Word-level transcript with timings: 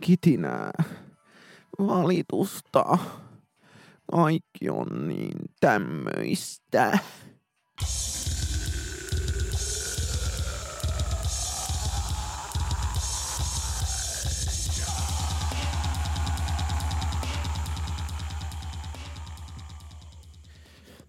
kitinää, 0.00 0.70
valitusta. 1.78 2.98
Kaikki 4.12 4.70
on 4.70 5.08
niin 5.08 5.38
tämmöistä. 5.60 6.98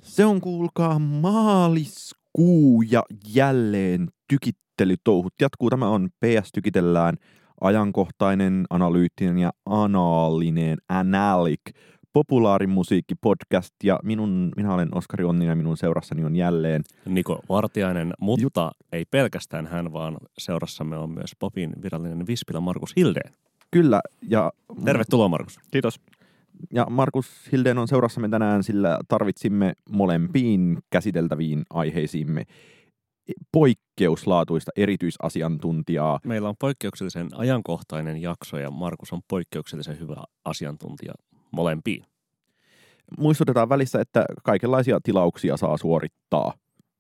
Se 0.01 0.25
on 0.25 0.41
kuulkaa 0.41 0.99
maaliskuu 0.99 2.81
ja 2.81 3.03
jälleen 3.33 4.07
tykittelytouhut 4.27 5.33
jatkuu. 5.41 5.69
Tämä 5.69 5.87
on 5.89 6.09
PS 6.09 6.51
Tykitellään 6.53 7.17
ajankohtainen, 7.61 8.65
analyyttinen 8.69 9.37
ja 9.37 9.51
anaalinen 9.65 10.77
Analik 10.89 11.61
populaarimusiikkipodcast 12.13 13.75
ja 13.83 13.99
minun, 14.03 14.51
minä 14.55 14.73
olen 14.73 14.97
Oskari 14.97 15.23
Onninen 15.23 15.49
ja 15.49 15.55
minun 15.55 15.77
seurassani 15.77 16.23
on 16.25 16.35
jälleen 16.35 16.83
Niko 17.05 17.39
Vartiainen, 17.49 18.13
mutta 18.19 18.71
Jut- 18.71 18.87
ei 18.91 19.05
pelkästään 19.05 19.67
hän, 19.67 19.93
vaan 19.93 20.17
seurassamme 20.37 20.97
on 20.97 21.09
myös 21.09 21.31
Popin 21.39 21.73
virallinen 21.83 22.27
vispilä 22.27 22.59
Markus 22.59 22.95
Hildeen. 22.95 23.33
Kyllä. 23.71 24.01
Ja, 24.21 24.51
Tervetuloa 24.85 25.27
Markus. 25.27 25.59
Kiitos. 25.71 25.99
Ja 26.73 26.85
Markus 26.89 27.49
Hildeen 27.51 27.77
on 27.77 27.87
seurassamme 27.87 28.29
tänään, 28.29 28.63
sillä 28.63 28.99
tarvitsimme 29.07 29.73
molempiin 29.89 30.77
käsiteltäviin 30.89 31.63
aiheisiimme 31.69 32.45
poikkeuslaatuista 33.51 34.71
erityisasiantuntijaa. 34.75 36.19
Meillä 36.25 36.49
on 36.49 36.55
poikkeuksellisen 36.59 37.29
ajankohtainen 37.35 38.21
jakso 38.21 38.57
ja 38.57 38.71
Markus 38.71 39.13
on 39.13 39.21
poikkeuksellisen 39.27 39.99
hyvä 39.99 40.23
asiantuntija 40.45 41.13
molempiin. 41.51 42.03
Muistutetaan 43.19 43.69
välissä, 43.69 44.01
että 44.01 44.25
kaikenlaisia 44.43 44.99
tilauksia 45.03 45.57
saa 45.57 45.77
suorittaa 45.77 46.53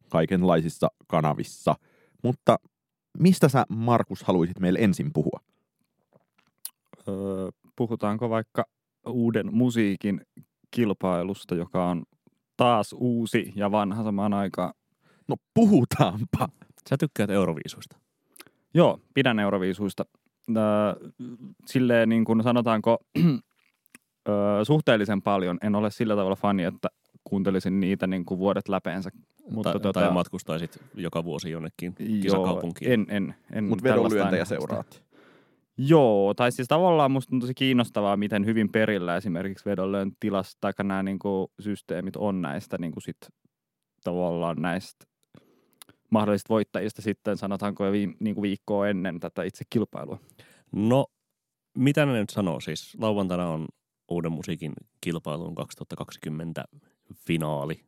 kaikenlaisissa 0.09 0.87
kanavissa. 1.07 1.75
Mutta 2.23 2.57
mistä 3.19 3.49
sä, 3.49 3.65
Markus, 3.69 4.23
haluaisit 4.23 4.59
meille 4.59 4.79
ensin 4.81 5.13
puhua? 5.13 5.39
Öö, 7.07 7.49
puhutaanko 7.75 8.29
vaikka 8.29 8.65
uuden 9.07 9.55
musiikin 9.55 10.21
kilpailusta, 10.71 11.55
joka 11.55 11.89
on 11.89 12.03
taas 12.57 12.95
uusi 12.99 13.53
ja 13.55 13.71
vanha 13.71 14.03
samaan 14.03 14.33
aikaan? 14.33 14.73
No 15.31 15.37
puhutaanpa. 15.53 16.49
Sä 16.89 16.97
tykkäät 16.97 17.29
Euroviisuista? 17.29 17.97
Joo, 18.73 18.99
pidän 19.13 19.39
Euroviisuista. 19.39 20.05
Silleen 21.65 22.09
niin 22.09 22.25
kuin 22.25 22.43
sanotaanko 22.43 22.97
öö, 24.29 24.65
suhteellisen 24.65 25.21
paljon. 25.21 25.57
En 25.61 25.75
ole 25.75 25.91
sillä 25.91 26.15
tavalla 26.15 26.35
fani, 26.35 26.63
että 26.63 26.89
kuuntelisin 27.23 27.79
niitä 27.79 28.07
niin 28.07 28.25
kuin 28.25 28.37
vuodet 28.39 28.69
läpeensä. 28.69 29.09
Mutta 29.49 29.71
tai, 29.71 29.81
tota, 29.81 29.99
tai 29.99 30.11
matkustaisit 30.11 30.79
joka 30.95 31.23
vuosi 31.23 31.51
jonnekin 31.51 31.95
kisakaupunkiin. 32.21 32.91
en, 32.91 33.05
en. 33.09 33.35
en 33.53 33.63
Mutta 33.63 33.83
vedonlyöntejä 33.83 34.45
seuraat. 34.45 35.03
Joo, 35.77 36.33
tai 36.33 36.51
siis 36.51 36.67
tavallaan 36.67 37.11
musta 37.11 37.35
on 37.35 37.39
tosi 37.39 37.53
kiinnostavaa, 37.53 38.17
miten 38.17 38.45
hyvin 38.45 38.71
perillä 38.71 39.17
esimerkiksi 39.17 39.65
vedonlyön 39.65 40.11
tilasta 40.19 40.57
tai 40.61 40.73
nämä 40.83 41.03
niin 41.03 41.19
kuin, 41.19 41.47
systeemit 41.59 42.15
on 42.15 42.41
näistä 42.41 42.77
niin 42.79 42.91
kuin 42.91 43.03
sit, 43.03 43.17
tavallaan 44.03 44.61
näistä 44.61 45.10
mahdollisista 46.11 46.53
voittajista 46.53 47.01
sitten 47.01 47.37
sanotaanko 47.37 47.85
jo 47.85 47.91
vi, 47.91 48.15
niin 48.19 48.35
kuin 48.35 48.41
viikkoa 48.43 48.87
ennen 48.87 49.19
tätä 49.19 49.43
itse 49.43 49.63
kilpailua. 49.69 50.19
No, 50.71 51.05
mitä 51.77 52.05
ne 52.05 52.13
nyt 52.13 52.29
sanoo? 52.29 52.59
Siis 52.59 52.97
lauantaina 52.99 53.49
on 53.49 53.67
uuden 54.07 54.31
musiikin 54.31 54.73
kilpailun 55.01 55.55
2020 55.55 56.63
finaali. 57.15 57.79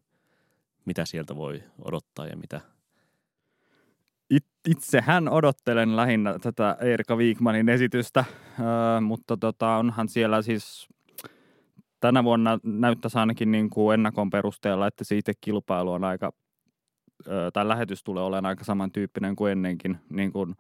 Mitä 0.86 1.06
sieltä 1.06 1.36
voi 1.36 1.64
odottaa 1.86 2.28
ja 2.28 2.38
mitä? 2.38 2.62
It, 4.30 4.46
itsehän 4.68 5.30
odottelen 5.30 5.96
lähinnä 5.96 6.40
tätä 6.40 6.78
Erika 6.80 7.16
Wigmanin 7.16 7.70
esitystä, 7.70 8.26
öö, 8.60 9.02
mutta 9.02 9.38
tota, 9.38 9.76
onhan 9.76 10.10
siellä 10.10 10.42
siis 10.42 10.88
tänä 12.00 12.24
vuonna 12.24 12.60
näyttäisi 12.64 13.18
ainakin 13.18 13.52
niin 13.52 13.70
kuin 13.70 13.94
ennakon 13.94 14.30
perusteella, 14.30 14.88
että 14.88 15.04
se 15.04 15.18
itse 15.18 15.34
kilpailu 15.42 15.92
on 15.92 16.04
aika, 16.04 16.34
tai 17.54 17.68
lähetys 17.68 18.04
tulee 18.04 18.24
olemaan 18.24 18.46
aika 18.46 18.64
samantyyppinen 18.64 19.36
kuin 19.36 19.52
ennenkin 19.52 19.98
niin 20.10 20.32
kuin 20.32 20.56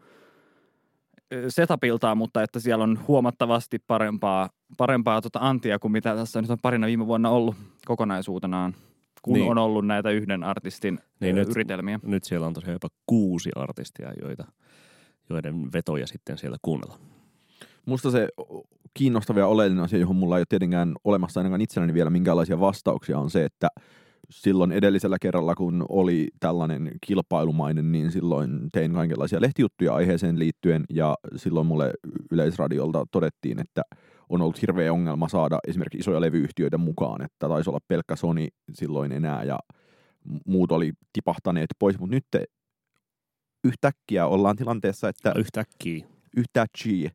setupiltaan, 1.50 2.18
mutta 2.18 2.44
että 2.44 2.60
siellä 2.60 2.84
on 2.84 3.00
huomattavasti 3.08 3.80
parempaa, 3.88 4.50
parempaa 4.78 5.22
tota 5.22 5.40
antia 5.42 5.80
kuin 5.80 5.92
mitä 5.92 6.16
tässä 6.16 6.42
nyt 6.42 6.52
on 6.52 6.58
parina 6.62 6.88
viime 6.88 7.08
vuonna 7.08 7.30
ollut 7.30 7.56
kokonaisuutenaan 7.86 8.76
kun 9.24 9.34
niin. 9.34 9.52
on 9.52 9.58
ollut 9.58 9.88
näitä 9.88 10.10
yhden 10.10 10.44
artistin 10.44 11.00
niin 11.20 11.36
nyt, 11.36 11.50
yritelmiä. 11.50 12.00
Nyt 12.04 12.24
siellä 12.24 12.48
on 12.48 12.54
tosiaan 12.54 12.74
jopa 12.74 12.90
kuusi 13.06 13.50
artistia, 13.56 14.14
joita, 14.22 14.46
joiden 15.30 15.74
vetoja 15.74 16.08
sitten 16.08 16.38
siellä 16.38 16.58
kuunnella. 16.62 17.00
Musta 17.86 18.12
se 18.12 18.28
kiinnostava 18.94 19.40
ja 19.40 19.48
oleellinen 19.48 19.84
asia, 19.84 20.00
johon 20.00 20.16
mulla 20.16 20.38
ei 20.38 20.40
ole 20.40 20.46
tietenkään 20.50 20.94
olemassa 21.04 21.40
ainakaan 21.40 21.62
itselläni 21.62 21.94
vielä 21.94 22.10
minkälaisia 22.10 22.60
vastauksia, 22.60 23.20
on 23.20 23.30
se, 23.30 23.46
että 23.46 23.68
silloin 24.30 24.72
edellisellä 24.72 25.18
kerralla, 25.22 25.56
kun 25.56 25.86
oli 25.90 26.28
tällainen 26.40 26.92
kilpailumainen, 27.08 27.92
niin 27.92 28.12
silloin 28.12 28.70
tein 28.72 28.94
kaikenlaisia 28.94 29.42
lehtijuttuja 29.42 29.94
aiheeseen 29.94 30.40
liittyen, 30.40 30.84
ja 30.90 31.16
silloin 31.36 31.68
mulle 31.68 31.94
Yleisradiolta 32.32 33.06
todettiin, 33.12 33.60
että 33.60 33.82
on 34.30 34.42
ollut 34.42 34.62
hirveä 34.62 34.94
ongelma 34.94 35.30
saada 35.30 35.60
esimerkiksi 35.68 36.00
isoja 36.00 36.22
levyyhtiöitä 36.22 36.78
mukaan, 36.78 37.22
että 37.22 37.48
taisi 37.48 37.70
olla 37.70 37.80
pelkkä 37.88 38.16
Sony 38.16 38.48
silloin 38.74 39.12
enää, 39.12 39.44
ja 39.44 39.60
muut 40.46 40.72
oli 40.72 40.94
tipahtaneet 41.14 41.70
pois, 41.80 42.00
mutta 42.00 42.16
nyt 42.16 42.26
yhtäkkiä 43.64 44.28
ollaan 44.28 44.56
tilanteessa, 44.56 45.10
että... 45.10 45.34
Yhtäkkiä. 45.38 46.06
Yhtäkkiä. 46.38 47.12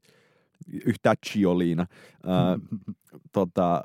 Yhtäkkiä 0.86 1.48
oliina. 1.48 1.82
Äh, 1.82 2.78
tota, 3.32 3.82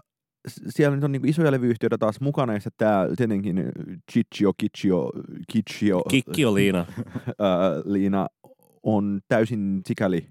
siellä 0.47 0.95
nyt 0.95 1.03
on 1.03 1.11
niin 1.11 1.27
isoja 1.27 1.51
levyyhtiöitä 1.51 1.97
taas 1.97 2.21
mukana, 2.21 2.53
ja 2.53 2.59
tämä 2.77 3.07
tietenkin 3.17 3.71
Chichio, 4.11 4.53
Kichio, 4.57 5.11
Kichio, 5.47 6.01
Kikkio 6.09 6.53
Liina. 6.53 6.85
Liina 7.85 8.27
on 8.83 9.21
täysin 9.27 9.81
sikäli 9.87 10.27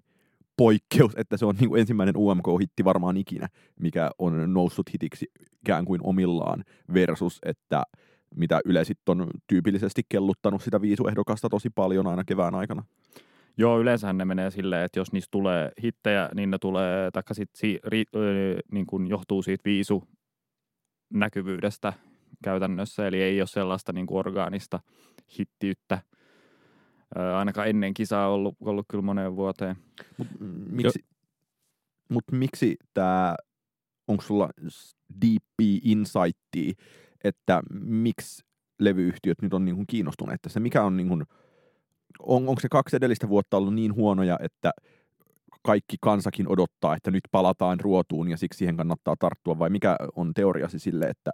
poikkeus, 0.56 1.12
että 1.16 1.36
se 1.36 1.46
on 1.46 1.54
niin 1.60 1.68
kuin 1.68 1.80
ensimmäinen 1.80 2.16
UMK-hitti 2.16 2.84
varmaan 2.84 3.16
ikinä, 3.16 3.48
mikä 3.80 4.10
on 4.18 4.54
noussut 4.54 4.92
hitiksi 4.92 5.26
ikään 5.62 5.84
kuin 5.84 6.00
omillaan 6.04 6.64
versus, 6.94 7.38
että 7.46 7.82
mitä 8.36 8.60
Yle 8.64 8.84
sitten 8.84 9.20
on 9.20 9.30
tyypillisesti 9.46 10.02
kelluttanut 10.08 10.62
sitä 10.62 10.80
viisuehdokasta 10.80 11.48
tosi 11.48 11.70
paljon 11.70 12.06
aina 12.06 12.24
kevään 12.24 12.54
aikana. 12.54 12.84
Joo, 13.56 13.80
yleensähän 13.80 14.18
ne 14.18 14.24
menee 14.24 14.50
silleen, 14.50 14.84
että 14.84 15.00
jos 15.00 15.12
niistä 15.12 15.30
tulee 15.30 15.72
hittejä, 15.82 16.28
niin 16.34 16.50
ne 16.50 16.58
tulee, 16.58 17.10
taikka 17.10 17.34
sit 17.34 17.50
si, 17.54 17.78
ri, 17.84 18.04
ö, 18.16 18.58
niin 18.72 18.86
kuin 18.86 19.06
johtuu 19.06 19.42
siitä 19.42 19.64
viisu 19.64 20.04
näkyvyydestä 21.14 21.92
käytännössä, 22.44 23.06
eli 23.06 23.22
ei 23.22 23.40
ole 23.40 23.46
sellaista 23.46 23.92
niin 23.92 24.06
kuin 24.06 24.18
orgaanista 24.18 24.80
hittiyttä, 25.38 25.98
ö, 27.18 27.36
ainakaan 27.36 27.68
ennen 27.68 27.94
kisaa 27.94 28.28
ollut, 28.28 28.56
ollut 28.60 28.86
kyllä 28.88 29.02
moneen 29.02 29.36
vuoteen. 29.36 29.76
Mut, 30.18 30.28
miksi, 30.70 31.04
mut 32.08 32.24
miksi 32.32 32.76
tämä, 32.94 33.36
onko 34.08 34.22
sulla 34.22 34.50
deep 35.26 35.44
insightia, 35.84 36.72
että 37.24 37.62
miksi 37.80 38.44
levyyhtiöt 38.80 39.42
nyt 39.42 39.54
on 39.54 39.64
niin 39.64 39.74
kuin 39.74 39.86
kiinnostuneet 39.86 40.42
tässä? 40.42 40.60
Mikä 40.60 40.82
on 40.82 40.96
niin 40.96 41.08
kuin, 41.08 41.24
on, 42.18 42.48
onko 42.48 42.60
se 42.60 42.68
kaksi 42.68 42.96
edellistä 42.96 43.28
vuotta 43.28 43.56
ollut 43.56 43.74
niin 43.74 43.94
huonoja, 43.94 44.38
että 44.42 44.72
kaikki 45.62 45.96
kansakin 46.00 46.48
odottaa, 46.48 46.96
että 46.96 47.10
nyt 47.10 47.24
palataan 47.30 47.80
ruotuun 47.80 48.30
ja 48.30 48.36
siksi 48.36 48.58
siihen 48.58 48.76
kannattaa 48.76 49.16
tarttua, 49.18 49.58
vai 49.58 49.70
mikä 49.70 49.96
on 50.16 50.34
teoriasi 50.34 50.78
sille, 50.78 51.04
että 51.04 51.30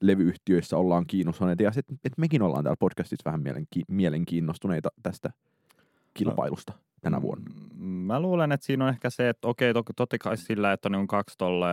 levyyhtiöissä 0.00 0.76
ollaan 0.76 1.06
kiinnostuneita 1.06 1.62
ja 1.62 1.72
että 1.76 1.94
et 2.04 2.18
mekin 2.18 2.42
ollaan 2.42 2.64
täällä 2.64 2.76
podcastissa 2.80 3.30
vähän 3.30 3.40
mielenki- 3.40 3.84
mielenkiinnostuneita 3.88 4.88
tästä 5.02 5.30
kilpailusta 6.14 6.72
no, 6.72 6.78
tänä 7.00 7.22
vuonna? 7.22 7.50
Mä 7.78 8.20
luulen, 8.20 8.52
että 8.52 8.66
siinä 8.66 8.84
on 8.84 8.90
ehkä 8.90 9.10
se, 9.10 9.28
että 9.28 9.48
okei, 9.48 9.74
to- 9.74 9.82
totta 9.96 10.18
kai 10.18 10.36
sillä, 10.36 10.72
että 10.72 10.88
on 10.96 11.06
kaksi 11.06 11.38
tolle, 11.38 11.66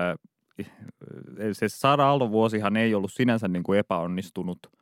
se 1.52 1.70
Sara 1.70 2.10
Aldo 2.10 2.32
vuosihan 2.32 2.78
ei 2.78 2.96
ollut 2.96 3.14
sinänsä 3.14 3.48
niin 3.48 3.64
kuin 3.64 3.80
epäonnistunut– 3.80 4.60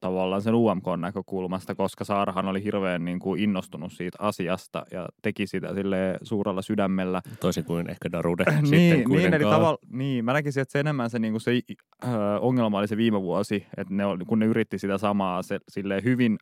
tavallaan 0.00 0.42
sen 0.42 0.54
UMK-näkökulmasta, 0.54 1.74
koska 1.74 2.04
Saarahan 2.04 2.48
oli 2.48 2.64
hirveän 2.64 3.04
niin 3.04 3.18
kuin 3.18 3.40
innostunut 3.40 3.92
siitä 3.92 4.18
asiasta 4.20 4.84
ja 4.90 5.08
teki 5.22 5.46
sitä 5.46 5.74
sille 5.74 6.18
suurella 6.22 6.62
sydämellä. 6.62 7.22
Toisin 7.40 7.64
kuin 7.64 7.90
ehkä 7.90 8.12
Darude 8.12 8.44
niin, 8.44 8.66
sitten 8.96 9.10
niin, 9.10 9.34
eli 9.34 9.44
tavalla, 9.44 9.78
niin, 9.90 10.24
mä 10.24 10.32
näkisin, 10.32 10.60
että 10.60 10.72
se 10.72 10.80
enemmän 10.80 11.10
se, 11.10 11.18
niin 11.18 11.32
kuin 11.32 11.40
se 11.40 11.60
äh, 12.04 12.10
ongelma 12.40 12.78
oli 12.78 12.88
se 12.88 12.96
viime 12.96 13.22
vuosi, 13.22 13.66
että 13.76 13.94
ne, 13.94 14.04
kun 14.26 14.38
ne 14.38 14.46
yritti 14.46 14.78
sitä 14.78 14.98
samaa 14.98 15.42
se, 15.42 15.58
silleen 15.68 16.04
hyvin 16.04 16.38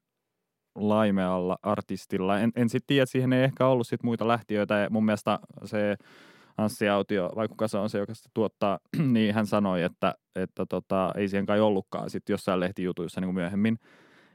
laimealla 0.75 1.59
artistilla. 1.63 2.39
En, 2.39 2.51
en 2.57 2.69
sitten 2.69 2.87
tiedä, 2.87 3.03
että 3.03 3.13
siihen 3.13 3.33
ei 3.33 3.45
ehkä 3.45 3.67
ollut 3.67 3.87
sit 3.87 4.03
muita 4.03 4.29
lähtiöitä. 4.29 4.75
Ja 4.75 4.91
mun 4.91 5.05
mielestä 5.05 5.39
se 5.65 5.97
Anssi 6.59 6.89
Autio, 6.89 7.31
vai 7.37 7.49
kuka 7.49 7.69
se 7.69 7.79
on 7.79 7.91
se, 7.91 7.99
joka 7.99 8.15
sitä 8.15 8.29
tuottaa, 8.35 8.79
niin 9.13 9.35
hän 9.35 9.47
sanoi, 9.47 9.83
että, 9.83 10.15
että 10.35 10.67
tota, 10.67 11.13
ei 11.17 11.29
siihen 11.29 11.47
kai 11.47 11.61
ollutkaan 11.61 12.11
sitten 12.11 12.35
jossain 12.35 12.61
lehtijutuissa 12.61 13.21
niin 13.21 13.29
kuin 13.29 13.35
myöhemmin. 13.35 13.79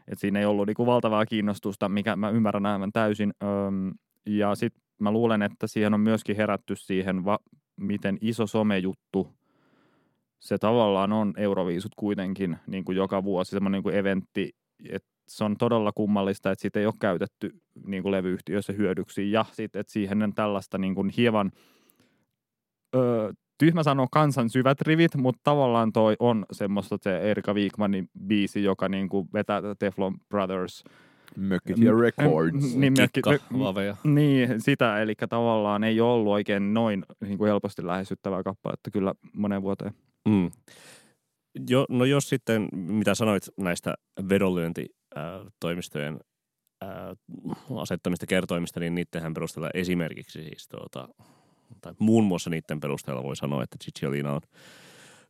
Että 0.08 0.22
siinä 0.22 0.40
ei 0.40 0.46
ollut 0.46 0.68
niin 0.68 0.76
kuin 0.76 0.88
valtavaa 0.88 1.26
kiinnostusta, 1.26 1.90
mikä 1.90 2.16
mä 2.16 2.30
ymmärrän 2.30 2.66
aivan 2.66 2.92
täysin. 2.92 3.34
Öm, 3.44 3.94
ja 4.26 4.56
sitten 4.56 4.82
mä 5.00 5.12
luulen, 5.12 5.42
että 5.42 5.68
siihen 5.68 5.94
on 5.94 6.00
myöskin 6.00 6.36
herätty 6.36 6.76
siihen, 6.76 7.26
va- 7.26 7.40
miten 7.78 8.18
iso 8.22 8.48
somejuttu 8.48 9.28
se 10.40 10.58
tavallaan 10.58 11.14
on 11.14 11.34
Euroviisut 11.38 11.92
kuitenkin 11.96 12.58
niin 12.68 12.86
kuin 12.86 12.96
joka 12.96 13.24
vuosi 13.24 13.52
semmoinen 13.52 13.78
niin 13.78 13.84
kuin 13.84 13.96
eventti, 13.96 14.56
että 14.90 15.10
se 15.28 15.44
on 15.44 15.58
todella 15.58 15.92
kummallista, 15.92 16.52
että 16.52 16.62
siitä 16.62 16.80
ei 16.80 16.86
ole 16.86 16.94
käytetty 17.00 17.62
niin 17.86 18.04
kuin 18.04 18.12
levyyhtiöissä 18.12 18.74
hyödyksi 18.74 19.32
ja 19.32 19.46
sitten, 19.52 19.80
että 19.80 19.94
siihen 19.94 20.24
on 20.24 20.34
tällaista 20.34 20.78
niin 20.78 20.96
kuin 20.96 21.10
hieman 21.10 21.52
öö, 22.96 23.32
tyhmä 23.58 23.84
sanoa 23.84 24.08
kansan 24.12 24.50
syvät 24.50 24.82
rivit, 24.82 25.16
mutta 25.16 25.42
tavallaan 25.44 25.94
toi 25.94 26.16
on 26.20 26.46
semmoista 26.52 26.98
se 27.02 27.18
Erika 27.18 27.54
Wigmanin 27.54 28.10
biisi, 28.28 28.64
joka 28.64 28.90
niin 28.90 29.10
kuin 29.10 29.28
vetää 29.34 29.62
Teflon 29.80 30.16
Brothers– 30.30 30.84
Mökkitie 31.36 31.92
Records. 31.92 32.76
Niin, 32.76 32.94
Kikka, 33.14 33.32
niin, 34.04 34.62
sitä, 34.62 35.02
eli 35.02 35.14
tavallaan 35.30 35.84
ei 35.84 36.02
ollut 36.02 36.34
oikein 36.34 36.74
noin 36.74 37.06
niin 37.22 37.38
kuin 37.38 37.48
helposti 37.48 37.86
lähestyttävää 37.86 38.44
kappaletta 38.44 38.92
kyllä 38.92 39.14
moneen 39.34 39.62
vuoteen. 39.62 39.94
Mm. 40.30 40.52
Jo, 41.70 41.86
no 41.90 42.06
jos 42.06 42.30
sitten, 42.30 42.68
mitä 42.74 43.16
sanoit 43.16 43.44
näistä 43.58 43.94
vedonlyöntitoimistojen 44.30 46.20
asettamista 47.78 48.26
kertoimista, 48.26 48.80
niin 48.80 48.96
niittenhän 48.96 49.34
perusteella 49.34 49.70
esimerkiksi 49.74 50.44
siis 50.44 50.68
tuota, 50.68 51.08
tai 51.82 51.94
muun 52.00 52.24
muassa 52.24 52.50
niiden 52.50 52.80
perusteella 52.80 53.24
voi 53.24 53.36
sanoa, 53.36 53.64
että 53.64 53.78
Cicciolina 53.84 54.34
on 54.34 54.42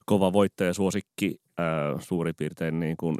kova 0.06 0.34
voittajasuosikki 0.34 1.42
ää, 1.58 2.00
suurin 2.00 2.36
piirtein 2.38 2.80
niin 2.80 2.98
kuin 2.98 3.18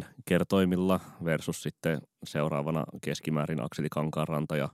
1,5 0.00 0.04
kertoimilla 0.24 1.00
versus 1.24 1.62
sitten 1.62 2.00
seuraavana 2.24 2.84
keskimäärin 3.00 3.64
Akseli 3.64 3.88
Kankaanranta 3.90 4.56
ja 4.56 4.68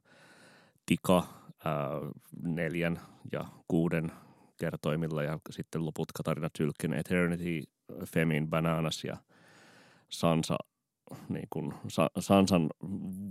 Tika 0.87 1.27
ää, 1.65 1.91
neljän 2.43 3.01
ja 3.33 3.45
kuuden 3.69 4.13
kertoimilla 4.57 5.23
ja 5.23 5.39
sitten 5.51 5.87
loput 5.87 6.13
Katarina 6.13 6.49
Tylkkin 6.59 6.93
Eternity, 6.93 7.63
Femin, 8.07 8.49
Bananas 8.49 9.05
ja 9.05 9.17
Sansa 10.09 10.57
niin 11.29 11.49
kuin 11.51 11.75
Sansan 12.19 12.71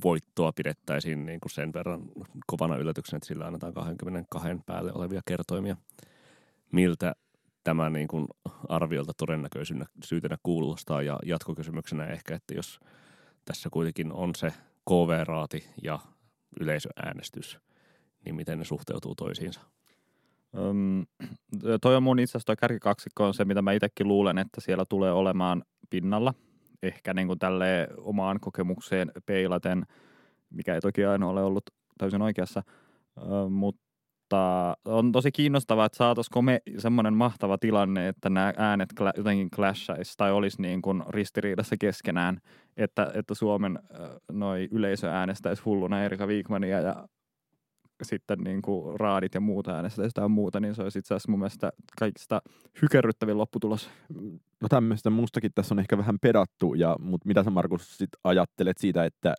voittoa 0.03 0.51
pidettäisiin 0.51 1.25
niin 1.25 1.39
kuin 1.39 1.51
sen 1.51 1.73
verran 1.73 2.01
kovana 2.47 2.77
yllätyksenä, 2.77 3.17
että 3.17 3.27
sillä 3.27 3.45
annetaan 3.45 3.73
22 3.73 4.49
päälle 4.65 4.93
olevia 4.93 5.21
kertoimia– 5.25 5.77
miltä 6.71 7.15
tämä 7.63 7.89
niin 7.89 8.07
kuin 8.07 8.27
arviolta 8.69 9.13
todennäköisyytenä 9.17 10.37
kuulostaa 10.43 11.01
ja 11.01 11.19
jatkokysymyksenä 11.25 12.05
ehkä, 12.05 12.35
että 12.35 12.53
jos 12.53 12.79
tässä 13.45 13.69
kuitenkin 13.69 14.13
on 14.13 14.35
se 14.35 14.53
KV-raati 14.89 15.63
ja 15.83 15.99
yleisöäänestys, 16.59 17.59
niin 18.25 18.35
miten 18.35 18.59
ne 18.59 18.65
suhteutuu 18.65 19.15
toisiinsa? 19.15 19.61
Öm, 20.57 21.05
toi 21.81 21.95
on 21.95 22.03
mun 22.03 22.19
itse 22.19 22.31
asiassa 22.31 22.45
toi 22.45 22.55
kärkikaksikko 22.55 23.25
on 23.25 23.33
se, 23.33 23.45
mitä 23.45 23.61
mä 23.61 23.71
itsekin 23.71 24.07
luulen, 24.07 24.37
että 24.37 24.61
siellä 24.61 24.85
tulee 24.89 25.11
olemaan 25.11 25.63
pinnalla. 25.89 26.33
Ehkä 26.83 27.13
niin 27.13 27.27
kuin 27.27 27.39
tälle 27.39 27.87
omaan 27.97 28.39
kokemukseen 28.39 29.11
peilaten, 29.25 29.85
mikä 30.49 30.75
ei 30.75 30.81
toki 30.81 31.05
aina 31.05 31.27
ole 31.27 31.43
ollut 31.43 31.63
täysin 31.97 32.21
oikeassa, 32.21 32.63
mutta 33.49 34.77
on 34.85 35.11
tosi 35.11 35.31
kiinnostavaa, 35.31 35.85
että 35.85 35.97
saataisiko 35.97 36.41
me 36.41 36.61
semmoinen 36.77 37.13
mahtava 37.13 37.57
tilanne, 37.57 38.07
että 38.07 38.29
nämä 38.29 38.53
äänet 38.57 38.89
jotenkin 39.17 39.51
clashaisi 39.51 40.13
tai 40.17 40.31
olisi 40.31 40.61
niin 40.61 40.81
kuin 40.81 41.03
ristiriidassa 41.09 41.75
keskenään, 41.79 42.41
että, 42.77 43.11
että 43.13 43.33
Suomen 43.33 43.79
noi 44.31 44.67
yleisö 44.71 45.09
äänestäisi 45.09 45.63
hulluna 45.63 46.03
Erika 46.03 46.27
Wigmania 46.27 46.79
ja 46.79 47.07
sitten 48.05 48.39
niin 48.39 48.61
kuin 48.61 48.99
raadit 48.99 49.33
ja 49.33 49.41
muuta 49.41 49.71
äänestäisi 49.71 50.13
tai 50.13 50.29
muuta, 50.29 50.59
niin 50.59 50.75
se 50.75 50.83
olisi 50.83 50.99
itse 50.99 51.13
asiassa 51.13 51.31
mun 51.31 51.39
mielestä 51.39 51.71
kaikista 51.99 52.41
hykerryttävin 52.81 53.37
lopputulos. 53.37 53.89
No 54.61 54.67
tämmöistä 54.69 55.09
mustakin 55.09 55.51
tässä 55.55 55.73
on 55.75 55.79
ehkä 55.79 55.97
vähän 55.97 56.19
pedattu, 56.19 56.73
ja, 56.73 56.95
mutta 56.99 57.27
mitä 57.27 57.43
sä 57.43 57.49
Markus 57.49 57.97
sit 57.97 58.09
ajattelet 58.23 58.77
siitä, 58.77 59.05
että 59.05 59.33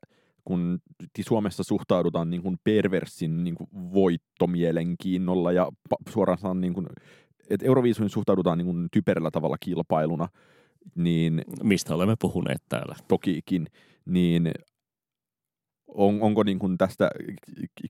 kun 0.44 0.78
Suomessa 1.20 1.62
suhtaudutaan 1.62 2.30
niin 2.30 2.42
kuin 2.42 2.58
perversin 2.64 3.44
niin 3.44 3.54
kuin 3.54 3.70
voittomielenkiinnolla 3.72 5.52
ja 5.52 5.68
suoraan 6.08 6.60
niin 6.60 6.74
kuin, 6.74 6.86
että 7.50 7.66
Euroviisuihin 7.66 8.10
suhtaudutaan 8.10 8.58
niin 8.58 8.66
kuin 8.66 8.88
typerällä 8.92 9.30
tavalla 9.30 9.56
kilpailuna, 9.60 10.28
niin... 10.94 11.42
Mistä 11.62 11.94
olemme 11.94 12.14
puhuneet 12.20 12.62
täällä. 12.68 12.94
Tokikin, 13.08 13.66
niin 14.04 14.50
on, 15.94 16.22
onko 16.22 16.42
niin 16.42 16.58
kuin 16.58 16.78
tästä 16.78 17.10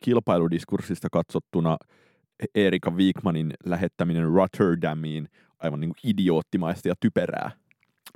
kilpailudiskurssista 0.01 1.09
katsottuna 1.13 1.77
Erika 2.55 2.91
Wigmanin 2.91 3.53
lähettäminen 3.65 4.25
Rotterdamiin 4.25 5.29
aivan 5.59 5.81
niin 5.81 5.89
kuin 5.89 6.11
idioottimaista 6.11 6.89
ja 6.89 6.95
typerää? 7.01 7.51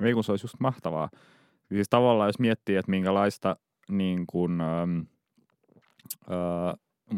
Ei 0.03 0.13
kun 0.13 0.23
se 0.23 0.31
olisi 0.31 0.43
just 0.43 0.59
mahtavaa. 0.59 1.09
Siis 1.69 1.89
tavallaan 1.89 2.27
jos 2.27 2.39
miettii, 2.39 2.75
että 2.75 2.91
minkälaista 2.91 3.55
niin 3.89 4.27
kuin, 4.27 4.61
ähm, 4.61 4.99
äh, 6.31 6.73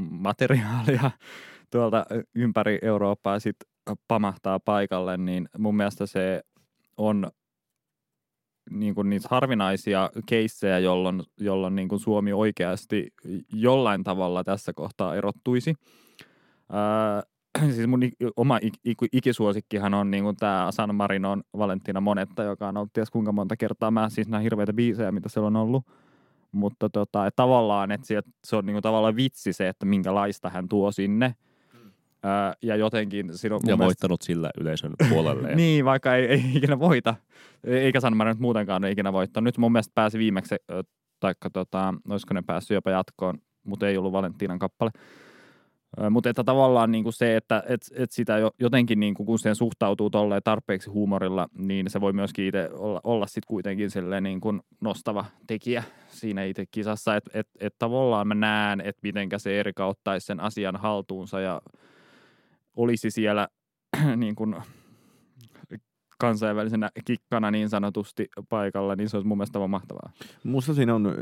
materiaalia 0.09 1.11
tuolta 1.71 2.05
ympäri 2.35 2.79
Eurooppaa 2.81 3.39
sit 3.39 3.55
pamahtaa 4.07 4.59
paikalle, 4.59 5.17
niin 5.17 5.49
mun 5.57 5.75
mielestä 5.75 6.05
se 6.05 6.43
on 6.97 7.31
niin 8.71 8.95
kuin 8.95 9.09
niitä 9.09 9.27
harvinaisia 9.31 10.09
keissejä, 10.25 10.79
jolloin, 10.79 11.23
jolloin 11.39 11.75
niin 11.75 11.87
kuin 11.87 11.99
Suomi 11.99 12.33
oikeasti 12.33 13.13
jollain 13.53 14.03
tavalla 14.03 14.43
tässä 14.43 14.73
kohtaa 14.73 15.15
erottuisi. 15.15 15.73
Ää, 16.71 17.23
siis 17.73 17.87
mun 17.87 17.99
oma 18.37 18.59
ikisuosikkihan 19.11 19.93
on 19.93 20.11
niin 20.11 20.35
tämä 20.39 20.67
San 20.71 20.95
Marinon 20.95 21.43
Valentina 21.57 22.01
Monetta, 22.01 22.43
joka 22.43 22.67
on 22.67 22.77
ollut 22.77 22.93
ties 22.93 23.09
kuinka 23.09 23.31
monta 23.31 23.57
kertaa. 23.57 23.91
Mä 23.91 24.09
siis 24.09 24.27
nämä 24.27 24.41
hirveitä 24.41 24.73
biisejä, 24.73 25.11
mitä 25.11 25.29
siellä 25.29 25.47
on 25.47 25.55
ollut. 25.55 25.85
Mutta 26.51 26.89
tota, 26.89 27.25
et 27.25 27.35
tavallaan, 27.35 27.91
että 27.91 28.07
se 28.43 28.55
on 28.55 28.65
niinku 28.65 28.81
tavallaan 28.81 29.15
vitsi 29.15 29.53
se, 29.53 29.67
että 29.67 29.85
minkälaista 29.85 30.49
hän 30.49 30.69
tuo 30.69 30.91
sinne. 30.91 31.35
Öö, 32.25 32.51
ja 32.61 32.75
jotenkin... 32.75 33.27
Ja 33.27 33.49
mielestä... 33.49 33.85
voittanut 33.85 34.21
sillä 34.21 34.49
yleisön 34.59 34.93
puolelle. 35.09 35.55
niin, 35.55 35.85
vaikka 35.85 36.15
ei, 36.15 36.25
ei 36.25 36.43
ikinä 36.55 36.79
voita. 36.79 37.15
Eikä 37.63 37.99
San 37.99 38.17
nyt 38.17 38.39
muutenkaan 38.39 38.83
ole 38.83 38.91
ikinä 38.91 39.13
voittanut. 39.13 39.45
Nyt 39.45 39.57
mun 39.57 39.71
mielestä 39.71 39.91
pääsi 39.95 40.17
viimeksi, 40.17 40.55
taikka 41.19 41.49
tota, 41.49 41.93
olisiko 42.09 42.33
ne 42.33 42.41
päässyt 42.41 42.75
jopa 42.75 42.91
jatkoon, 42.91 43.37
mutta 43.63 43.87
ei 43.87 43.97
ollut 43.97 44.11
Valentiinan 44.11 44.59
kappale. 44.59 44.91
Mutta 46.09 46.29
että 46.29 46.43
tavallaan 46.43 46.91
niin 46.91 47.03
kuin 47.03 47.13
se, 47.13 47.35
että 47.35 47.63
et, 47.67 47.81
et 47.95 48.11
sitä 48.11 48.33
jotenkin 48.59 48.99
niin 48.99 49.13
kuin, 49.13 49.27
kun 49.27 49.39
siihen 49.39 49.55
suhtautuu 49.55 50.09
tolleen 50.09 50.41
tarpeeksi 50.43 50.89
huumorilla, 50.89 51.47
niin 51.57 51.89
se 51.89 52.01
voi 52.01 52.13
myöskin 52.13 52.45
itse 52.45 52.69
olla, 52.73 53.01
olla 53.03 53.27
sitten 53.27 53.47
kuitenkin 53.47 53.89
niin 54.21 54.41
kuin 54.41 54.61
nostava 54.81 55.25
tekijä 55.47 55.83
siinä 56.07 56.43
itse 56.43 56.65
kisassa. 56.71 57.15
Että 57.15 57.31
et, 57.33 57.47
et 57.59 57.75
tavallaan 57.79 58.27
mä 58.27 58.35
näen, 58.35 58.81
että 58.81 58.99
mitenkä 59.03 59.39
se 59.39 59.59
Erika 59.59 59.85
ottaisi 59.85 60.25
sen 60.25 60.39
asian 60.39 60.75
haltuunsa 60.75 61.39
ja 61.39 61.61
olisi 62.75 63.11
siellä 63.11 63.47
niin 64.15 64.35
kuin 64.35 64.55
kansainvälisenä 66.19 66.89
kikkana 67.05 67.51
niin 67.51 67.69
sanotusti 67.69 68.27
paikalla, 68.49 68.95
niin 68.95 69.09
se 69.09 69.17
olisi 69.17 69.27
mun 69.27 69.37
mielestä 69.37 69.67
mahtavaa. 69.67 70.11
Musta 70.43 70.73
siinä 70.73 70.95
on 70.95 71.15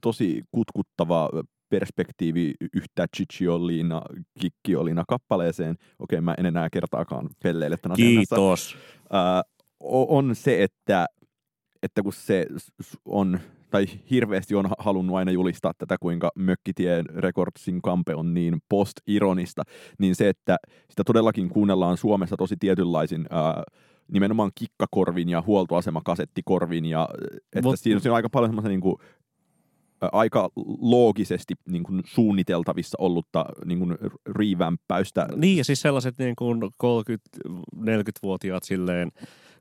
tosi 0.00 0.42
kutkuttava 0.52 1.30
perspektiivi 1.68 2.54
yhtä 2.74 3.06
Cicciolina, 3.16 4.02
Kikkiolina 4.40 5.04
kappaleeseen. 5.08 5.76
Okei, 5.98 6.20
mä 6.20 6.34
en 6.38 6.46
enää 6.46 6.70
kertaakaan 6.70 7.30
pelleille 7.42 7.76
tämän 7.76 7.96
Kiitos. 7.96 8.76
Äh, 9.14 9.42
on 9.80 10.34
se, 10.34 10.62
että, 10.62 11.06
että 11.82 12.02
kun 12.02 12.12
se 12.12 12.46
on, 13.04 13.40
tai 13.74 13.86
hirveästi 14.10 14.54
on 14.54 14.68
halunnut 14.78 15.16
aina 15.16 15.32
julistaa 15.32 15.72
tätä, 15.78 15.96
kuinka 16.00 16.30
Mökkitien 16.34 17.06
Recordsin 17.06 17.82
kampe 17.82 18.14
on 18.14 18.34
niin 18.34 18.58
post-ironista, 18.68 19.62
niin 19.98 20.14
se, 20.14 20.28
että 20.28 20.56
sitä 20.90 21.04
todellakin 21.04 21.48
kuunnellaan 21.48 21.96
Suomessa 21.96 22.36
tosi 22.36 22.56
tietynlaisin 22.60 23.20
äh, 23.20 23.62
nimenomaan 24.12 24.50
kikkakorvin 24.54 25.28
ja 25.28 25.42
huoltoasemakasettikorvin, 25.46 26.84
ja 26.84 27.08
että 27.42 27.62
Mut, 27.62 27.80
siinä 27.80 28.00
on 28.06 28.14
aika 28.14 28.30
paljon 28.30 28.50
semmoista 28.50 28.68
niin 28.68 28.80
kuin 28.80 28.96
aika 30.00 30.50
loogisesti 30.80 31.54
niin 31.68 31.82
kuin 31.82 32.02
suunniteltavissa 32.06 32.96
ollutta 33.00 33.44
niin 33.64 33.78
kuin 33.78 33.96
revamppäystä. 34.26 35.28
Niin, 35.36 35.58
ja 35.58 35.64
siis 35.64 35.80
sellaiset 35.80 36.18
niin 36.18 36.36
kuin 36.36 36.62
30-40-vuotiaat 36.62 38.62
silleen 38.62 39.12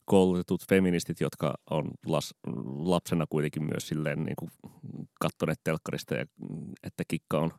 koulutetut 0.06 0.62
feministit, 0.70 1.20
jotka 1.22 1.54
on 1.70 1.92
las, 2.06 2.34
lapsena 2.78 3.26
kuitenkin 3.30 3.64
myös 3.64 3.88
silleen 3.88 4.24
niin 4.24 4.36
kuin 4.40 4.52
kattoneet 5.20 5.60
telkkarista, 5.64 6.16
ja, 6.16 6.26
että 6.84 7.04
kikka 7.08 7.40
on 7.40 7.52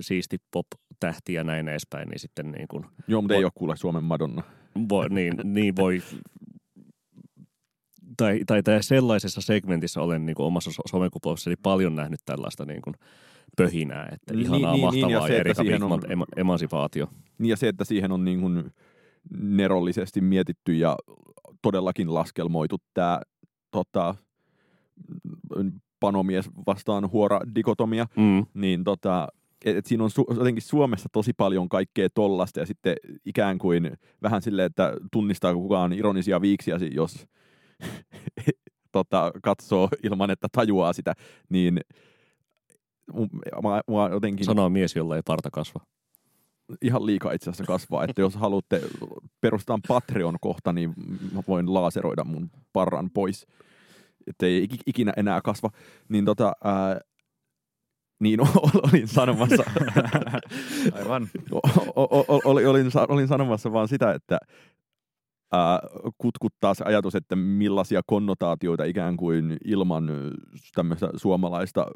siisti 0.00 0.36
pop-tähti 0.50 1.34
ja 1.34 1.44
näin 1.44 1.68
edespäin, 1.68 2.08
niin 2.08 2.18
sitten 2.20 2.50
niin 2.52 2.68
kuin, 2.68 2.84
Joo, 3.08 3.22
mutta 3.22 3.34
Voi- 3.34 3.38
ei 3.40 3.44
ole 3.44 3.52
kuule 3.54 3.76
Suomen 3.76 4.04
Madonna. 4.04 4.42
voi, 4.88 5.08
niin, 5.08 5.34
niin 5.44 5.76
voi 5.76 6.02
tai, 8.16 8.40
tai, 8.46 8.62
tai 8.62 8.82
sellaisessa 8.82 9.40
segmentissä 9.40 10.00
olen 10.00 10.26
niin 10.26 10.36
kuin 10.36 10.46
omassa 10.46 10.72
so- 10.72 10.82
somekuplauksessani 10.90 11.56
paljon 11.62 11.94
nähnyt 11.96 12.20
tällaista 12.24 12.64
niin 12.64 12.82
kuin 12.82 12.94
pöhinää, 13.56 14.08
että 14.12 14.34
Niin, 14.34 14.46
ihanaa, 14.46 14.72
niin, 14.76 14.90
niin, 14.90 15.00
ja 15.00 15.06
mahtavaa 15.08 15.26
se, 15.28 15.34
ja 15.34 15.40
että 15.40 15.62
Erika 15.62 15.62
on- 15.62 15.90
Wigman 15.90 16.00
ema- 16.10 16.26
emansipaatio. 16.36 17.08
Niin 17.38 17.50
ja 17.50 17.56
se, 17.56 17.68
että 17.68 17.84
siihen 17.84 18.12
on 18.12 18.24
niin 18.24 18.40
kuin 18.40 18.70
nerollisesti 19.40 20.20
mietitty 20.20 20.72
ja 20.74 20.96
todellakin 21.62 22.14
laskelmoitu 22.14 22.76
tämä 22.94 23.20
tota, 23.70 24.14
panomies 26.00 26.50
vastaan 26.66 27.10
huora 27.12 27.40
dikotomia, 27.54 28.06
Mm. 28.16 28.46
niin 28.54 28.84
tota, 28.84 29.28
et, 29.64 29.76
et 29.76 29.86
siinä 29.86 30.04
on 30.04 30.10
su- 30.10 30.34
jotenkin 30.38 30.62
Suomessa 30.62 31.08
tosi 31.12 31.32
paljon 31.32 31.68
kaikkea 31.68 32.08
tollasta 32.14 32.60
ja 32.60 32.66
sitten 32.66 32.96
ikään 33.24 33.58
kuin 33.58 33.90
vähän 34.22 34.42
silleen, 34.42 34.66
että 34.66 34.92
tunnistaako 35.12 35.60
kukaan 35.60 35.92
ironisia 35.92 36.40
viiksiäsi, 36.40 36.90
jos 36.94 37.26
tota, 38.92 39.32
katsoo 39.42 39.88
ilman, 40.02 40.30
että 40.30 40.48
tajuaa 40.52 40.92
sitä, 40.92 41.14
niin 41.48 41.80
mu- 43.12 43.62
mä, 43.62 43.80
mä 43.96 44.08
jotenkin 44.12 44.46
Sanoo 44.46 44.68
mies, 44.68 44.96
jolla 44.96 45.16
ei 45.16 45.22
parta 45.26 45.50
kasva. 45.50 45.80
Ihan 46.82 47.06
liikaa 47.06 47.32
itse 47.32 47.50
asiassa 47.50 47.64
kasvaa, 47.64 48.04
että 48.04 48.20
jos 48.22 48.34
haluatte 48.34 48.80
perustaa 49.40 49.78
Patreon-kohta, 49.88 50.72
niin 50.72 50.94
mä 51.32 51.42
voin 51.48 51.74
laaseroida 51.74 52.24
mun 52.24 52.50
parran 52.72 53.10
pois, 53.10 53.46
ettei 54.26 54.64
ik- 54.64 54.82
ikinä 54.86 55.12
enää 55.16 55.40
kasva. 55.44 55.70
Niin 56.08 56.24
tota, 56.24 56.52
ää, 56.64 57.00
niin 58.20 58.40
olin 58.92 59.08
sanomassa, 59.08 59.64
Aivan. 60.98 61.28
o- 61.52 61.60
o- 61.96 62.24
o- 62.28 62.40
oli- 62.44 62.66
olin, 62.66 62.86
olin 63.08 63.28
sanomassa 63.28 63.72
vaan 63.72 63.88
sitä, 63.88 64.12
että 64.12 64.38
kutkuttaa 66.18 66.74
se 66.74 66.84
ajatus, 66.84 67.14
että 67.14 67.36
millaisia 67.36 68.00
konnotaatioita 68.06 68.84
ikään 68.84 69.16
kuin 69.16 69.56
ilman 69.64 70.08
tämmöistä 70.74 71.08
suomalaista 71.16 71.86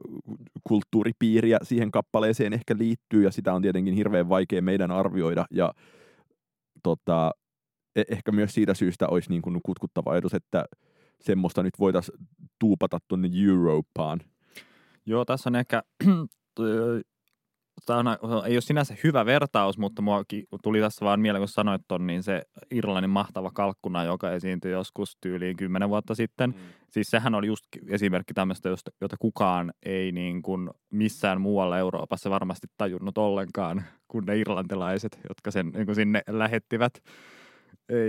kulttuuripiiriä 0.64 1.58
siihen 1.62 1.90
kappaleeseen 1.90 2.52
ehkä 2.52 2.74
liittyy, 2.78 3.24
ja 3.24 3.30
sitä 3.30 3.54
on 3.54 3.62
tietenkin 3.62 3.94
hirveän 3.94 4.28
vaikea 4.28 4.62
meidän 4.62 4.90
arvioida, 4.90 5.44
ja 5.50 5.74
tota, 6.82 7.30
e- 7.96 8.02
ehkä 8.10 8.32
myös 8.32 8.54
siitä 8.54 8.74
syystä 8.74 9.08
olisi 9.08 9.30
niin 9.30 9.42
kuin 9.42 9.60
kutkuttava 9.62 10.10
ajatus, 10.10 10.34
että 10.34 10.64
semmoista 11.20 11.62
nyt 11.62 11.74
voitaisiin 11.78 12.18
tuupata 12.58 12.98
tuonne 13.08 13.30
Europaan. 13.48 14.20
Joo, 15.06 15.24
tässä 15.24 15.50
on 15.50 15.56
ehkä, 15.56 15.82
tämä 17.86 18.18
ei 18.46 18.54
ole 18.54 18.60
sinänsä 18.60 18.94
hyvä 19.04 19.26
vertaus, 19.26 19.78
mutta 19.78 20.02
mua 20.02 20.22
tuli 20.62 20.80
tässä 20.80 21.04
vaan 21.04 21.20
mieleen, 21.20 21.40
kun 21.40 21.48
sanoit 21.48 21.82
ton, 21.88 22.06
niin 22.06 22.22
se 22.22 22.42
Irlannin 22.70 23.10
mahtava 23.10 23.50
kalkkuna, 23.50 24.04
joka 24.04 24.32
esiintyi 24.32 24.72
joskus 24.72 25.16
tyyliin 25.20 25.56
kymmenen 25.56 25.88
vuotta 25.88 26.14
sitten. 26.14 26.50
Mm. 26.50 26.56
Siis 26.90 27.10
sehän 27.10 27.34
oli 27.34 27.46
just 27.46 27.64
esimerkki 27.88 28.34
tämmöistä, 28.34 28.68
jota 29.00 29.16
kukaan 29.18 29.72
ei 29.82 30.12
niin 30.12 30.42
kuin 30.42 30.70
missään 30.90 31.40
muualla 31.40 31.78
Euroopassa 31.78 32.30
varmasti 32.30 32.66
tajunnut 32.76 33.18
ollenkaan 33.18 33.84
kuin 34.08 34.26
ne 34.26 34.36
irlantilaiset, 34.36 35.20
jotka 35.28 35.50
sen 35.50 35.70
niin 35.74 35.86
kuin 35.86 35.96
sinne 35.96 36.22
lähettivät. 36.28 36.92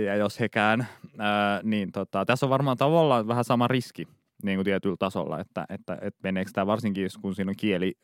Ja 0.06 0.16
jos 0.16 0.40
hekään, 0.40 0.86
ää, 1.18 1.60
niin 1.62 1.92
tota, 1.92 2.24
tässä 2.24 2.46
on 2.46 2.50
varmaan 2.50 2.76
tavallaan 2.76 3.28
vähän 3.28 3.44
sama 3.44 3.68
riski 3.68 4.08
niin 4.42 4.56
kuin 4.56 4.64
tietyllä 4.64 4.96
tasolla, 4.98 5.40
että, 5.40 5.66
että, 5.68 5.98
että 6.00 6.20
meneekö 6.22 6.50
tämä 6.54 6.66
varsinkin, 6.66 7.02
jos- 7.02 7.18
kun 7.18 7.34
siinä 7.34 7.50
on 7.50 7.56
kieli 7.58 7.94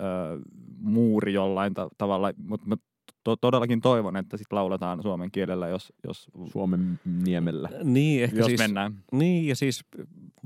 ö, 0.00 0.40
muuri 0.78 1.32
jollain 1.32 1.74
ta- 1.74 1.88
tavalla, 1.98 2.32
mutta 2.36 2.66
mä 2.66 2.76
to- 3.24 3.36
todellakin 3.36 3.80
toivon, 3.80 4.16
että 4.16 4.36
sit 4.36 4.52
lauletaan 4.52 5.02
suomen 5.02 5.30
kielellä, 5.30 5.68
jos, 5.68 5.92
jos, 6.04 6.30
Suomen 6.52 7.00
niemellä. 7.04 7.68
Niin, 7.84 8.24
ehkä 8.24 8.36
jos 8.36 8.46
siis, 8.46 8.60
mennään. 8.60 9.02
Niin, 9.12 9.46
ja 9.46 9.56
siis 9.56 9.84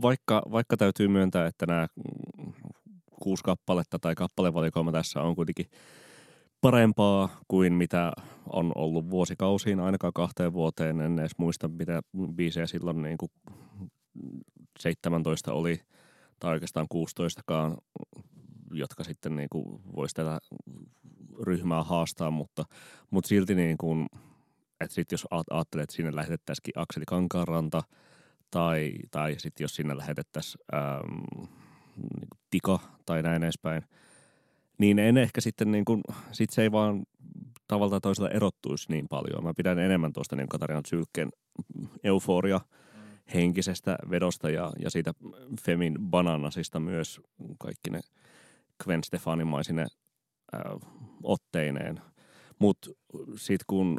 vaikka, 0.03 0.43
vaikka 0.51 0.77
täytyy 0.77 1.09
myöntää, 1.09 1.47
että 1.47 1.67
nämä 1.67 1.87
kuusi 3.23 3.43
kappaletta 3.45 3.99
tai 3.99 4.15
kappalevalikoima 4.15 4.93
tässä 4.93 5.21
on 5.21 5.35
kuitenkin 5.35 5.67
parempaa 6.61 7.29
kuin 7.49 7.73
mitä 7.73 8.13
on 8.53 8.73
ollut 8.75 9.11
vuosikausiin, 9.11 9.81
ainakaan 9.81 10.13
kahteen 10.13 10.53
vuoteen. 10.53 11.01
En 11.01 11.19
edes 11.19 11.39
muista, 11.39 11.69
mitä 11.69 12.03
biisejä 12.35 12.67
silloin 12.67 13.03
niin 13.03 13.19
kuin 13.19 13.31
17 14.79 15.53
oli, 15.53 15.81
tai 16.41 16.53
oikeastaan 16.53 16.87
16kaan, 16.95 17.77
jotka 18.75 19.05
sitten 19.05 19.37
niin 19.37 19.49
kuin 19.51 19.81
voisi 19.97 20.15
tätä 20.15 20.39
ryhmää 21.43 21.83
haastaa, 21.83 22.31
mutta, 22.31 22.65
mutta 23.11 23.29
silti 23.29 23.55
niin 23.55 23.79
kuin, 23.79 24.07
että 24.81 24.95
sit 24.95 25.13
jos 25.13 25.27
ajattelet, 25.31 25.83
että 25.83 25.97
sinne 25.97 26.17
lähetettäisiin 26.17 26.73
Akseli 26.77 27.05
Kankaanranta, 27.07 27.83
tai, 28.51 28.93
tai 29.11 29.35
sitten 29.39 29.65
jos 29.65 29.77
sinne 29.77 29.97
lähetettäisiin 29.97 30.65
ähm, 30.75 31.45
niin 31.97 32.29
Tika 32.51 32.79
tai 33.07 33.23
näin 33.23 33.43
edespäin, 33.43 33.83
niin 34.79 34.99
en 34.99 35.17
ehkä 35.17 35.41
sitten 35.41 35.71
niin 35.71 35.85
kuin, 35.85 36.01
sit 36.33 36.51
se 36.51 36.63
ei 36.63 36.73
vaan 36.73 37.07
tavalla 37.69 37.91
tai 37.91 38.01
toisella 38.01 38.31
erottuisi 38.31 38.93
niin 38.93 39.09
paljon. 39.09 39.45
Mä 39.45 39.55
pidän 39.57 39.79
enemmän 39.79 40.13
tuosta 40.13 40.37
niin 40.37 40.49
Katarinan 40.49 40.87
Sylkkeen 40.87 41.29
euforia 42.05 42.61
henkisestä 43.35 43.97
vedosta 44.11 44.51
ja, 44.51 44.73
ja 44.79 44.91
siitä 44.91 45.15
Femin 45.61 45.97
bananasista 46.11 46.81
myös 46.81 47.21
kaikki 47.59 47.91
ne 47.91 48.01
Gwen 48.85 49.05
Stefanimaisine 49.05 49.83
äh, 49.83 50.61
otteineen. 51.23 52.01
Mutta 52.59 52.91
sitten 53.37 53.65
kun 53.67 53.97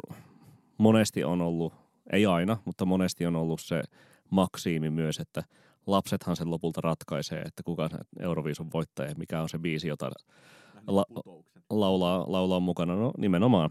monesti 0.78 1.24
on 1.24 1.40
ollut, 1.40 1.74
ei 2.12 2.26
aina, 2.26 2.56
mutta 2.64 2.84
monesti 2.84 3.26
on 3.26 3.36
ollut 3.36 3.60
se 3.60 3.82
maksiimi 4.30 4.90
myös, 4.90 5.20
että 5.20 5.42
lapsethan 5.86 6.36
sen 6.36 6.50
lopulta 6.50 6.80
ratkaisee, 6.80 7.40
että 7.40 7.62
kuka 7.62 7.84
on 7.84 7.90
se 7.90 7.96
Euroviisun 8.20 8.72
voittaja 8.72 9.08
ja 9.08 9.14
mikä 9.18 9.42
on 9.42 9.48
se 9.48 9.58
biisi, 9.58 9.88
jota 9.88 10.10
la, 10.86 11.04
laulaa, 11.70 12.24
laulaa 12.28 12.60
mukana. 12.60 12.96
No 12.96 13.12
nimenomaan. 13.18 13.70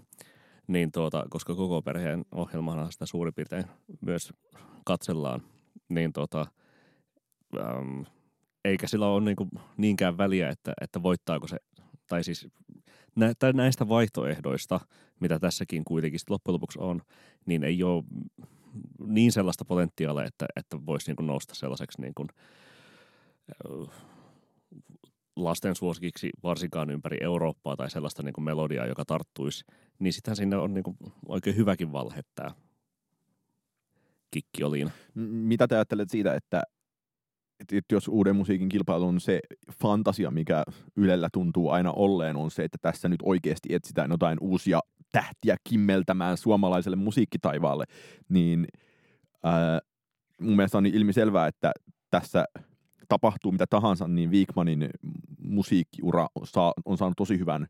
Niin 0.68 0.92
tuota, 0.92 1.26
koska 1.30 1.56
koko 1.56 1.82
perheen 1.82 2.26
ohjelmana 2.32 2.92
sitä 2.92 3.06
suurin 3.06 3.34
piirtein 3.34 3.66
myös 4.02 4.34
katsellaan, 4.86 5.42
niin 5.90 6.14
tuota, 6.14 6.46
äm, 7.58 8.06
eikä 8.66 8.88
sillä 8.88 9.08
ole 9.08 9.26
niinku 9.26 9.48
niinkään 9.78 10.18
väliä, 10.18 10.50
että, 10.50 10.74
että 10.82 11.04
voittaako 11.04 11.48
se, 11.48 11.58
tai 12.08 12.24
siis 12.24 12.48
nä, 13.16 13.34
näistä 13.54 13.90
vaihtoehdoista, 13.90 14.80
mitä 15.20 15.40
tässäkin 15.40 15.84
kuitenkin 15.86 16.20
loppujen 16.30 16.54
lopuksi 16.54 16.80
on, 16.80 17.02
niin 17.46 17.64
ei 17.64 17.84
ole 17.84 18.04
niin 19.08 19.32
sellaista 19.32 19.66
potentiaalia, 19.66 20.26
että, 20.26 20.46
että 20.56 20.86
voisi 20.86 21.10
niinku 21.10 21.24
nousta 21.24 21.56
sellaiseksi 21.56 22.02
niin 22.02 22.14
kuin, 22.16 22.28
lasten 25.36 25.76
suosikiksi 25.76 26.30
varsinkaan 26.44 26.90
ympäri 26.90 27.18
Eurooppaa 27.22 27.76
tai 27.76 27.92
sellaista 27.92 28.24
niin 28.24 28.34
kuin 28.34 28.46
melodiaa, 28.46 28.86
joka 28.86 29.06
tarttuisi, 29.06 29.66
niin 30.00 30.14
sittenhän 30.14 30.36
sinne 30.36 30.58
on 30.58 30.74
niin 30.74 30.84
kuin 30.84 30.98
oikein 31.28 31.56
hyväkin 31.56 31.92
valhe 31.92 32.22
tämä 32.36 32.52
kikki 34.32 34.64
oliin. 34.64 34.92
M- 35.16 35.22
Mitä 35.22 35.68
te 35.68 35.76
ajattelet 35.76 36.10
siitä, 36.10 36.34
että, 36.34 36.64
että 37.60 37.78
että 37.78 37.96
jos 37.96 38.08
uuden 38.08 38.36
musiikin 38.36 38.70
kilpailu 38.70 39.08
on 39.08 39.20
se 39.20 39.40
fantasia, 39.82 40.32
mikä 40.32 40.64
Ylellä 40.96 41.30
tuntuu 41.34 41.70
aina 41.70 41.92
olleen, 41.92 42.36
on 42.36 42.52
se, 42.52 42.64
että 42.64 42.78
tässä 42.82 43.10
nyt 43.10 43.20
oikeasti 43.24 43.74
etsitään 43.76 44.12
jotain 44.12 44.38
uusia 44.42 44.80
tähtiä 45.12 45.58
kimmeltämään 45.70 46.38
suomalaiselle 46.38 46.96
musiikkitaivaalle, 46.96 47.86
niin 48.30 48.68
ää, 49.44 49.80
mun 50.42 50.56
mielestä 50.56 50.78
on 50.78 50.86
ilmiselvää, 50.86 51.48
että 51.48 51.72
tässä 52.10 52.46
tapahtuu 53.08 53.52
mitä 53.52 53.66
tahansa, 53.70 54.08
niin 54.08 54.32
Viikmanin 54.32 54.90
musiikkiura 55.44 56.28
on 56.86 56.98
saanut 56.98 57.18
tosi 57.18 57.40
hyvän 57.40 57.68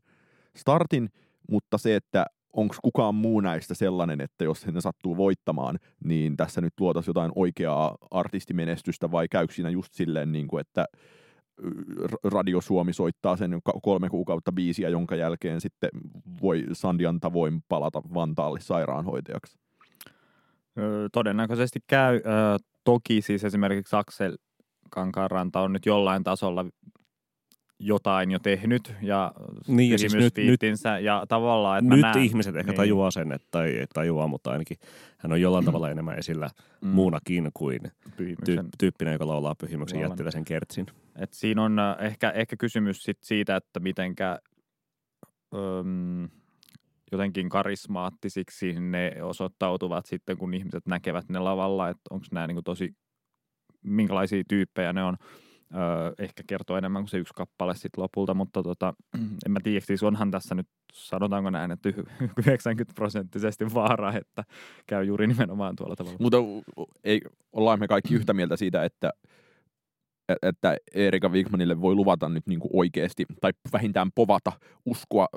startin, 0.56 1.08
mutta 1.50 1.78
se, 1.78 1.96
että 1.96 2.26
onko 2.56 2.74
kukaan 2.82 3.14
muu 3.14 3.40
näistä 3.40 3.74
sellainen, 3.74 4.20
että 4.20 4.44
jos 4.44 4.66
ne 4.66 4.80
sattuu 4.80 5.16
voittamaan, 5.16 5.78
niin 6.04 6.36
tässä 6.36 6.60
nyt 6.60 6.72
luotaisiin 6.80 7.10
jotain 7.10 7.32
oikeaa 7.34 7.96
artistimenestystä 8.10 9.10
vai 9.10 9.28
käykö 9.28 9.54
siinä 9.54 9.70
just 9.70 9.94
silleen, 9.94 10.32
niin 10.32 10.48
kuin, 10.48 10.60
että 10.60 10.84
r- 12.06 12.32
Radio 12.32 12.60
Suomi 12.60 12.92
soittaa 12.92 13.36
sen 13.36 13.60
kolme 13.82 14.08
kuukautta 14.08 14.52
biisiä, 14.52 14.88
jonka 14.88 15.16
jälkeen 15.16 15.60
sitten 15.60 15.90
voi 16.42 16.64
Sandian 16.72 17.20
tavoin 17.20 17.62
palata 17.68 18.02
Vantaalle 18.14 18.60
sairaanhoitajaksi. 18.60 19.58
Ö, 20.78 21.08
Todennäköisesti 21.12 21.78
käy. 21.86 22.16
Ö, 22.16 22.20
Toki 22.84 23.22
siis 23.22 23.44
esimerkiksi 23.44 23.96
Aksel 23.96 24.36
Kankaanranta 24.90 25.60
on 25.60 25.72
nyt 25.72 25.86
jollain 25.86 26.24
tasolla 26.24 26.64
jotain 27.78 28.30
jo 28.30 28.38
tehnyt 28.38 28.94
ja 29.02 29.32
Niin, 29.68 29.90
ja 29.90 29.98
siis 29.98 30.14
nyt- 30.14 30.34
kysymysviittinsä 30.34 30.98
ja 30.98 31.24
tavallaan, 31.28 31.78
että 31.78 31.94
Nyt 31.94 32.02
näen, 32.02 32.18
ihmiset 32.22 32.56
ehkä 32.56 32.70
niin. 32.72 32.76
tajuaa 32.76 33.10
sen, 33.10 33.32
että, 33.32 33.48
tai 33.50 33.68
ei 33.70 33.86
tajuaa, 33.94 34.28
mutta 34.28 34.50
ainakin 34.50 34.76
hän 35.18 35.32
on 35.32 35.40
jollain 35.40 35.64
tavalla 35.64 35.90
enemmän 35.90 36.18
esillä 36.18 36.50
mm, 36.80 36.88
muunakin 36.88 37.50
kuin 37.54 37.80
pyhimyksen. 38.16 38.44
tyy- 38.56 38.68
tyyppinen, 38.78 39.12
joka 39.12 39.26
laulaa 39.28 39.54
pyhimyksen 39.54 40.00
jättiläisen 40.00 40.44
kertsin. 40.44 40.86
Et 41.18 41.32
siinä 41.32 41.62
on 41.62 41.78
ö, 41.78 41.96
ehkä, 42.00 42.30
ehkä 42.30 42.56
kysymys 42.56 43.02
sit 43.02 43.18
siitä, 43.22 43.56
että 43.56 43.80
mitenkä 43.80 44.38
öm, 45.54 46.28
jotenkin 47.12 47.48
karismaattisiksi 47.48 48.80
ne 48.80 49.12
osoittautuvat 49.22 50.06
sitten, 50.06 50.36
kun 50.38 50.54
ihmiset 50.54 50.86
näkevät 50.86 51.28
ne 51.28 51.38
lavalla, 51.38 51.88
että 51.88 52.02
onko 52.10 52.26
nämä 52.32 52.46
niin 52.46 52.64
tosi, 52.64 52.94
minkälaisia 53.82 54.42
tyyppejä 54.48 54.92
ne 54.92 55.02
on. 55.04 55.16
Öö, 55.74 56.12
ehkä 56.18 56.42
kertoo 56.46 56.76
enemmän 56.76 57.02
kuin 57.02 57.08
se 57.08 57.18
yksi 57.18 57.34
kappale 57.34 57.74
sitten 57.74 58.02
lopulta, 58.02 58.34
mutta 58.34 58.62
tota, 58.62 58.94
en 59.46 59.52
mä 59.52 59.60
tiedä, 59.62 59.80
siis 59.80 60.02
onhan 60.02 60.30
tässä 60.30 60.54
nyt, 60.54 60.66
sanotaanko 60.92 61.50
näin, 61.50 61.70
että 61.70 61.88
90 62.38 62.94
prosenttisesti 63.00 63.74
vaara, 63.74 64.12
että 64.12 64.44
käy 64.86 65.04
juuri 65.04 65.26
nimenomaan 65.26 65.76
tuolla 65.76 65.96
tavalla. 65.96 66.18
Mutta 66.20 66.36
ei, 67.04 67.20
ollaan 67.52 67.80
me 67.80 67.88
kaikki 67.88 68.14
yhtä 68.14 68.34
mieltä 68.34 68.56
siitä, 68.56 68.84
että 68.84 69.10
että 70.42 70.76
Erika 70.94 71.28
Wigmanille 71.28 71.80
voi 71.80 71.94
luvata 71.94 72.28
nyt 72.28 72.46
niin 72.46 72.60
kuin 72.60 72.70
oikeasti, 72.72 73.24
tai 73.40 73.52
vähintään 73.72 74.10
povata, 74.14 74.52
uskoa 74.86 75.28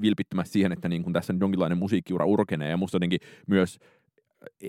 vilpittömästi 0.00 0.52
siihen, 0.52 0.72
että 0.72 0.88
niin 0.88 1.02
kuin 1.02 1.12
tässä 1.12 1.34
jonkinlainen 1.40 1.78
musiikkiura 1.78 2.26
urkenee, 2.26 2.70
ja 2.70 2.76
musta 2.76 2.96
jotenkin 2.96 3.20
myös 3.46 3.78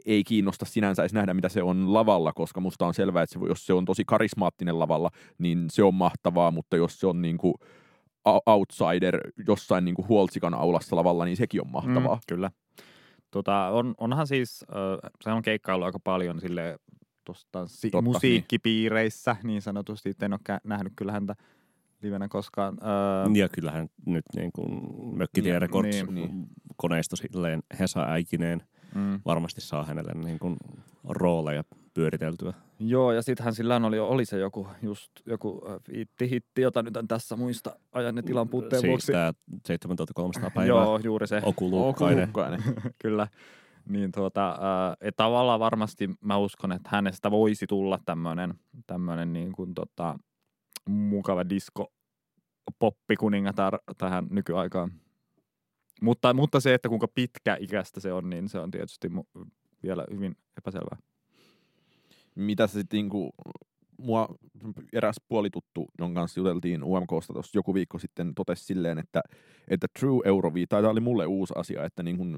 ei 0.06 0.24
kiinnosta 0.24 0.66
sinänsä 0.66 1.02
edes 1.02 1.14
nähdä, 1.14 1.34
mitä 1.34 1.50
se 1.50 1.64
on 1.64 1.94
lavalla, 1.94 2.34
koska 2.34 2.60
musta 2.60 2.86
on 2.86 2.94
selvää, 2.94 3.24
että 3.24 3.34
se, 3.34 3.40
jos 3.48 3.66
se 3.66 3.74
on 3.74 3.86
tosi 3.86 4.04
karismaattinen 4.06 4.80
lavalla, 4.80 5.10
niin 5.38 5.66
se 5.70 5.84
on 5.84 5.94
mahtavaa, 5.94 6.52
mutta 6.52 6.78
jos 6.78 7.00
se 7.00 7.08
on 7.08 7.22
niin 7.22 7.38
kuin 7.38 7.54
outsider 8.46 9.32
jossain 9.48 9.86
niin 9.86 9.96
kuin 9.96 10.08
huoltsikan 10.08 10.54
aulassa 10.54 10.96
lavalla, 10.96 11.26
niin 11.26 11.38
sekin 11.38 11.62
on 11.62 11.72
mahtavaa. 11.72 12.16
Mm, 12.16 12.22
kyllä. 12.28 12.52
Tota, 13.32 13.68
on, 13.68 13.96
onhan 13.98 14.28
siis, 14.28 14.66
äh, 14.70 15.12
se 15.24 15.30
on 15.30 15.42
keikkailu 15.42 15.84
aika 15.84 16.00
paljon 16.04 16.42
sille 16.42 16.80
tuosta 17.26 17.68
si- 17.68 17.90
Totta, 17.90 18.02
musiikkipiireissä 18.02 19.34
niin. 19.34 19.48
niin 19.48 19.62
sanotusti. 19.62 20.14
En 20.22 20.34
ole 20.34 20.60
nähnyt 20.64 20.94
kyllä 20.96 21.12
häntä 21.12 21.36
livenä 22.02 22.28
koskaan. 22.28 22.78
Öö... 22.82 23.36
Ja 23.36 23.50
kyllähän 23.50 23.90
nyt 24.06 24.26
niin 24.36 24.52
kuin 24.52 24.82
Mökkitie 25.18 25.52
niin, 25.52 25.62
Records 25.62 26.04
niin, 26.04 26.16
niin. 26.16 26.48
koneisto 26.78 27.16
silleen 27.16 27.64
Hesa 27.80 28.04
Äikineen 28.04 28.64
mm. 28.96 29.20
varmasti 29.26 29.62
saa 29.62 29.86
hänelle 29.86 30.14
niin 30.14 30.40
kuin 30.40 30.58
rooleja 31.04 31.64
pyöriteltyä. 31.94 32.54
Joo, 32.80 33.12
ja 33.12 33.22
sittenhän 33.22 33.56
sillä 33.56 33.76
oli, 33.76 34.00
oli 34.00 34.26
se 34.26 34.40
joku, 34.40 34.68
just 34.82 35.12
joku 35.26 35.62
hitti, 36.22 36.62
jota 36.62 36.84
nyt 36.84 36.98
en 36.98 37.08
tässä 37.08 37.36
muista 37.36 37.80
ajan 37.92 38.16
ne 38.16 38.22
tilan 38.22 38.50
puutteen 38.50 38.82
siis 38.82 38.90
vuoksi. 38.90 39.12
tämä 39.12 39.34
7300 39.66 40.50
päivää. 40.50 40.68
Joo, 40.68 41.00
juuri 41.04 41.28
se. 41.28 41.42
Okulukkainen. 41.44 42.34
Kyllä. 43.02 43.28
Niin 43.90 44.12
tuota, 44.12 44.52
äh, 44.52 45.14
tavallaan 45.16 45.60
varmasti 45.60 46.10
mä 46.22 46.38
uskon, 46.38 46.72
että 46.72 46.90
hänestä 46.92 47.32
voisi 47.32 47.68
tulla 47.68 48.00
tämmöinen 48.06 48.54
tämmönen 48.88 49.34
niin 49.34 49.52
kuin 49.52 49.74
tota, 49.74 50.20
mukava 50.90 51.50
disko 51.50 51.94
poppikuningatar 52.80 53.80
tähän 53.98 54.28
nykyaikaan. 54.30 54.92
Mutta, 56.02 56.34
mutta 56.34 56.60
se, 56.60 56.74
että 56.74 56.90
kuinka 56.90 57.08
pitkä 57.08 57.58
ikäistä 57.60 58.00
se 58.00 58.14
on, 58.14 58.30
niin 58.30 58.50
se 58.50 58.60
on 58.60 58.72
tietysti 58.72 59.08
mu- 59.08 59.46
vielä 59.84 60.06
hyvin 60.12 60.36
epäselvää. 60.58 60.98
Mitä 62.36 62.68
se 62.68 62.74
sitten 62.74 62.98
niinku, 62.98 63.30
mua 63.98 64.28
eräs 64.94 65.16
puolituttu, 65.28 65.88
jonka 66.00 66.20
kanssa 66.20 66.40
juteltiin 66.40 66.84
UMKsta 66.84 67.34
tuossa 67.34 67.58
joku 67.58 67.74
viikko 67.74 68.00
sitten, 68.00 68.36
totesi 68.36 68.66
silleen, 68.66 68.98
että, 68.98 69.22
että 69.68 69.88
True 70.00 70.22
Eurovi, 70.26 70.68
tai 70.68 70.82
tämä 70.82 70.92
oli 70.92 71.00
mulle 71.00 71.26
uusi 71.26 71.54
asia, 71.58 71.86
että 71.86 72.04
niin 72.04 72.18
kuin 72.18 72.38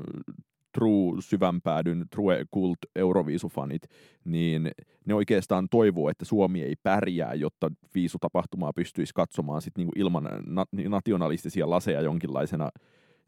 true 0.72 1.22
syvänpäädyn, 1.22 2.06
true 2.16 2.46
kult 2.52 2.78
Euroviisufanit, 2.96 3.82
niin 4.26 4.72
ne 5.06 5.14
oikeastaan 5.14 5.68
toivoo, 5.70 6.10
että 6.10 6.26
Suomi 6.26 6.62
ei 6.62 6.76
pärjää, 6.84 7.34
jotta 7.34 7.72
viisutapahtumaa 7.96 8.74
pystyisi 8.74 9.14
katsomaan 9.14 9.62
sit 9.62 9.78
niinku 9.78 9.94
ilman 9.96 10.30
na- 10.46 10.90
nationalistisia 10.90 11.70
laseja 11.70 12.02
jonkinlaisena 12.02 12.70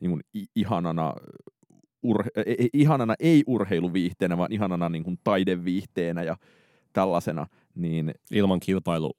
niinku 0.01 0.19
ihanana 0.55 1.13
ur- 2.07 2.29
e, 2.35 2.41
e- 2.41 2.69
ihanana 2.73 3.15
ei 3.19 3.43
urheiluviihteenä, 3.47 4.37
vaan 4.37 4.51
ihanana 4.51 4.89
niin 4.89 5.03
kuin 5.03 5.19
taideviihteenä 5.23 6.23
ja 6.23 6.37
tällaisena. 6.93 7.47
Niin, 7.75 8.13
Ilman 8.31 8.59
kilpailu 8.59 9.11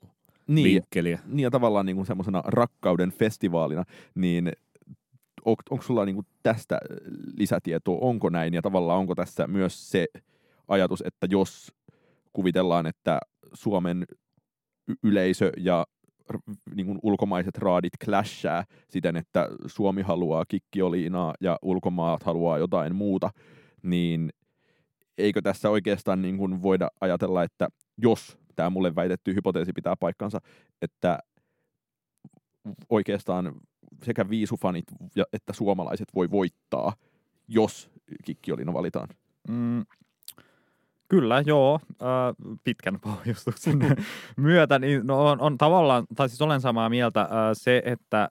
niin, 0.47 0.65
vinkkeliä. 0.65 1.19
Niin 1.27 1.43
ja 1.43 1.51
tavallaan 1.51 1.87
niin 1.87 2.07
semmoisena 2.07 2.43
rakkauden 2.45 3.11
festivaalina, 3.11 3.85
niin 4.15 4.53
on, 5.45 5.57
onko 5.71 5.85
sulla 5.85 6.05
niin 6.05 6.27
tästä 6.43 6.79
lisätietoa, 7.37 7.99
onko 8.01 8.31
näin, 8.31 8.55
ja 8.55 8.63
tavallaan 8.63 8.99
onko 8.99 9.15
tässä 9.15 9.47
myös 9.47 9.91
se 9.91 10.07
ajatus, 10.69 11.03
että 11.07 11.27
jos 11.31 11.73
kuvitellaan, 12.33 12.87
että 12.87 13.21
Suomen 13.53 14.07
yleisö 15.03 15.53
ja 15.57 15.87
niin 16.75 16.87
kuin 16.87 16.99
ulkomaiset 17.03 17.59
raadit 17.59 17.93
clashaa 18.05 18.65
siten, 18.89 19.17
että 19.17 19.49
Suomi 19.67 20.03
haluaa 20.03 20.45
kikkioliinaa 20.49 21.35
ja 21.41 21.59
ulkomaat 21.63 22.23
haluaa 22.23 22.59
jotain 22.59 22.95
muuta, 22.95 23.31
niin 23.83 24.31
eikö 25.19 25.43
tässä 25.43 25.71
oikeastaan 25.71 26.23
niin 26.23 26.37
kuin 26.37 26.63
voida 26.63 26.89
ajatella, 27.01 27.43
että 27.43 27.69
jos 27.99 28.39
tämä 28.57 28.71
mulle 28.71 28.95
väitetty 28.95 29.35
hypoteesi 29.35 29.73
pitää 29.73 29.95
paikkansa, 30.01 30.39
että 30.83 31.19
oikeastaan 32.91 33.55
sekä 34.03 34.29
viisufanit 34.29 34.85
että 35.33 35.53
suomalaiset 35.53 36.09
voi 36.15 36.31
voittaa, 36.31 36.93
jos 37.49 37.91
Kikkiolina 38.25 38.73
valitaan. 38.73 39.09
Mm, 39.49 39.85
Kyllä, 41.13 41.43
joo. 41.47 41.81
Äh, 41.91 42.59
pitkän 42.65 43.01
pohjustuksen 43.01 43.79
myötä 44.37 44.79
niin 44.79 45.07
no 45.07 45.27
on, 45.27 45.41
on 45.41 45.59
tavallaan, 45.59 46.05
tai 46.17 46.29
siis 46.29 46.43
olen 46.43 46.61
samaa 46.61 46.89
mieltä 46.89 47.21
äh, 47.21 47.29
se, 47.53 47.83
että 47.85 48.29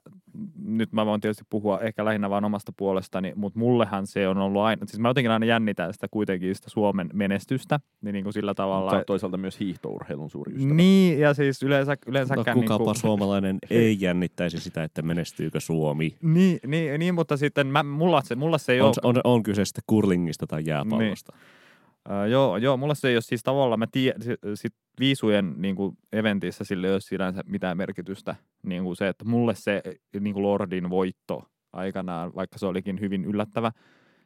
nyt 0.64 0.92
mä 0.92 1.06
voin 1.06 1.20
tietysti 1.20 1.44
puhua 1.50 1.80
ehkä 1.80 2.04
lähinnä 2.04 2.30
vain 2.30 2.44
omasta 2.44 2.72
puolestani, 2.76 3.32
mutta 3.36 3.58
mullehan 3.58 4.06
se 4.06 4.28
on 4.28 4.38
ollut 4.38 4.62
aina, 4.62 4.86
siis 4.86 4.98
mä 4.98 5.08
jotenkin 5.08 5.30
aina 5.30 5.46
jännitän 5.46 5.92
sitä 5.92 6.06
kuitenkin 6.10 6.54
sitä 6.54 6.70
Suomen 6.70 7.10
menestystä, 7.12 7.80
niin, 8.00 8.12
niin 8.12 8.22
kuin 8.22 8.32
sillä 8.32 8.54
tavalla. 8.54 8.92
Mutta 8.92 9.04
toisaalta 9.04 9.36
myös 9.36 9.60
hiihtourheilun 9.60 10.30
suuri 10.30 10.54
ystävä. 10.54 10.74
Niin, 10.74 11.20
ja 11.20 11.34
siis 11.34 11.62
yleensä, 11.62 11.96
yleensäkään... 12.06 12.56
No, 12.56 12.62
kukapa 12.62 12.78
niin 12.78 12.84
kuin... 12.84 13.00
suomalainen 13.00 13.58
ei 13.70 13.96
jännittäisi 14.00 14.60
sitä, 14.60 14.84
että 14.84 15.02
menestyykö 15.02 15.60
Suomi. 15.60 16.16
Niin, 16.22 16.58
niin, 16.66 17.00
niin 17.00 17.14
mutta 17.14 17.36
sitten 17.36 17.66
mä, 17.66 17.82
mulla, 17.82 18.22
se, 18.24 18.34
mulla 18.34 18.58
se 18.58 18.72
ei 18.72 18.80
on, 18.80 18.86
ole... 18.86 18.94
On, 19.02 19.20
on 19.24 19.42
kyse 19.42 19.64
sitten 19.64 19.84
kurlingista 19.86 20.46
tai 20.46 20.62
jääpallosta. 20.66 21.32
Niin. 21.32 21.61
Uh, 22.08 22.30
joo, 22.30 22.56
joo, 22.56 22.76
mulla 22.76 22.94
se 22.94 23.08
ei 23.08 23.16
ole 23.16 23.20
siis 23.20 23.42
tavallaan, 23.42 23.78
mä 23.78 23.86
tiedän, 23.92 24.20
sit 24.54 24.74
viisujen 25.00 25.54
niin 25.56 25.76
kuin 25.76 25.98
eventissä 26.12 26.64
sille 26.64 26.86
ei 26.86 26.92
ole 26.92 27.00
sinänsä 27.00 27.40
mitään 27.46 27.76
merkitystä. 27.76 28.36
Niin 28.62 28.82
kuin 28.82 28.96
se, 28.96 29.08
että 29.08 29.24
mulle 29.24 29.54
se 29.54 29.82
niin 30.20 30.34
kuin 30.34 30.42
Lordin 30.42 30.90
voitto 30.90 31.44
aikanaan, 31.72 32.34
vaikka 32.34 32.58
se 32.58 32.66
olikin 32.66 33.00
hyvin 33.00 33.24
yllättävä 33.24 33.72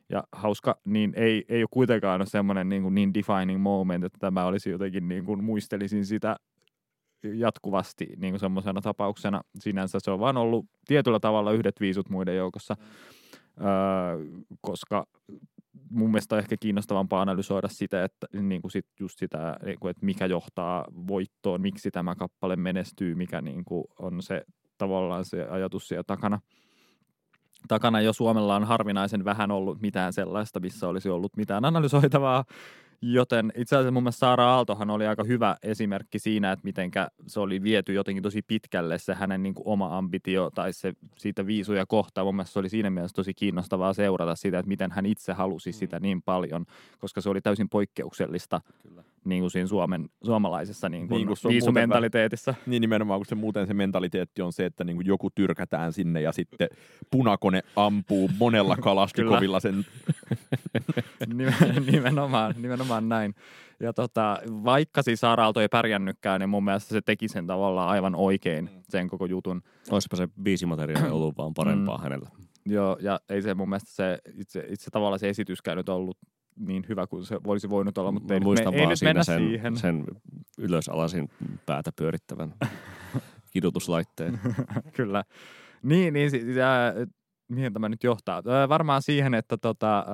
ja 0.08 0.24
hauska, 0.32 0.78
niin 0.84 1.12
ei, 1.16 1.44
ei 1.48 1.62
ole 1.62 1.68
kuitenkaan 1.70 2.20
ole 2.20 2.26
semmoinen 2.26 2.68
niin, 2.68 2.82
kuin 2.82 2.94
niin 2.94 3.14
defining 3.14 3.62
moment, 3.62 4.04
että 4.04 4.18
tämä 4.18 4.44
olisi 4.44 4.70
jotenkin, 4.70 5.08
niin 5.08 5.24
kuin 5.24 5.44
muistelisin 5.44 6.06
sitä 6.06 6.36
jatkuvasti 7.34 8.06
niin 8.16 8.32
kuin 8.32 8.40
semmoisena 8.40 8.80
tapauksena. 8.80 9.40
Sinänsä 9.58 9.98
se 10.00 10.10
on 10.10 10.20
vaan 10.20 10.36
ollut 10.36 10.66
tietyllä 10.86 11.20
tavalla 11.20 11.52
yhdet 11.52 11.80
viisut 11.80 12.08
muiden 12.08 12.36
joukossa, 12.36 12.76
öö, 13.60 13.66
koska 14.60 15.06
mun 15.90 16.10
mielestä 16.10 16.34
on 16.34 16.38
ehkä 16.38 16.56
kiinnostavampaa 16.60 17.22
analysoida 17.22 17.68
sitä, 17.68 18.04
että 18.04 18.26
niin 18.32 18.62
kuin 18.62 18.70
sit 18.70 18.86
just 19.00 19.18
sitä, 19.18 19.56
niin 19.64 19.78
kuin, 19.78 19.90
että 19.90 20.06
mikä 20.06 20.26
johtaa 20.26 20.84
voittoon, 21.08 21.60
miksi 21.60 21.90
tämä 21.90 22.14
kappale 22.14 22.56
menestyy, 22.56 23.14
mikä 23.14 23.40
niin 23.40 23.64
kuin 23.64 23.84
on 23.98 24.22
se 24.22 24.42
tavallaan 24.78 25.24
se 25.24 25.46
ajatus 25.50 25.88
siellä 25.88 26.04
takana. 26.04 26.40
Takana 27.68 28.00
jo 28.00 28.12
Suomella 28.12 28.56
on 28.56 28.64
harvinaisen 28.64 29.24
vähän 29.24 29.50
ollut 29.50 29.80
mitään 29.80 30.12
sellaista, 30.12 30.60
missä 30.60 30.88
olisi 30.88 31.08
ollut 31.08 31.36
mitään 31.36 31.64
analysoitavaa. 31.64 32.44
Joten 33.02 33.52
itse 33.56 33.76
asiassa 33.76 33.90
mun 33.90 34.02
mielestä 34.02 34.18
Saara 34.18 34.44
Aaltohan 34.44 34.90
oli 34.90 35.06
aika 35.06 35.24
hyvä 35.24 35.56
esimerkki 35.62 36.18
siinä, 36.18 36.52
että 36.52 36.64
miten 36.64 36.90
se 37.26 37.40
oli 37.40 37.62
viety 37.62 37.92
jotenkin 37.92 38.22
tosi 38.22 38.42
pitkälle 38.42 38.98
se 38.98 39.14
hänen 39.14 39.42
niin 39.42 39.54
kuin 39.54 39.68
oma 39.68 39.98
ambitio 39.98 40.50
tai 40.54 40.72
se 40.72 40.92
siitä 41.16 41.46
viisuja 41.46 41.86
kohtaa. 41.86 42.24
Mun 42.24 42.34
mielestä 42.36 42.52
se 42.52 42.58
oli 42.58 42.68
siinä 42.68 42.90
mielessä 42.90 43.14
tosi 43.14 43.34
kiinnostavaa 43.34 43.92
seurata 43.92 44.36
sitä, 44.36 44.58
että 44.58 44.68
miten 44.68 44.92
hän 44.92 45.06
itse 45.06 45.32
halusi 45.32 45.70
mm. 45.70 45.74
sitä 45.74 46.00
niin 46.00 46.22
paljon, 46.22 46.64
koska 46.98 47.20
se 47.20 47.30
oli 47.30 47.40
täysin 47.40 47.68
poikkeuksellista 47.68 48.60
Kyllä. 48.82 49.02
Niin 49.24 49.42
kuin 49.42 49.50
siinä 49.50 49.66
Suomen, 49.66 50.08
suomalaisessa 50.24 50.88
niin 50.88 51.08
kuin 51.08 51.16
niin 51.16 51.26
kuin 51.26 51.52
viisumentaliteetissa. 51.52 52.50
Muuten, 52.52 52.70
niin 52.70 52.80
nimenomaan, 52.80 53.20
kun 53.20 53.26
se 53.26 53.34
muuten 53.34 53.66
se 53.66 53.74
mentaliteetti 53.74 54.42
on 54.42 54.52
se, 54.52 54.66
että 54.66 54.84
niin 54.84 54.96
kuin 54.96 55.06
joku 55.06 55.30
tyrkätään 55.30 55.92
sinne 55.92 56.20
ja 56.20 56.32
sitten 56.32 56.68
punakone 57.10 57.62
ampuu 57.76 58.30
monella 58.38 58.76
kalastikovilla 58.86 59.60
sen. 59.60 59.86
nimenomaan, 61.92 62.54
nimenomaan 62.58 63.08
näin. 63.08 63.34
Ja 63.80 63.92
tota, 63.92 64.38
vaikka 64.46 65.02
siis 65.02 65.20
Saaraalto 65.20 65.60
ei 65.60 65.68
pärjännytkään, 65.68 66.40
niin 66.40 66.48
mun 66.48 66.64
mielestä 66.64 66.88
se 66.88 67.00
teki 67.00 67.28
sen 67.28 67.46
tavallaan 67.46 67.88
aivan 67.88 68.14
oikein, 68.14 68.64
mm. 68.64 68.82
sen 68.88 69.08
koko 69.08 69.26
jutun. 69.26 69.62
Olisipa 69.90 70.16
se 70.16 70.28
biisimateriaali 70.42 71.10
ollut 71.16 71.38
vaan 71.38 71.54
parempaa 71.54 71.96
mm. 71.96 72.02
hänellä. 72.02 72.30
Joo, 72.66 72.96
ja 73.00 73.20
ei 73.28 73.42
se 73.42 73.54
mun 73.54 73.68
mielestä 73.68 73.90
se 73.92 74.18
itse, 74.34 74.64
itse 74.68 74.90
tavallaan 74.90 75.18
se 75.18 75.28
esityskään 75.28 75.76
nyt 75.76 75.88
ollut 75.88 76.18
niin 76.58 76.84
hyvä 76.88 77.06
kuin 77.06 77.24
se 77.24 77.38
olisi 77.46 77.70
voinut 77.70 77.98
olla, 77.98 78.12
mutta 78.12 78.34
ei, 78.34 78.40
muistan 78.40 78.74
me, 78.74 78.80
ei 78.80 78.86
nyt 78.86 79.02
mennä 79.02 79.24
sen, 79.24 79.38
siihen. 79.38 79.76
sen 79.76 80.04
ylösalasin 80.58 81.28
päätä 81.66 81.90
pyörittävän 81.96 82.54
kidutuslaitteen. 83.52 84.40
Kyllä. 84.96 85.24
Niin, 85.82 86.14
niin 86.14 86.56
ja, 86.56 86.68
mihin 87.48 87.72
tämä 87.72 87.88
nyt 87.88 88.04
johtaa? 88.04 88.42
Varmaan 88.68 89.02
siihen, 89.02 89.34
että 89.34 89.56
tota, 89.56 90.06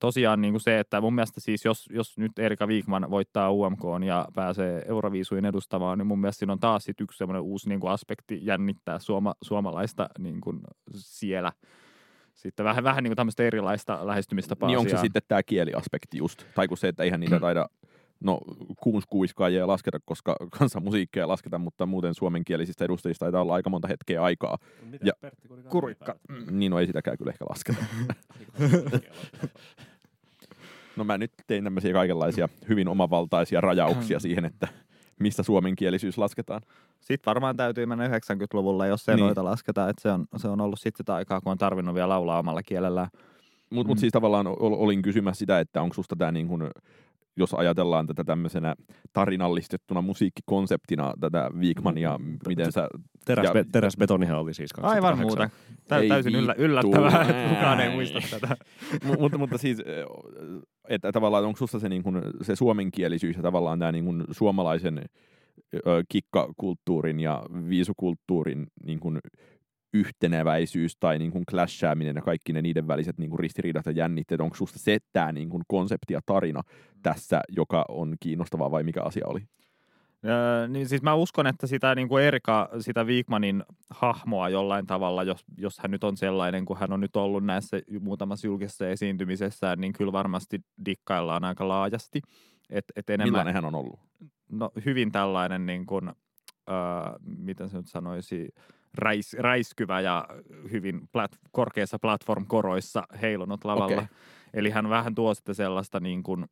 tosiaan 0.00 0.40
niin 0.40 0.52
kuin 0.52 0.60
se, 0.60 0.78
että 0.78 1.00
mun 1.00 1.14
mielestä 1.14 1.40
siis 1.40 1.64
jos, 1.64 1.86
jos 1.90 2.18
nyt 2.18 2.38
Erika 2.38 2.66
Wigman 2.66 3.10
voittaa 3.10 3.50
UMK 3.50 3.82
ja 4.06 4.28
pääsee 4.34 4.84
Euroviisuin 4.88 5.44
edustamaan, 5.44 5.98
niin 5.98 6.06
mun 6.06 6.20
mielestä 6.20 6.38
siinä 6.38 6.52
on 6.52 6.60
taas 6.60 6.84
sit 6.84 7.00
yksi 7.00 7.18
semmoinen 7.18 7.42
uusi 7.42 7.68
niin 7.68 7.80
kuin 7.80 7.90
aspekti 7.90 8.38
jännittää 8.42 8.98
suoma, 8.98 9.34
suomalaista 9.42 10.08
niin 10.18 10.40
kuin 10.40 10.60
siellä. 10.94 11.52
Sitten 12.34 12.64
vähän, 12.64 12.84
vähän 12.84 13.04
niin 13.04 13.10
kuin 13.10 13.16
tämmöistä 13.16 13.42
erilaista 13.42 14.06
lähestymistapaa 14.06 14.66
Niin 14.66 14.78
onko 14.78 14.90
se 14.90 14.96
sitten 14.96 15.22
tämä 15.28 15.42
kieliaspekti 15.42 16.18
just? 16.18 16.44
Tai 16.54 16.68
kun 16.68 16.78
se, 16.78 16.88
että 16.88 17.02
eihän 17.02 17.20
niitä 17.20 17.40
taida, 17.40 17.68
no 18.20 18.38
kuuskuiskaajia 18.80 19.66
lasketa, 19.66 19.98
koska 20.04 20.36
kansanmusiikkia 20.58 21.22
ei 21.22 21.26
lasketa, 21.26 21.58
mutta 21.58 21.86
muuten 21.86 22.14
suomenkielisistä 22.14 22.84
edustajista 22.84 23.24
taitaa 23.24 23.42
olla 23.42 23.54
aika 23.54 23.70
monta 23.70 23.88
hetkeä 23.88 24.22
aikaa. 24.22 24.58
Ja- 25.04 25.12
Kurikka. 25.68 26.14
Niin 26.50 26.70
no 26.70 26.78
ei 26.78 26.86
sitäkään 26.86 27.18
kyllä 27.18 27.30
ehkä 27.30 27.44
lasketa. 27.48 27.84
No 30.96 31.04
mä 31.04 31.18
nyt 31.18 31.32
tein 31.46 31.64
tämmöisiä 31.64 31.92
kaikenlaisia 31.92 32.48
hyvin 32.68 32.88
omavaltaisia 32.88 33.60
rajauksia 33.60 34.20
siihen, 34.20 34.44
että 34.44 34.68
mistä 35.20 35.42
suomenkielisyys 35.42 36.18
lasketaan. 36.18 36.60
Sitten 37.00 37.30
varmaan 37.30 37.56
täytyy 37.56 37.86
mennä 37.86 38.08
90-luvulle, 38.08 38.88
jos 38.88 39.08
ei 39.08 39.14
Niin. 39.14 39.16
niin. 39.22 39.26
noita 39.26 39.44
lasketa. 39.44 39.88
Että 39.88 40.02
se, 40.02 40.10
on, 40.10 40.26
se 40.36 40.48
on 40.48 40.60
ollut 40.60 40.78
sitten 40.80 40.98
sitä 40.98 41.14
aikaa, 41.14 41.40
kun 41.40 41.52
on 41.52 41.58
tarvinnut 41.58 41.94
vielä 41.94 42.08
laulaa 42.08 42.38
omalla 42.38 42.62
kielellään. 42.62 43.08
Mutta 43.70 43.86
Mm. 43.86 43.90
mut 43.90 43.98
siis 43.98 44.12
tavallaan 44.12 44.46
ol, 44.46 44.54
olin 44.60 45.02
kysymässä 45.02 45.38
sitä, 45.38 45.60
että 45.60 45.82
onko 45.82 45.94
susta 45.94 46.16
tämä 46.16 46.32
niin 46.32 46.48
kuin, 46.48 46.62
jos 47.38 47.54
ajatellaan 47.54 48.06
tätä 48.06 48.24
tämmöisenä 48.24 48.74
tarinallistettuna 49.12 50.02
musiikkikonseptina 50.02 51.14
tätä 51.20 51.50
Wigmania, 51.58 52.18
miten 52.48 52.72
sä... 52.72 52.88
Teräs, 53.24 53.50
ja- 53.54 53.64
teräsbetonihan 53.72 54.38
oli 54.38 54.54
siis 54.54 54.72
28. 54.72 55.04
Aivan 55.04 55.26
muuta. 55.26 55.50
Tä, 55.88 55.96
Ei 55.96 56.08
täysin 56.08 56.34
yllä, 56.34 56.54
yllättävää, 56.58 57.22
että 57.22 57.48
kukaan 57.48 57.80
ei 57.80 57.90
muista 57.90 58.18
tätä. 58.30 58.56
Mu- 59.06 59.20
mutta, 59.20 59.38
mutta 59.38 59.58
siis, 59.58 59.78
että 60.88 61.12
tavallaan 61.12 61.44
onko 61.44 61.56
susta 61.56 61.78
se, 61.78 61.88
niin 61.88 62.02
kuin, 62.02 62.22
se 62.42 62.56
suomenkielisyys 62.56 63.36
ja 63.36 63.42
tavallaan 63.42 63.78
tämä 63.78 63.92
niin 63.92 64.04
kuin 64.04 64.24
suomalaisen 64.30 65.04
ö, 65.74 65.80
kikkakulttuurin 66.08 67.20
ja 67.20 67.42
viisukulttuurin 67.68 68.66
niin 68.84 69.00
kuin 69.00 69.18
yhteneväisyys 69.92 70.96
tai 71.00 71.18
niin 71.18 71.30
kuin 71.30 71.44
clashaaminen 71.50 72.16
ja 72.16 72.22
kaikki 72.22 72.52
ne 72.52 72.62
niiden 72.62 72.88
väliset 72.88 73.18
niin 73.18 73.30
kuin 73.30 73.40
ristiriidat 73.40 73.86
ja 73.86 73.92
jännitteet, 73.92 74.40
onko 74.40 74.56
susta 74.56 74.78
se 74.78 74.98
tämä 75.12 75.32
niin 75.32 75.50
kuin 75.50 75.62
konsepti 75.68 76.12
ja 76.12 76.20
tarina 76.26 76.62
tässä, 77.02 77.40
joka 77.48 77.84
on 77.88 78.14
kiinnostavaa 78.20 78.70
vai 78.70 78.82
mikä 78.82 79.02
asia 79.02 79.26
oli? 79.26 79.40
Öö, 80.24 80.68
niin 80.68 80.88
siis 80.88 81.02
mä 81.02 81.14
uskon, 81.14 81.46
että 81.46 81.66
sitä 81.66 81.94
niin 81.94 82.08
kuin 82.08 82.24
Erika, 82.24 82.68
sitä 82.80 83.04
Wigmanin 83.04 83.64
hahmoa 83.90 84.48
jollain 84.48 84.86
tavalla, 84.86 85.22
jos, 85.22 85.44
jos 85.56 85.78
hän 85.78 85.90
nyt 85.90 86.04
on 86.04 86.16
sellainen, 86.16 86.64
kuin 86.64 86.78
hän 86.78 86.92
on 86.92 87.00
nyt 87.00 87.16
ollut 87.16 87.44
näissä 87.44 87.80
muutamassa 88.00 88.46
julkisessa 88.46 88.88
esiintymisessään, 88.88 89.80
niin 89.80 89.92
kyllä 89.92 90.12
varmasti 90.12 90.60
dikkaillaan 90.86 91.44
aika 91.44 91.68
laajasti. 91.68 92.20
Et, 92.70 92.84
et 92.96 93.10
enemmän, 93.10 93.28
Millainen 93.28 93.54
hän 93.54 93.64
on 93.64 93.74
ollut? 93.74 94.00
no, 94.52 94.70
hyvin 94.84 95.12
tällainen, 95.12 95.66
niin 95.66 95.86
kuin, 95.86 96.08
öö, 96.68 97.18
miten 97.22 97.70
se 97.70 97.76
nyt 97.76 97.88
sanoisi, 97.88 98.48
räis, 98.94 99.34
räiskyvä 99.34 100.00
ja 100.00 100.28
hyvin 100.70 101.08
plat, 101.12 101.38
korkeassa 101.52 101.98
platform-koroissa 101.98 103.02
heilunut 103.22 103.64
lavalla. 103.64 104.02
Okay. 104.02 104.06
Eli 104.54 104.70
hän 104.70 104.88
vähän 104.88 105.14
tuo 105.14 105.34
sitten 105.34 105.54
sellaista 105.54 106.00
niin 106.00 106.22
kuin, 106.22 106.46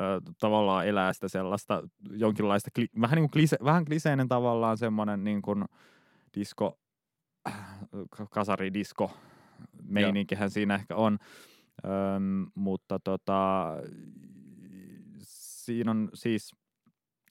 ö, 0.00 0.20
tavallaan 0.38 0.86
elää 0.86 1.12
sitä 1.12 1.28
sellaista 1.28 1.82
jonkinlaista, 2.10 2.70
kli, 2.74 2.86
vähän 3.00 3.16
niin 3.16 3.22
kuin 3.22 3.30
klise, 3.30 3.56
vähän 3.64 3.84
kliseinen 3.84 4.28
tavallaan 4.28 4.78
semmoinen 4.78 5.24
niin 5.24 5.42
kuin 5.42 5.64
disko, 6.34 6.78
äh, 7.48 7.78
kasaridisko 8.30 9.16
meininkihän 9.82 10.50
siinä 10.50 10.74
ehkä 10.74 10.96
on. 10.96 11.18
Öm, 11.84 12.46
mutta 12.54 12.98
tota, 13.04 13.72
siinä 15.22 15.90
on 15.90 16.10
siis, 16.14 16.56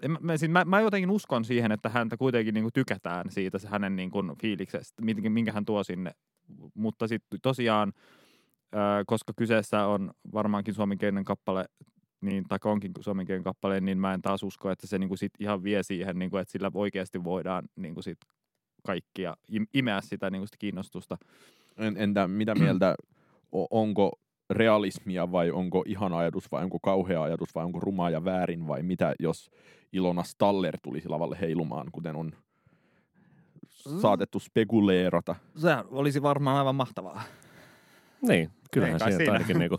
mä- 0.08 0.38
siis 0.38 0.52
mä, 0.52 0.66
mä 0.66 0.80
jotenkin 0.80 1.10
uskon 1.10 1.46
siihen, 1.46 1.72
että 1.72 1.90
häntä 1.90 2.18
kuitenkin 2.18 2.54
niin 2.54 2.64
kuin 2.64 2.74
tykätään 2.74 3.32
siitä 3.32 3.60
se 3.60 3.68
hänen 3.68 3.96
niin 3.96 4.12
kuin 4.12 4.32
fiiliksestä, 4.42 5.02
minkä, 5.30 5.52
hän 5.52 5.66
tuo 5.66 5.84
sinne. 5.84 6.12
Mutta 6.74 7.08
sitten 7.08 7.40
tosiaan, 7.42 7.94
ö, 8.76 8.78
koska 9.08 9.34
kyseessä 9.38 9.86
on 9.86 10.12
varmaankin 10.34 10.74
suomenkielinen 10.74 11.26
kappale, 11.26 11.66
niin, 12.22 12.44
tai 12.48 12.60
onkin 12.64 12.92
suomenkielinen 13.00 13.44
kappale, 13.44 13.82
niin 13.82 13.98
mä 13.98 14.14
en 14.14 14.22
taas 14.22 14.44
usko, 14.44 14.72
että 14.72 14.88
se 14.88 15.00
niin 15.00 15.08
kuin 15.08 15.18
sit 15.18 15.32
ihan 15.40 15.64
vie 15.64 15.84
siihen, 15.84 16.20
niin 16.20 16.32
kuin, 16.32 16.42
että 16.42 16.52
sillä 16.52 16.72
oikeasti 16.74 17.24
voidaan 17.24 17.64
niin 17.76 17.94
kuin 17.94 18.04
sit 18.04 18.18
kaikkia 18.84 19.36
im- 19.52 19.70
imeä 19.74 20.02
sitä, 20.02 20.30
niin 20.30 20.40
kuin 20.40 20.48
sitä 20.48 20.58
kiinnostusta. 20.60 21.18
En, 21.78 21.98
entä 21.98 22.28
mitä 22.28 22.56
mieltä, 22.56 22.96
onko 23.52 24.12
realismia 24.52 25.32
vai 25.32 25.52
onko 25.52 25.84
ihana 25.88 26.18
ajatus 26.18 26.52
vai 26.52 26.64
onko 26.64 26.80
kauhea 26.80 27.24
ajatus 27.24 27.56
vai 27.56 27.66
onko 27.66 27.80
rumaa 27.80 28.10
ja 28.10 28.26
väärin 28.26 28.68
vai 28.68 28.84
mitä, 28.84 29.16
jos 29.20 29.52
Ilona 29.94 30.24
Staller 30.24 30.78
tulisi 30.84 31.10
lavalle 31.10 31.38
heilumaan, 31.42 31.88
kuten 31.92 32.16
on 32.16 32.32
saatettu 34.02 34.40
spekuleerata. 34.40 35.36
Se 35.56 35.70
olisi 35.92 36.22
varmaan 36.22 36.58
aivan 36.58 36.76
mahtavaa. 36.76 37.24
Niin, 38.28 38.50
kyllähän 38.72 39.00
siinä. 39.00 39.34
ainakin 39.34 39.60
niinku 39.60 39.78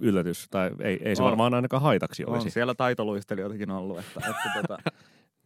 yllätys, 0.00 0.46
tai 0.50 0.70
ei, 0.80 0.98
ei 1.04 1.16
se 1.16 1.22
On. 1.22 1.26
varmaan 1.28 1.54
ainakaan 1.54 1.82
haitaksi 1.82 2.24
On 2.24 2.32
olisi. 2.32 2.50
siellä 2.50 2.74
taitoluistelijoitakin 2.74 3.70
ollut. 3.70 3.98
Että, 3.98 4.20
että 4.30 4.50
tota, 4.62 4.78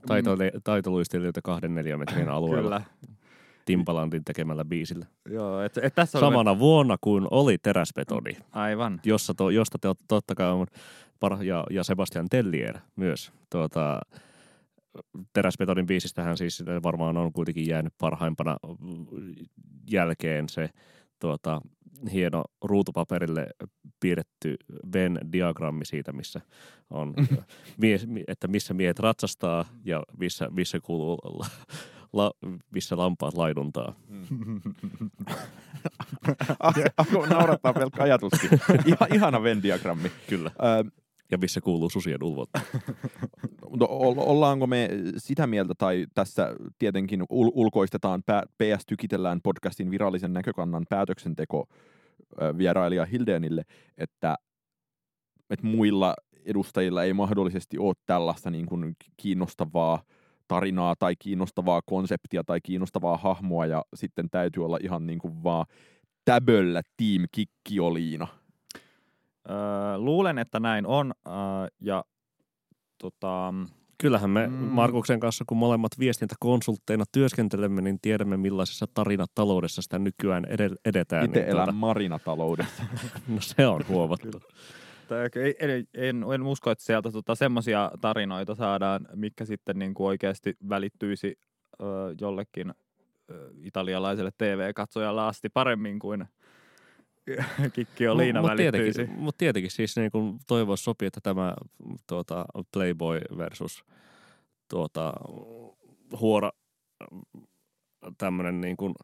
Taitoli- 0.07 0.61
Taitoluistelijoita 0.65 1.41
kahden 1.43 1.75
neljän 1.75 1.99
metrin 1.99 2.29
alueella 2.39 2.81
Kyllä. 2.81 3.17
Timpalandin 3.73 4.25
tekemällä 4.25 4.65
biisillä. 4.65 5.07
Joo, 5.31 5.61
et, 5.63 5.79
et 5.83 5.95
tässä 5.95 6.19
oli 6.19 6.27
Samana 6.27 6.59
vuonna 6.59 6.97
kuin 7.01 7.27
oli 7.31 7.59
teräsbetoni, 7.59 8.37
aivan. 8.53 9.01
jossa 9.05 9.35
to, 9.35 9.51
josta 9.51 9.79
te, 9.79 9.89
totta 10.09 10.35
kai 10.35 10.51
on 10.51 10.67
par, 11.21 11.43
ja, 11.43 11.65
ja 11.71 11.85
Sebastian 11.85 12.29
Tellier 12.29 12.79
myös. 12.97 13.33
Tuota, 13.51 14.01
teräsbetonin 15.33 15.87
biisistähän 15.87 16.37
siis 16.37 16.65
varmaan 16.83 17.17
on 17.17 17.33
kuitenkin 17.33 17.67
jäänyt 17.67 17.93
parhaimpana 17.99 18.57
jälkeen 19.91 20.49
se 20.49 20.71
tuota, 21.19 21.61
hieno 22.13 22.45
ruutupaperille 22.65 23.47
piirretty 24.01 24.57
Venn-diagrammi 24.95 25.85
siitä, 25.85 26.13
missä 26.13 26.41
on, 26.91 27.15
mies, 27.81 28.07
että 28.29 28.49
missä 28.49 28.75
miehet 28.75 28.99
ratsastaa 28.99 29.65
ja 29.85 30.03
missä, 30.19 30.49
missä 30.51 30.81
kuuluu, 30.81 31.19
la, 32.13 32.31
missä 32.71 32.97
lampaat 32.97 33.35
laiduntaa. 33.35 33.95
Alkoi 36.97 37.29
naurattaa 37.29 37.73
pelkkä 37.75 38.03
ajatuskin. 38.03 38.51
Ihan, 38.87 39.15
ihana 39.15 39.43
Venn-diagrammi. 39.43 40.11
Kyllä. 40.29 40.51
Ö, 40.59 40.91
Ja 41.31 41.39
missä 41.39 41.61
kuuluu 41.61 41.91
susien 41.91 42.23
ulvot. 42.25 42.51
No, 43.81 43.87
ollaanko 44.17 44.67
me 44.67 44.89
sitä 45.17 45.47
mieltä, 45.47 45.75
tai 45.79 46.07
tässä 46.15 46.55
tietenkin 46.79 47.21
ul- 47.23 47.53
ulkoistetaan 47.55 48.23
pä- 48.31 48.49
PS 48.59 48.87
Tykitellään 48.87 49.41
podcastin 49.43 49.91
virallisen 49.91 50.33
näkökannan 50.33 50.87
päätöksenteko 50.89 51.67
vierailija 52.59 53.05
Hildenille, 53.05 53.63
että, 53.99 54.37
että 55.51 55.67
muilla 55.67 56.15
edustajilla 56.45 57.05
ei 57.05 57.13
mahdollisesti 57.13 57.79
ole 57.79 57.95
tällaista 58.07 58.51
niin 58.51 58.67
kuin 58.67 58.97
kiinnostavaa 59.17 60.03
tarinaa 60.49 60.95
tai 60.99 61.15
kiinnostavaa 61.19 61.81
konseptia 61.87 62.45
tai 62.45 62.61
kiinnostavaa 62.63 63.17
hahmoa 63.17 63.67
ja 63.67 63.85
sitten 63.95 64.31
täytyy 64.31 64.65
olla 64.65 64.79
ihan 64.83 65.07
niin 65.07 65.19
kuin 65.19 65.43
vaan 65.43 65.67
täböllä 66.25 66.83
Team 66.97 67.25
Kikkioliina. 67.33 68.29
Öö, 69.51 69.57
luulen, 69.99 70.39
että 70.39 70.61
näin 70.61 70.87
on. 70.87 71.13
Öö, 71.27 71.33
ja 71.81 72.05
tota, 72.99 73.55
Kyllähän 74.01 74.31
me 74.31 74.47
Mm. 74.47 74.53
Markuksen 74.55 75.21
kanssa, 75.21 75.45
kun 75.49 75.57
molemmat 75.57 75.93
viestintäkonsultteina 75.99 77.05
työskentelemme, 77.13 77.83
niin 77.83 77.99
tiedämme 78.03 78.37
millaisessa 78.37 78.87
tarinataloudessa 78.95 79.83
sitä 79.83 79.99
nykyään 79.99 80.45
ed- 80.45 80.77
edetään. 80.85 81.25
Itse 81.25 81.41
niin 81.41 81.49
elän 81.49 81.65
tuota, 81.65 81.73
marinataloudessa. 81.73 82.83
no 83.29 83.41
se 83.41 83.67
on 83.67 83.85
huomattu. 83.89 84.41
Ei, 85.37 85.57
ei, 85.59 85.85
en, 85.95 86.25
en 86.35 86.43
usko, 86.43 86.71
että 86.71 86.85
sieltä 86.85 87.11
tota, 87.11 87.35
semmoisia 87.35 87.91
tarinoita 88.01 88.55
saadaan, 88.55 89.09
mikä 89.15 89.45
sitten 89.45 89.79
niin 89.79 89.95
kuin 89.95 90.07
oikeasti 90.07 90.57
välittyisi 90.69 91.39
öö, 91.83 92.15
jollekin 92.21 92.75
öö, 93.31 93.51
italialaiselle 93.63 94.31
TV-katsojalle 94.39 95.23
asti 95.23 95.49
paremmin 95.49 95.99
kuin 95.99 96.29
Kikki 97.75 98.09
Oliina 98.09 98.41
Mutta 98.41 98.53
välittyisi. 98.53 98.93
tietenkin, 98.93 99.25
mut 99.25 99.39
tietenkin 99.39 99.71
siis 99.71 99.97
niin 99.97 100.11
kun 100.11 100.39
toivoisi 100.47 100.85
sopii, 100.85 101.07
että 101.07 101.21
tämä 101.23 101.55
tuota, 102.07 102.45
Playboy 102.73 103.21
versus 103.39 103.85
tuota, 104.69 105.13
huora 106.21 106.51
tämmöinen 108.19 108.61
niin 108.61 108.77
kuin 108.77 108.95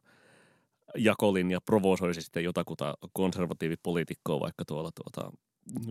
jakolinja 0.96 1.60
provosoisi 1.60 2.22
sitten 2.22 2.44
jotakuta 2.44 2.94
konservatiivipoliitikkoa 3.12 4.40
vaikka 4.40 4.64
tuolla 4.64 4.90
tuota, 4.94 5.32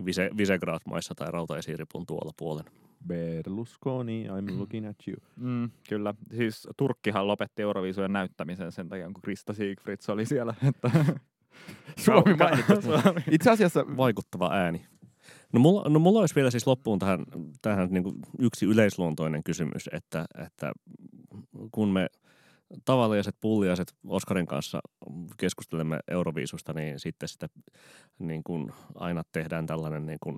Vise, 0.04 0.30
Visegrad-maissa 0.36 1.14
tai 1.14 1.30
rautaesiripun 1.30 2.06
tuolla 2.06 2.32
puolen. 2.36 2.64
Berlusconi, 3.06 4.26
I'm 4.26 4.58
looking 4.58 4.88
at 4.88 4.96
you. 5.08 5.16
Mm, 5.36 5.70
kyllä. 5.88 6.14
Siis 6.36 6.68
Turkkihan 6.76 7.28
lopetti 7.28 7.62
Euroviisujen 7.62 8.12
näyttämisen 8.12 8.72
sen 8.72 8.88
takia, 8.88 9.06
kun 9.06 9.22
Krista 9.22 9.54
Siegfrieds 9.54 10.08
oli 10.08 10.26
siellä. 10.26 10.54
Että 10.68 10.90
Suomi 11.98 12.34
mainittu. 12.34 12.82
Suomi. 12.82 13.20
Itse 13.30 13.50
asiassa 13.50 13.84
Vaikuttava 13.96 14.50
ääni. 14.52 14.86
No 15.52 15.60
mulla, 15.60 15.88
no 15.88 15.98
mulla 15.98 16.20
olisi 16.20 16.34
vielä 16.34 16.50
siis 16.50 16.66
loppuun 16.66 16.98
tähän, 16.98 17.24
tähän 17.62 17.88
niin 17.90 18.02
kuin 18.02 18.16
yksi 18.38 18.66
yleisluontoinen 18.66 19.44
kysymys, 19.44 19.88
että, 19.92 20.24
että 20.44 20.72
kun 21.72 21.88
me 21.88 22.06
tavalliset 22.84 23.36
pulliaiset 23.40 23.94
Oskarin 24.06 24.46
kanssa 24.46 24.80
keskustelemme 25.36 25.98
Euroviisusta, 26.10 26.72
niin 26.72 27.00
sitten 27.00 27.28
sitä 27.28 27.48
niin 28.18 28.44
kuin 28.44 28.72
aina 28.94 29.22
tehdään 29.32 29.66
tällainen, 29.66 30.06
niin 30.06 30.18
kuin, 30.22 30.36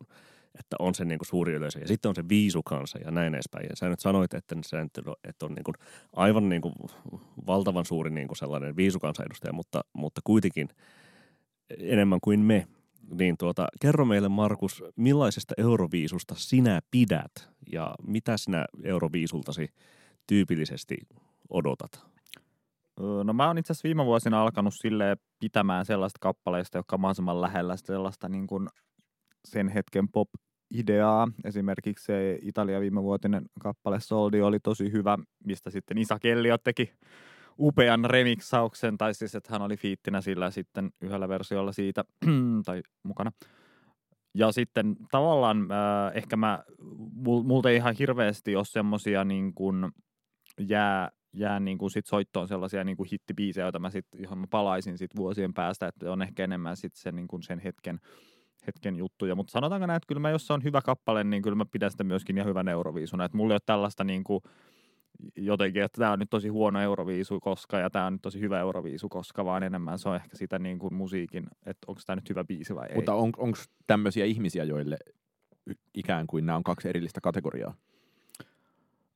että 0.58 0.76
on 0.78 0.94
se 0.94 1.04
niin 1.04 1.18
kuin 1.18 1.26
suuri 1.26 1.52
yleisö 1.52 1.78
ja 1.78 1.88
sitten 1.88 2.08
on 2.08 2.14
se 2.14 2.28
viisu 2.28 2.62
kanssa 2.62 2.98
ja 2.98 3.10
näin 3.10 3.34
edespäin. 3.34 3.66
Ja 3.70 3.76
sä 3.76 3.88
nyt 3.88 4.00
sanoit, 4.00 4.34
että 4.34 4.56
se 4.64 4.82
nyt 4.82 4.92
että 5.24 5.46
on 5.46 5.54
niin 5.54 5.64
kuin 5.64 5.74
aivan 6.12 6.48
niin 6.48 6.62
kuin 6.62 6.74
valtavan 7.46 7.84
suuri 7.84 8.10
niin 8.10 8.28
kuin 8.28 8.38
sellainen 8.38 8.76
viisukansanedustaja, 8.76 9.52
mutta, 9.52 9.80
mutta 9.92 10.20
kuitenkin 10.24 10.68
enemmän 11.78 12.20
kuin 12.22 12.40
me. 12.40 12.66
Niin 13.18 13.36
tuota, 13.38 13.66
kerro 13.80 14.04
meille 14.04 14.28
Markus, 14.28 14.84
millaisesta 14.96 15.54
Euroviisusta 15.58 16.34
sinä 16.38 16.80
pidät 16.90 17.48
ja 17.72 17.94
mitä 18.06 18.36
sinä 18.36 18.64
Euroviisultasi 18.84 19.68
tyypillisesti 20.26 20.96
odotat? 21.50 22.15
No 23.24 23.32
mä 23.32 23.46
oon 23.46 23.58
itse 23.58 23.72
asiassa 23.72 23.86
viime 23.86 24.04
vuosina 24.04 24.42
alkanut 24.42 24.74
silleen 24.82 25.16
pitämään 25.40 25.84
sellaista 25.84 26.18
kappaleista, 26.20 26.78
jotka 26.78 26.96
on 26.96 27.00
mahdollisimman 27.00 27.40
lähellä 27.40 27.76
sellaista 27.76 28.28
niin 28.28 28.46
kuin 28.46 28.68
sen 29.44 29.68
hetken 29.68 30.08
pop-ideaa. 30.08 31.28
Esimerkiksi 31.44 32.04
se 32.04 32.38
Italia 32.42 32.80
viime 32.80 33.02
vuotinen 33.02 33.46
kappale 33.60 34.00
Soldi 34.00 34.42
oli 34.42 34.60
tosi 34.60 34.92
hyvä, 34.92 35.18
mistä 35.44 35.70
sitten 35.70 35.98
Isa 35.98 36.18
Kelliot 36.18 36.62
teki 36.64 36.92
upean 37.58 38.04
remixauksen, 38.04 38.98
tai 38.98 39.14
siis 39.14 39.34
että 39.34 39.52
hän 39.52 39.62
oli 39.62 39.76
fiittinä 39.76 40.20
sillä 40.20 40.50
sitten 40.50 40.90
yhdellä 41.00 41.28
versiolla 41.28 41.72
siitä, 41.72 42.04
tai 42.66 42.82
mukana. 43.02 43.32
Ja 44.34 44.52
sitten 44.52 44.96
tavallaan 45.10 45.72
äh, 45.72 46.12
ehkä 46.14 46.36
mä, 46.36 46.64
mul, 47.12 47.42
multa 47.42 47.70
ei 47.70 47.76
ihan 47.76 47.94
hirveästi 47.98 48.56
ole 48.56 48.64
semmosia 48.64 49.24
niin 49.24 49.54
kuin 49.54 49.90
jää, 50.60 51.10
jää 51.36 51.60
niin 51.60 51.78
kuin 51.78 51.90
sit 51.90 52.06
soittoon 52.06 52.48
sellaisia 52.48 52.84
niin 52.84 52.96
kuin 52.96 53.08
hittibiisejä, 53.12 53.64
joita 53.64 53.78
mä 53.78 53.90
sit, 53.90 54.06
johon 54.14 54.38
mä 54.38 54.46
palaisin 54.50 54.98
sit 54.98 55.16
vuosien 55.16 55.54
päästä, 55.54 55.86
että 55.86 56.12
on 56.12 56.22
ehkä 56.22 56.44
enemmän 56.44 56.76
sit 56.76 56.94
sen, 56.94 57.16
niin 57.16 57.28
kuin 57.28 57.42
sen 57.42 57.58
hetken, 57.58 58.00
hetken 58.66 58.96
juttuja. 58.96 59.34
Mutta 59.34 59.50
sanotaanko 59.50 59.86
näin, 59.86 59.96
että 59.96 60.06
kyllä 60.06 60.20
mä, 60.20 60.30
jos 60.30 60.46
se 60.46 60.52
on 60.52 60.64
hyvä 60.64 60.80
kappale, 60.80 61.24
niin 61.24 61.42
kyllä 61.42 61.56
mä 61.56 61.64
pidän 61.64 61.90
sitä 61.90 62.04
myöskin 62.04 62.36
ihan 62.36 62.48
hyvän 62.48 62.68
Euroviisuna. 62.68 63.24
Että 63.24 63.36
mulla 63.36 63.52
ei 63.52 63.54
ole 63.54 63.60
tällaista 63.66 64.04
niin 64.04 64.24
kuin, 64.24 64.40
jotenkin, 65.36 65.82
että 65.82 65.98
tämä 66.00 66.12
on 66.12 66.18
nyt 66.18 66.30
tosi 66.30 66.48
huono 66.48 66.80
Euroviisu 66.80 67.40
koska 67.40 67.78
ja 67.78 67.90
tämä 67.90 68.06
on 68.06 68.12
nyt 68.12 68.22
tosi 68.22 68.40
hyvä 68.40 68.60
Euroviisu 68.60 69.08
koska, 69.08 69.44
vaan 69.44 69.62
enemmän 69.62 69.98
se 69.98 70.08
on 70.08 70.16
ehkä 70.16 70.36
sitä 70.36 70.58
niin 70.58 70.78
kuin 70.78 70.94
musiikin, 70.94 71.46
että 71.66 71.84
onko 71.86 72.00
tämä 72.06 72.16
nyt 72.16 72.28
hyvä 72.28 72.44
biisi 72.44 72.74
vai 72.74 72.86
ei. 72.88 72.94
Mutta 72.94 73.14
on, 73.14 73.32
onko 73.36 73.58
tämmöisiä 73.86 74.24
ihmisiä, 74.24 74.64
joille 74.64 74.96
ikään 75.94 76.26
kuin 76.26 76.46
nämä 76.46 76.56
on 76.56 76.64
kaksi 76.64 76.88
erillistä 76.88 77.20
kategoriaa? 77.20 77.74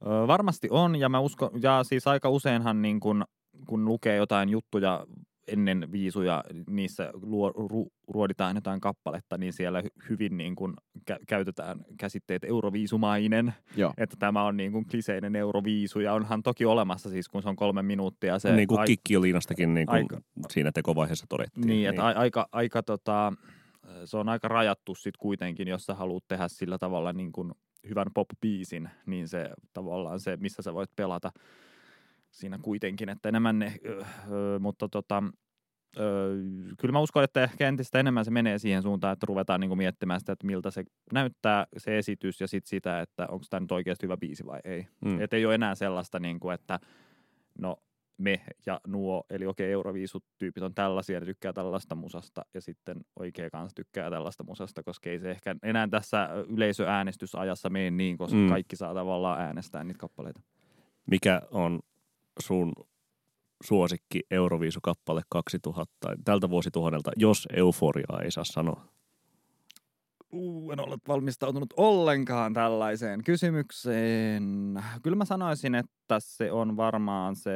Öö, 0.06 0.26
varmasti 0.26 0.68
on, 0.70 0.96
ja 0.96 1.08
mä 1.08 1.20
uskon, 1.20 1.50
ja 1.62 1.84
siis 1.84 2.06
aika 2.06 2.28
useinhan 2.30 2.82
niin 2.82 3.00
kun, 3.00 3.24
kun 3.66 3.84
lukee 3.84 4.16
jotain 4.16 4.48
juttuja 4.48 5.06
ennen 5.48 5.92
viisuja, 5.92 6.44
niissä 6.66 7.10
luo, 7.22 7.52
ru, 7.52 7.92
ruoditaan 8.08 8.56
jotain 8.56 8.80
kappaletta, 8.80 9.38
niin 9.38 9.52
siellä 9.52 9.80
hy- 9.80 10.08
hyvin 10.08 10.36
niin 10.36 10.54
kun 10.54 10.74
kä- 11.10 11.18
käytetään 11.28 11.84
käsitteet 11.98 12.44
euroviisumainen, 12.44 13.54
Joo. 13.76 13.92
että 13.96 14.16
tämä 14.18 14.44
on 14.44 14.56
niin 14.56 14.72
kuin 14.72 14.86
kliseinen 14.86 15.36
euroviisu, 15.36 16.00
ja 16.00 16.12
onhan 16.14 16.42
toki 16.42 16.64
olemassa 16.64 17.10
siis, 17.10 17.28
kun 17.28 17.42
se 17.42 17.48
on 17.48 17.56
kolme 17.56 17.82
minuuttia. 17.82 18.38
Se 18.38 18.52
niin 18.52 18.68
kuin 18.68 18.80
ai- 18.80 18.86
Kikki-Liinastakin 18.86 19.74
niin 19.74 19.86
kuin 19.86 19.96
aika- 19.96 20.20
siinä 20.50 20.72
tekovaiheessa 20.72 21.26
todettiin. 21.28 21.66
Niin, 21.66 21.88
että 21.88 22.06
a- 22.06 22.14
aika, 22.16 22.48
aika 22.52 22.82
tota, 22.82 23.32
se 24.04 24.16
on 24.16 24.28
aika 24.28 24.48
rajattu 24.48 24.94
sit 24.94 25.16
kuitenkin, 25.16 25.68
jos 25.68 25.84
sä 25.86 25.94
haluat 25.94 26.24
tehdä 26.28 26.48
sillä 26.48 26.78
tavalla 26.78 27.12
niin 27.12 27.32
kuin 27.32 27.52
hyvän 27.88 28.06
pop-biisin, 28.14 28.88
niin 29.06 29.28
se 29.28 29.50
tavallaan 29.72 30.20
se, 30.20 30.36
missä 30.36 30.62
sä 30.62 30.74
voit 30.74 30.90
pelata 30.96 31.32
siinä 32.30 32.58
kuitenkin, 32.62 33.08
että 33.08 33.28
enemmän 33.28 33.58
ne, 33.58 33.74
ö, 33.86 34.04
ö, 34.30 34.58
mutta 34.58 34.88
tota, 34.88 35.22
ö, 35.98 36.36
kyllä 36.78 36.92
mä 36.92 37.00
uskon, 37.00 37.24
että 37.24 37.42
ehkä 37.42 37.68
entistä 37.68 38.00
enemmän 38.00 38.24
se 38.24 38.30
menee 38.30 38.58
siihen 38.58 38.82
suuntaan, 38.82 39.12
että 39.12 39.26
ruvetaan 39.26 39.60
niinku 39.60 39.76
miettimään 39.76 40.20
sitä, 40.20 40.32
että 40.32 40.46
miltä 40.46 40.70
se 40.70 40.84
näyttää 41.12 41.66
se 41.76 41.98
esitys 41.98 42.40
ja 42.40 42.48
sitten 42.48 42.68
sitä, 42.68 43.00
että 43.00 43.26
onko 43.30 43.44
tämä 43.50 43.60
nyt 43.60 43.72
oikeasti 43.72 44.04
hyvä 44.04 44.16
biisi 44.16 44.46
vai 44.46 44.60
ei. 44.64 44.86
Mm. 45.04 45.20
Että 45.20 45.36
ei 45.36 45.46
ole 45.46 45.54
enää 45.54 45.74
sellaista, 45.74 46.18
niin 46.18 46.40
kuin, 46.40 46.54
että 46.54 46.78
no 47.58 47.76
me 48.20 48.40
ja 48.66 48.80
nuo, 48.86 49.24
eli 49.30 49.46
okei 49.46 49.72
Euroviisut-tyypit 49.72 50.62
on 50.62 50.74
tällaisia, 50.74 51.20
ne 51.20 51.26
tykkää 51.26 51.52
tällaista 51.52 51.94
musasta, 51.94 52.42
ja 52.54 52.60
sitten 52.60 53.00
oikea 53.18 53.50
kanssa 53.50 53.74
tykkää 53.74 54.10
tällaista 54.10 54.44
musasta, 54.44 54.82
koska 54.82 55.10
ei 55.10 55.20
se 55.20 55.30
ehkä 55.30 55.56
enää 55.62 55.88
tässä 55.88 56.28
yleisöäänestysajassa 56.48 57.70
mene 57.70 57.90
niin, 57.90 58.18
koska 58.18 58.36
mm. 58.36 58.48
kaikki 58.48 58.76
saa 58.76 58.94
tavallaan 58.94 59.40
äänestää 59.40 59.84
niitä 59.84 59.98
kappaleita. 59.98 60.40
Mikä 61.10 61.42
on 61.50 61.80
sun 62.40 62.72
suosikki 63.64 64.20
Euroviisukappale 64.30 65.22
2000, 65.28 66.16
tältä 66.24 66.50
vuosituhannelta, 66.50 67.10
jos 67.16 67.48
euforiaa 67.56 68.20
ei 68.24 68.30
saa 68.30 68.44
sanoa? 68.44 68.99
Uh, 70.32 70.72
en 70.72 70.80
ole 70.80 70.96
valmistautunut 71.08 71.74
ollenkaan 71.76 72.52
tällaiseen 72.52 73.24
kysymykseen. 73.24 74.78
Kyllä 75.02 75.16
mä 75.16 75.24
sanoisin, 75.24 75.74
että 75.74 76.20
se 76.20 76.52
on 76.52 76.76
varmaan 76.76 77.36
se... 77.36 77.50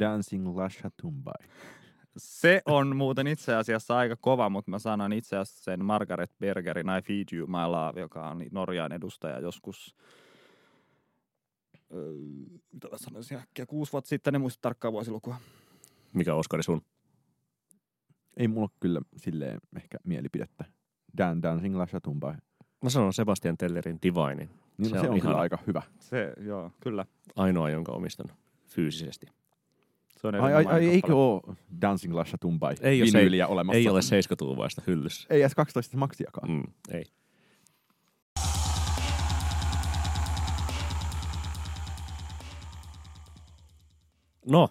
Dancing 0.00 0.56
Lasha 0.56 0.90
Tumbai. 1.02 1.48
Se 2.16 2.62
on 2.66 2.96
muuten 2.96 3.26
itse 3.26 3.54
asiassa 3.54 3.96
aika 3.96 4.16
kova, 4.20 4.50
mutta 4.50 4.70
mä 4.70 4.78
sanon 4.78 5.12
itse 5.12 5.36
asiassa 5.36 5.64
sen 5.64 5.84
Margaret 5.84 6.30
Bergerin 6.38 6.86
I 6.98 7.02
Feed 7.02 7.38
You 7.38 7.46
My 7.46 7.66
Love, 7.66 8.00
joka 8.00 8.28
on 8.28 8.44
Norjan 8.50 8.92
edustaja 8.92 9.40
joskus, 9.40 9.96
öö, 11.94 12.12
mitä 12.72 12.88
mä 12.88 12.98
sanoisin 12.98 13.38
äkkiä, 13.38 13.66
kuusi 13.66 13.92
vuotta 13.92 14.08
sitten, 14.08 14.34
en 14.34 14.40
muista 14.40 14.62
tarkkaa 14.62 14.92
vuosilukua. 14.92 15.36
Mikä 16.12 16.34
Oskari 16.34 16.62
sun? 16.62 16.82
Ei 18.36 18.48
mulla 18.48 18.68
kyllä 18.80 19.00
silleen 19.16 19.58
ehkä 19.76 19.98
mielipidettä. 20.04 20.64
Dan 21.18 21.42
Dancing 21.42 21.76
Lasha 21.76 22.00
Tumbai. 22.00 22.34
Mä 22.82 22.90
sanon 22.90 23.12
Sebastian 23.12 23.56
Tellerin 23.56 23.98
Divinein. 24.02 24.50
Niin 24.78 24.88
Se 24.88 24.90
se, 24.90 24.96
on 24.98 25.00
se 25.04 25.08
on, 25.10 25.16
ihana. 25.16 25.20
kyllä 25.30 25.40
aika 25.40 25.58
hyvä. 25.66 25.82
Se, 25.98 26.32
joo, 26.40 26.70
kyllä. 26.80 27.04
Ainoa, 27.36 27.70
jonka 27.70 27.92
omistan 27.92 28.26
fyysisesti. 28.66 29.26
Se 30.20 30.26
on 30.26 30.34
Ai, 30.34 30.54
ai, 30.54 30.64
ai 30.66 30.86
eikö 30.88 31.16
ole 31.16 31.56
Dancing 31.80 32.14
Lasha 32.14 32.38
Tumbai 32.38 32.74
Ei 32.80 33.00
vinyyliä 33.00 33.46
olemassa? 33.46 33.76
Ei 33.76 33.88
ole 33.88 34.00
70-luvuista 34.00 34.82
hyllyssä. 34.86 35.26
Ei 35.30 35.40
edes 35.42 35.54
12 35.54 35.96
maksiakaan. 35.96 36.50
Mm, 36.50 36.62
ei. 36.90 37.04
No, 44.46 44.68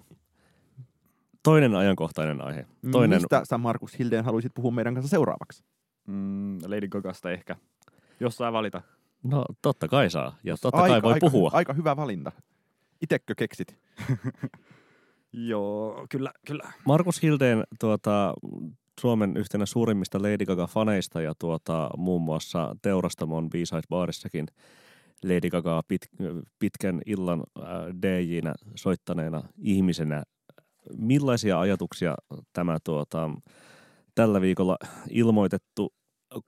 toinen 1.43 1.75
ajankohtainen 1.75 2.41
aihe. 2.41 2.65
Toinen, 2.91 3.21
Mistä 3.21 3.41
sä 3.45 3.57
Markus 3.57 3.99
Hildeen 3.99 4.25
haluaisit 4.25 4.51
puhua 4.55 4.71
meidän 4.71 4.93
kanssa 4.93 5.09
seuraavaksi? 5.09 5.63
Mm, 6.07 6.57
Lady 6.67 6.87
Gagasta 6.87 7.31
ehkä. 7.31 7.55
Jos 8.19 8.37
saa 8.37 8.53
valita. 8.53 8.81
no 9.23 9.45
totta 9.61 9.87
kai 9.87 10.09
saa. 10.09 10.37
Ja 10.43 10.55
totta 10.61 10.81
kai 10.81 11.01
voi 11.01 11.13
aika, 11.13 11.29
puhua. 11.29 11.49
Aika 11.53 11.73
hyvä 11.73 11.95
valinta. 11.95 12.31
Itekö 13.01 13.35
keksit? 13.37 13.77
Joo, 15.33 16.05
kyllä, 16.09 16.31
kyllä. 16.47 16.73
Markus 16.85 17.21
Hildeen 17.21 17.63
tuota, 17.79 18.33
Suomen 18.99 19.37
yhtenä 19.37 19.65
suurimmista 19.65 20.21
Lady 20.21 20.45
Gaga-faneista 20.45 21.21
ja 21.21 21.33
tuota, 21.39 21.89
muun 21.97 22.21
muassa 22.21 22.75
Teurastamon 22.81 23.49
B-side-baarissakin 23.49 24.45
Lady 25.23 25.49
Gagaa 25.49 25.81
pit, 25.87 26.01
pitkän 26.59 27.01
illan 27.05 27.43
äh, 27.59 27.65
DJnä 28.01 28.53
soittaneena 28.75 29.43
ihmisenä. 29.57 30.23
Millaisia 30.97 31.59
ajatuksia 31.59 32.15
tämä 32.53 32.77
tuota, 32.83 33.29
tällä 34.15 34.41
viikolla 34.41 34.77
ilmoitettu 35.09 35.93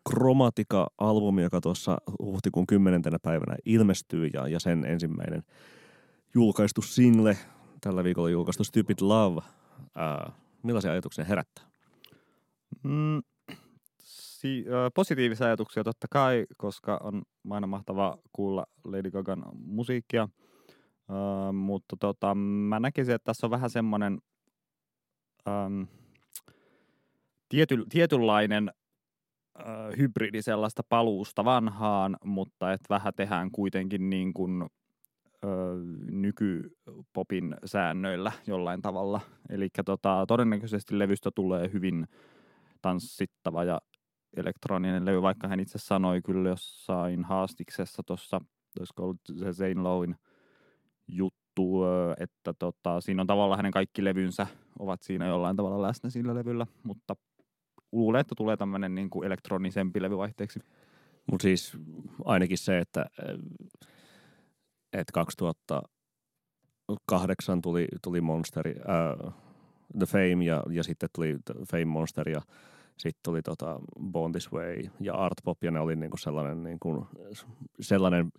Chromatica-albumi, 0.09 1.41
joka 1.41 1.61
tuossa 1.61 1.97
huhtikuun 2.19 2.67
10. 2.67 3.01
päivänä 3.23 3.57
ilmestyy 3.65 4.27
ja, 4.33 4.47
ja 4.47 4.59
sen 4.59 4.85
ensimmäinen 4.85 5.43
julkaistu 6.33 6.81
single, 6.81 7.37
tällä 7.81 8.03
viikolla 8.03 8.29
julkaistu 8.29 8.63
Stupid 8.63 8.97
Love, 9.01 9.41
ää, 9.95 10.31
millaisia 10.63 10.91
ajatuksia 10.91 11.25
herättää? 11.25 11.65
Mm, 12.83 13.21
si- 13.99 14.65
ö, 14.67 14.89
positiivisia 14.95 15.47
ajatuksia 15.47 15.83
totta 15.83 16.07
kai, 16.09 16.45
koska 16.57 16.99
on 17.03 17.21
aina 17.49 17.67
mahtavaa 17.67 18.17
kuulla 18.31 18.65
Lady 18.83 19.11
Gagan 19.11 19.43
musiikkia. 19.53 20.29
Ö, 21.49 21.51
mutta 21.51 21.95
tota, 21.99 22.35
mä 22.35 22.79
näkisin, 22.79 23.15
että 23.15 23.25
tässä 23.25 23.47
on 23.47 23.51
vähän 23.51 23.69
semmoinen 23.69 24.17
tiety, 27.49 27.83
tietynlainen 27.89 28.71
hybridi 29.97 30.41
sellaista 30.41 30.81
paluusta 30.89 31.45
vanhaan, 31.45 32.17
mutta 32.23 32.73
että 32.73 32.85
vähän 32.89 33.13
tehdään 33.15 33.51
kuitenkin 33.51 34.09
niin 34.09 34.33
kuin, 34.33 34.65
ö, 35.43 35.47
nykypopin 36.11 37.55
säännöillä 37.65 38.31
jollain 38.47 38.81
tavalla. 38.81 39.21
Eli 39.49 39.69
tota, 39.85 40.25
todennäköisesti 40.27 40.99
levystä 40.99 41.29
tulee 41.35 41.69
hyvin 41.73 42.07
tanssittava 42.81 43.63
ja 43.63 43.81
elektroninen 44.37 45.05
levy, 45.05 45.21
vaikka 45.21 45.47
hän 45.47 45.59
itse 45.59 45.77
sanoi 45.77 46.21
kyllä 46.21 46.49
jossain 46.49 47.23
haastiksessa 47.23 48.03
tuossa, 48.05 48.41
olisiko 48.79 49.03
ollut 49.03 49.21
se 49.39 49.53
Zane 49.53 49.81
Lowin 49.81 50.15
juttu, 51.07 51.83
että 52.19 52.53
tota, 52.59 53.01
siinä 53.01 53.21
on 53.21 53.27
tavallaan 53.27 53.57
hänen 53.59 53.71
kaikki 53.71 54.03
levynsä 54.03 54.47
ovat 54.79 55.01
siinä 55.01 55.27
jollain 55.27 55.55
tavalla 55.55 55.81
läsnä 55.81 56.09
sillä 56.09 56.35
levyllä, 56.35 56.67
mutta 56.83 57.15
luulen, 57.91 58.21
että 58.21 58.35
tulee 58.35 58.57
tämmöinen 58.57 58.95
niin 58.95 59.09
kuin 59.09 59.25
elektronisempi 59.25 60.01
levy 60.01 60.17
vaihteeksi. 60.17 60.59
Mutta 61.31 61.43
siis 61.43 61.77
ainakin 62.25 62.57
se, 62.57 62.79
että, 62.79 63.05
että 64.93 65.13
2008 65.13 67.61
tuli, 67.61 67.87
tuli 68.01 68.21
Monsteri, 68.21 68.75
äh, 68.79 68.85
The 69.97 70.05
Fame 70.05 70.45
ja, 70.45 70.63
ja 70.69 70.83
sitten 70.83 71.09
tuli 71.15 71.37
Fame 71.71 71.85
Monster 71.85 72.29
ja 72.29 72.41
sitten 72.97 73.19
tuli 73.23 73.41
tota 73.41 73.79
Born 74.11 74.31
This 74.31 74.51
Way 74.51 74.83
ja 75.01 75.13
Art 75.13 75.37
Pop 75.43 75.63
ja 75.63 75.71
ne 75.71 75.79
oli 75.79 75.95
niinku 75.95 76.17
sellainen, 76.17 76.63
niinku, 76.63 77.07
sellainen 77.81 78.31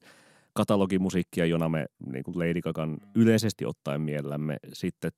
katalogimusiikkia, 0.52 1.46
jona 1.46 1.68
me 1.68 1.86
niinku 2.06 2.38
Lady 2.38 2.60
Gagan 2.60 2.98
yleisesti 3.14 3.66
ottaen 3.66 4.00
mielellämme. 4.00 4.56
Sitten 4.72 5.10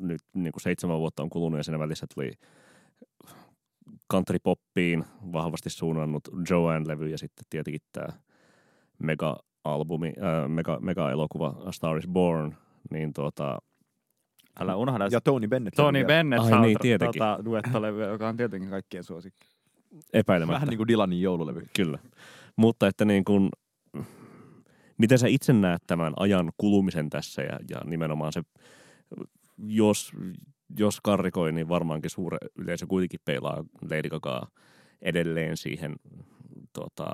nyt 0.00 0.20
niinku 0.34 0.60
seitsemän 0.60 0.98
vuotta 0.98 1.22
on 1.22 1.30
kulunut 1.30 1.58
ja 1.58 1.64
siinä 1.64 1.78
välissä 1.78 2.06
tuli 2.14 2.32
country 4.12 4.38
poppiin 4.42 5.04
vahvasti 5.32 5.70
suunnannut 5.70 6.28
Joanne-levy 6.50 7.08
ja 7.08 7.18
sitten 7.18 7.44
tietenkin 7.50 7.80
tämä 7.92 8.06
mega-albumi, 9.02 10.06
äh, 10.08 10.48
mega, 10.48 10.78
mega-elokuva 10.80 11.56
A 11.64 11.72
Star 11.72 11.96
is 11.98 12.08
Born, 12.08 12.54
niin 12.90 13.12
tuota, 13.12 13.58
Älä 14.60 14.76
unohda. 14.76 15.08
Ja 15.10 15.20
Tony 15.20 15.48
Bennett. 15.48 15.76
Tony 15.76 16.04
Bennett 16.04 16.42
Ai 16.42 16.50
saa 16.50 16.62
niin, 16.62 16.78
tietenkin. 16.80 17.18
tota, 17.18 17.44
duettolevy, 17.44 18.04
joka 18.04 18.28
on 18.28 18.36
tietenkin 18.36 18.70
kaikkien 18.70 19.04
suosikki. 19.04 19.48
epäilemättä. 20.12 20.54
Vähän 20.54 20.68
niin 20.68 20.76
kuin 20.76 20.88
Dylanin 20.88 21.22
joululevy. 21.22 21.66
Kyllä. 21.76 21.98
Mutta 22.56 22.86
että 22.86 23.04
niin 23.04 23.24
kuin, 23.24 23.48
miten 24.98 25.18
sä 25.18 25.26
itse 25.26 25.52
näet 25.52 25.82
tämän 25.86 26.12
ajan 26.16 26.52
kulumisen 26.56 27.10
tässä 27.10 27.42
ja, 27.42 27.58
ja 27.70 27.80
nimenomaan 27.84 28.32
se, 28.32 28.42
jos, 29.58 30.12
jos 30.78 31.00
karrikoi, 31.00 31.52
niin 31.52 31.68
varmaankin 31.68 32.10
suure 32.10 32.38
yleisö 32.58 32.86
kuitenkin 32.86 33.20
peilaa 33.24 33.64
Lady 33.90 34.08
Gagaa 34.08 34.48
edelleen 35.02 35.56
siihen 35.56 35.96
tota, 36.72 37.12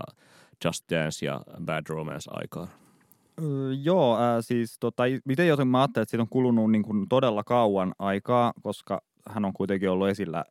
Just 0.65 0.85
Dance 0.91 1.27
ja 1.27 1.41
Bad 1.65 1.83
Romance 1.89 2.31
aikaan. 2.33 2.69
Öö, 3.43 3.73
joo, 3.83 4.17
äh, 4.17 4.37
siis 4.41 4.77
tota, 4.81 5.03
miten 5.25 5.49
joten 5.49 5.69
mä 5.69 5.81
ajattelen, 5.81 6.03
että 6.03 6.11
siitä 6.11 6.23
on 6.23 6.29
kulunut 6.29 6.73
niin 6.73 6.83
kuin 6.83 7.09
todella 7.09 7.45
kauan 7.45 7.95
aikaa, 7.99 8.53
koska 8.63 9.03
hän 9.29 9.45
on 9.45 9.53
kuitenkin 9.53 9.91
ollut 9.91 10.09
esillä 10.09 10.45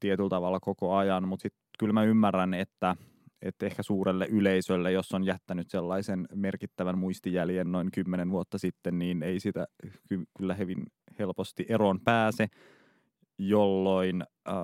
tietyllä 0.00 0.28
tavalla 0.28 0.60
koko 0.60 0.96
ajan, 0.96 1.28
mutta 1.28 1.42
sitten 1.42 1.62
kyllä 1.78 1.92
mä 1.92 2.04
ymmärrän, 2.04 2.54
että, 2.54 2.96
että 3.42 3.66
ehkä 3.66 3.82
suurelle 3.82 4.26
yleisölle, 4.26 4.92
jos 4.92 5.12
on 5.12 5.24
jättänyt 5.24 5.70
sellaisen 5.70 6.28
merkittävän 6.34 6.98
muistijäljen 6.98 7.72
noin 7.72 7.90
kymmenen 7.90 8.30
vuotta 8.30 8.58
sitten, 8.58 8.98
niin 8.98 9.22
ei 9.22 9.40
sitä 9.40 9.66
ky- 10.08 10.24
kyllä 10.38 10.54
hyvin 10.54 10.86
helposti 11.22 11.66
eroon 11.68 12.00
pääse, 12.00 12.46
jolloin 13.38 14.22
äh, 14.48 14.54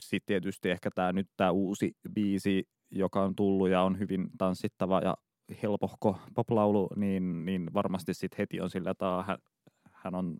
sitten 0.00 0.26
tietysti 0.26 0.70
ehkä 0.70 0.90
tämä 0.94 1.12
nyt 1.12 1.28
tämä 1.36 1.50
uusi 1.50 1.96
biisi, 2.14 2.68
joka 2.90 3.22
on 3.22 3.36
tullut 3.36 3.68
ja 3.68 3.82
on 3.82 3.98
hyvin 3.98 4.26
tanssittava 4.38 5.00
ja 5.00 5.16
helpohko 5.62 6.18
poplaulu, 6.34 6.88
niin, 6.96 7.44
niin 7.46 7.70
varmasti 7.74 8.14
sitten 8.14 8.36
heti 8.38 8.60
on 8.60 8.70
sillä, 8.70 8.90
että 8.90 9.06
hän, 9.26 9.38
hän 9.92 10.14
on 10.14 10.36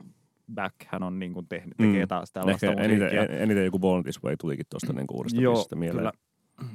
back, 0.55 0.74
hän 0.87 1.03
on 1.03 1.18
niin 1.18 1.33
kuin 1.35 1.48
tehnyt, 1.48 1.77
tekee 1.77 2.05
Mm. 2.05 2.09
taas 2.09 2.33
tällaista 2.33 2.66
Ehkä 2.66 2.83
eniten, 2.83 3.12
musiikkia. 3.14 3.38
eniten 3.38 3.64
joku 3.64 3.79
Born 3.79 4.03
This 4.03 4.22
Way 4.24 4.37
tulikin 4.40 4.66
tuosta 4.70 4.92
niin 4.92 5.07
uudesta 5.12 5.40
Joo, 5.40 5.64
mieleen. 5.74 5.96
kyllä. 5.98 6.12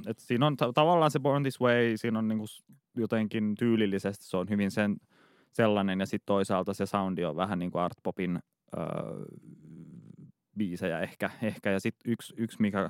Et 0.07 0.19
siinä 0.19 0.47
on 0.47 0.57
ta- 0.57 0.73
tavallaan 0.73 1.11
se 1.11 1.19
Born 1.19 1.43
This 1.43 1.61
Way, 1.61 1.97
siinä 1.97 2.19
on 2.19 2.27
niinku 2.27 2.47
s- 2.47 2.63
jotenkin 2.97 3.55
tyylillisesti 3.55 4.23
se 4.25 4.37
on 4.37 4.49
hyvin 4.49 4.71
sen, 4.71 4.95
sellainen 5.51 5.99
ja 5.99 6.05
sitten 6.05 6.25
toisaalta 6.25 6.73
se 6.73 6.85
soundi 6.85 7.25
on 7.25 7.35
vähän 7.35 7.59
niin 7.59 7.71
kuin 7.71 7.81
art 7.81 7.97
popin 8.03 8.39
öö, 8.77 9.25
biisejä 10.57 10.99
ehkä, 10.99 11.29
ehkä. 11.41 11.71
ja 11.71 11.79
sitten 11.79 12.11
yksi, 12.11 12.33
yksi, 12.37 12.57
mikä 12.61 12.89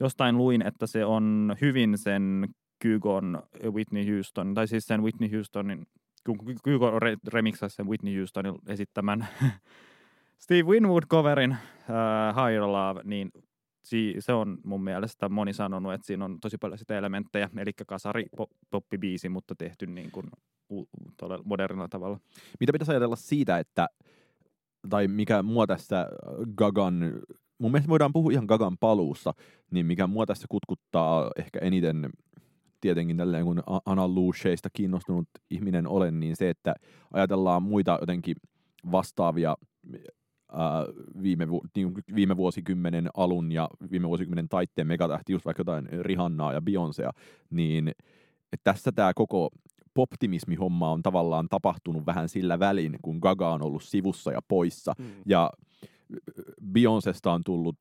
jostain 0.00 0.36
luin, 0.38 0.66
että 0.66 0.86
se 0.86 1.04
on 1.04 1.56
hyvin 1.60 1.98
sen 1.98 2.48
Kygon 2.78 3.42
Whitney 3.64 4.14
Houston, 4.14 4.54
tai 4.54 4.68
siis 4.68 4.84
sen 4.86 5.02
Whitney 5.02 5.30
Houstonin, 5.36 5.86
kun 6.26 6.38
Kygo 6.64 6.98
re, 6.98 7.16
remiksasi 7.28 7.76
sen 7.76 7.86
Whitney 7.86 8.18
Houstonin 8.18 8.54
esittämän 8.66 9.26
Steve 10.42 10.62
Winwood-coverin 10.62 11.50
uh, 11.50 12.44
Higher 12.46 12.62
Love, 12.62 13.00
niin 13.04 13.30
si- 13.84 14.14
se 14.18 14.32
on 14.32 14.58
mun 14.64 14.84
mielestä 14.84 15.28
moni 15.28 15.52
sanonut, 15.52 15.92
että 15.92 16.06
siinä 16.06 16.24
on 16.24 16.40
tosi 16.40 16.58
paljon 16.58 16.78
sitä 16.78 16.98
elementtejä, 16.98 17.48
eli 17.56 17.70
kasari 17.86 18.26
poppibiisi, 18.70 19.28
mutta 19.28 19.54
tehty 19.54 19.86
niin 19.86 20.10
kuin 20.10 20.26
u- 20.72 20.88
modernilla 21.44 21.88
tavalla. 21.88 22.20
Mitä 22.60 22.72
pitäisi 22.72 22.92
ajatella 22.92 23.16
siitä, 23.16 23.58
että, 23.58 23.88
tai 24.88 25.08
mikä 25.08 25.42
mua 25.42 25.66
tässä 25.66 26.08
Gagan, 26.56 27.20
mun 27.58 27.70
mielestä 27.70 27.88
voidaan 27.88 28.12
puhua 28.12 28.32
ihan 28.32 28.44
Gagan 28.44 28.78
paluussa, 28.78 29.34
niin 29.70 29.86
mikä 29.86 30.06
mua 30.06 30.26
tässä 30.26 30.46
kutkuttaa 30.48 31.30
ehkä 31.36 31.58
eniten 31.58 32.10
tietenkin 32.80 33.16
tälleen, 33.16 33.44
kun 33.44 33.62
A- 33.66 33.80
Anna 33.86 34.08
Luceista 34.08 34.68
kiinnostunut 34.72 35.28
ihminen 35.50 35.86
olen, 35.86 36.20
niin 36.20 36.36
se, 36.36 36.50
että 36.50 36.74
ajatellaan 37.12 37.62
muita 37.62 37.98
jotenkin 38.00 38.36
vastaavia 38.92 39.56
ää, 40.52 40.86
viime, 41.22 41.48
vu- 41.48 41.62
niin 41.76 41.94
viime 42.14 42.36
vuosikymmenen 42.36 43.08
alun 43.14 43.52
ja 43.52 43.68
viime 43.90 44.08
vuosikymmenen 44.08 44.48
taitteen 44.48 44.86
megatähti, 44.86 45.32
just 45.32 45.44
vaikka 45.44 45.60
jotain 45.60 45.88
Rihannaa 46.00 46.52
ja 46.52 46.60
Beyoncéa, 46.60 47.20
niin 47.50 47.92
tässä 48.64 48.92
tämä 48.92 49.14
koko 49.14 49.50
poptimismi-homma 49.94 50.90
on 50.90 51.02
tavallaan 51.02 51.48
tapahtunut 51.48 52.06
vähän 52.06 52.28
sillä 52.28 52.58
välin, 52.58 52.98
kun 53.02 53.18
Gaga 53.18 53.52
on 53.52 53.62
ollut 53.62 53.82
sivussa 53.82 54.32
ja 54.32 54.40
poissa. 54.48 54.94
Mm. 54.98 55.06
Ja 55.26 55.50
Beyoncesta 56.72 57.32
on 57.32 57.42
tullut 57.44 57.76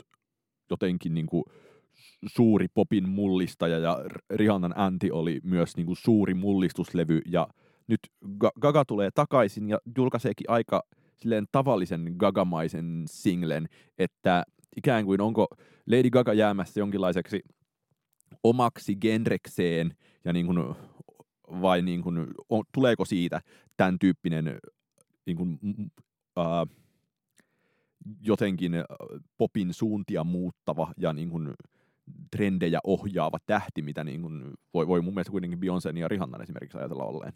jotenkin 0.69 1.13
niin 1.13 1.28
kuin 1.28 1.43
suuri 2.28 2.67
popin 2.74 3.10
mullistaja 3.10 3.80
ja 3.80 4.06
Rihannan 4.30 4.74
Anti 4.78 5.12
oli 5.12 5.39
myös 5.43 5.78
niin 5.78 5.86
kuin 5.86 5.98
suuri 5.98 6.34
mullistuslevy 6.34 7.22
ja 7.26 7.48
nyt 7.88 8.00
Ga- 8.26 8.60
Gaga 8.62 8.86
tulee 8.86 9.10
takaisin 9.15 9.69
ja 9.69 9.80
julkaiseekin 9.98 10.50
aika 10.50 10.84
silleen 11.15 11.45
tavallisen 11.52 12.15
gagamaisen 12.17 13.04
singlen, 13.06 13.69
että 13.98 14.43
ikään 14.78 15.06
kuin 15.06 15.22
onko 15.22 15.48
Lady 15.88 16.10
Gaga 16.10 16.34
jäämässä 16.34 16.80
jonkinlaiseksi 16.80 17.41
omaksi 18.43 18.95
genrekseen 18.95 19.95
ja 20.26 20.34
niin 20.34 20.45
kuin, 20.45 20.76
vai 21.49 21.81
niin 21.81 22.01
kuin, 22.01 22.27
on, 22.49 22.63
tuleeko 22.71 23.05
siitä 23.05 23.41
tämän 23.77 23.99
tyyppinen 23.99 24.59
niin 25.25 25.38
kuin, 25.38 25.59
ää, 26.38 26.65
jotenkin 28.21 28.71
popin 29.38 29.73
suuntia 29.73 30.23
muuttava 30.23 30.93
ja 30.97 31.13
niin 31.13 31.29
kuin, 31.29 31.53
trendejä 32.31 32.79
ohjaava 32.83 33.38
tähti, 33.45 33.81
mitä 33.81 34.03
niin 34.03 34.21
kuin, 34.21 34.53
voi, 34.73 34.88
voi 34.88 35.01
mun 35.01 35.13
mielestä 35.13 35.31
kuitenkin 35.31 35.59
Beyoncé 35.59 35.99
ja 35.99 36.07
Rihannan 36.07 36.41
esimerkiksi 36.41 36.77
ajatella 36.77 37.03
olleen. 37.03 37.33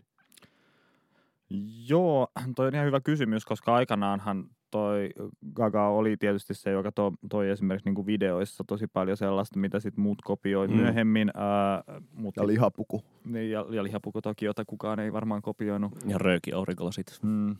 Joo, 1.87 2.27
toi 2.55 2.67
on 2.67 2.75
ihan 2.75 2.87
hyvä 2.87 3.01
kysymys, 3.01 3.45
koska 3.45 3.75
aikanaanhan 3.75 4.49
toi 4.73 5.09
Gaga 5.53 5.87
oli 5.87 6.17
tietysti 6.17 6.53
se, 6.53 6.71
joka 6.71 6.91
to, 6.91 7.13
toi 7.29 7.49
esimerkiksi 7.49 7.87
niin 7.87 7.95
kuin 7.95 8.05
videoissa 8.05 8.63
tosi 8.67 8.87
paljon 8.87 9.17
sellaista, 9.17 9.59
mitä 9.59 9.79
sit 9.79 9.97
muut 9.97 10.21
kopioi 10.21 10.67
Mm. 10.67 10.73
mm. 10.73 10.79
myöhemmin. 10.79 11.31
Ää, 11.35 11.83
mut 12.13 12.37
Ja 12.37 12.47
lihapuku. 12.47 13.03
Niin, 13.25 13.51
ja, 13.51 13.65
ja 13.69 13.83
lihapuku 13.83 14.21
toki, 14.21 14.45
jota 14.45 14.65
kukaan 14.65 14.99
ei 14.99 15.13
varmaan 15.13 15.41
kopioinut. 15.41 15.91
Ja 16.05 16.17
rööki 16.17 16.53
aurinkolasit. 16.53 17.19
Mm. 17.21 17.55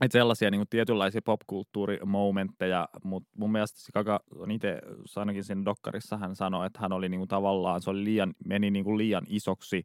Et 0.00 0.12
sellaisia 0.12 0.50
niin 0.50 0.58
kuin 0.58 0.68
tietynlaisia 0.68 1.22
popkulttuurimomentteja, 1.24 2.88
mutta 3.02 3.28
mun 3.36 3.52
mielestä 3.52 3.80
se 3.80 3.92
Gaga 3.92 4.20
on 4.36 4.50
itse, 4.50 4.80
ainakin 5.16 5.44
siinä 5.44 5.64
dokkarissa 5.64 6.16
hän 6.16 6.36
sanoi, 6.36 6.66
että 6.66 6.80
hän 6.80 6.92
oli 6.92 7.08
niin 7.08 7.20
kuin 7.20 7.28
tavallaan, 7.28 7.80
se 7.80 7.90
oli 7.90 8.04
liian, 8.04 8.34
meni 8.44 8.70
niin 8.70 8.84
kuin 8.84 8.98
liian 8.98 9.24
isoksi 9.28 9.84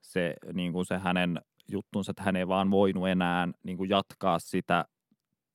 se, 0.00 0.34
niin 0.52 0.72
kuin 0.72 0.86
se 0.86 0.98
hänen 0.98 1.40
juttunsa, 1.68 2.10
että 2.10 2.22
hän 2.22 2.36
ei 2.36 2.48
vaan 2.48 2.70
voinut 2.70 3.08
enää 3.08 3.48
niin 3.62 3.76
kuin 3.76 3.90
jatkaa 3.90 4.38
sitä 4.38 4.84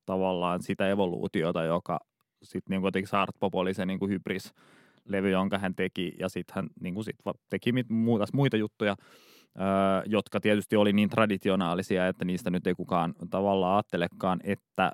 tavallaan 0.05 0.61
sitä 0.61 0.89
evoluutiota, 0.89 1.63
joka 1.63 1.99
sitten 2.43 2.75
niin 2.75 2.85
jotenkin 2.85 3.15
Art 3.15 3.35
Pop 3.39 3.55
oli 3.55 3.73
se 3.73 3.85
niin 3.85 3.99
kuin 3.99 4.11
hybris 4.11 4.53
levy, 5.05 5.29
jonka 5.29 5.57
hän 5.57 5.75
teki, 5.75 6.13
ja 6.19 6.29
sitten 6.29 6.55
hän 6.55 6.67
niin 6.81 6.93
kuin 6.93 7.03
sit 7.03 7.15
teki 7.49 7.71
muuta, 7.89 8.25
muita 8.33 8.57
juttuja, 8.57 8.95
öö, 9.59 9.65
jotka 10.05 10.39
tietysti 10.39 10.75
oli 10.75 10.93
niin 10.93 11.09
traditionaalisia, 11.09 12.07
että 12.07 12.25
niistä 12.25 12.49
nyt 12.49 12.67
ei 12.67 12.75
kukaan 12.75 13.13
tavallaan 13.29 13.75
ajattelekaan, 13.75 14.39
että 14.43 14.91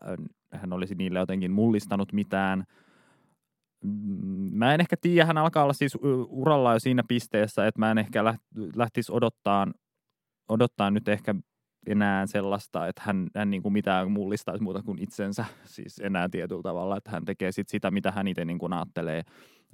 hän 0.53 0.73
olisi 0.73 0.95
niille 0.95 1.19
jotenkin 1.19 1.51
mullistanut 1.51 2.13
mitään. 2.13 2.63
mm, 3.83 4.49
mä 4.53 4.73
en 4.73 4.81
ehkä 4.81 4.95
tiedä, 5.01 5.25
hän 5.25 5.37
alkaa 5.37 5.63
olla 5.63 5.73
siis 5.73 5.97
uralla 6.29 6.73
jo 6.73 6.79
siinä 6.79 7.03
pisteessä, 7.07 7.67
että 7.67 7.79
mä 7.79 7.91
en 7.91 7.97
ehkä 7.97 8.23
lähtisi 8.75 9.11
odottaa, 9.11 9.67
odottaa 10.49 10.91
nyt 10.91 11.07
ehkä 11.07 11.35
enää 11.87 12.25
sellaista, 12.25 12.87
että 12.87 13.01
hän, 13.05 13.27
hän 13.35 13.49
niin 13.49 13.63
kuin 13.63 13.73
mitään 13.73 14.11
mullistaisi 14.11 14.63
muuta 14.63 14.83
kuin 14.83 14.99
itsensä 14.99 15.45
siis 15.65 15.99
enää 15.99 16.29
tietyllä 16.29 16.61
tavalla, 16.61 16.97
että 16.97 17.11
hän 17.11 17.25
tekee 17.25 17.51
sit 17.51 17.69
sitä, 17.69 17.91
mitä 17.91 18.11
hän 18.11 18.27
itse 18.27 18.45
niin 18.45 18.59
kuin 18.59 18.73
ajattelee, 18.73 19.23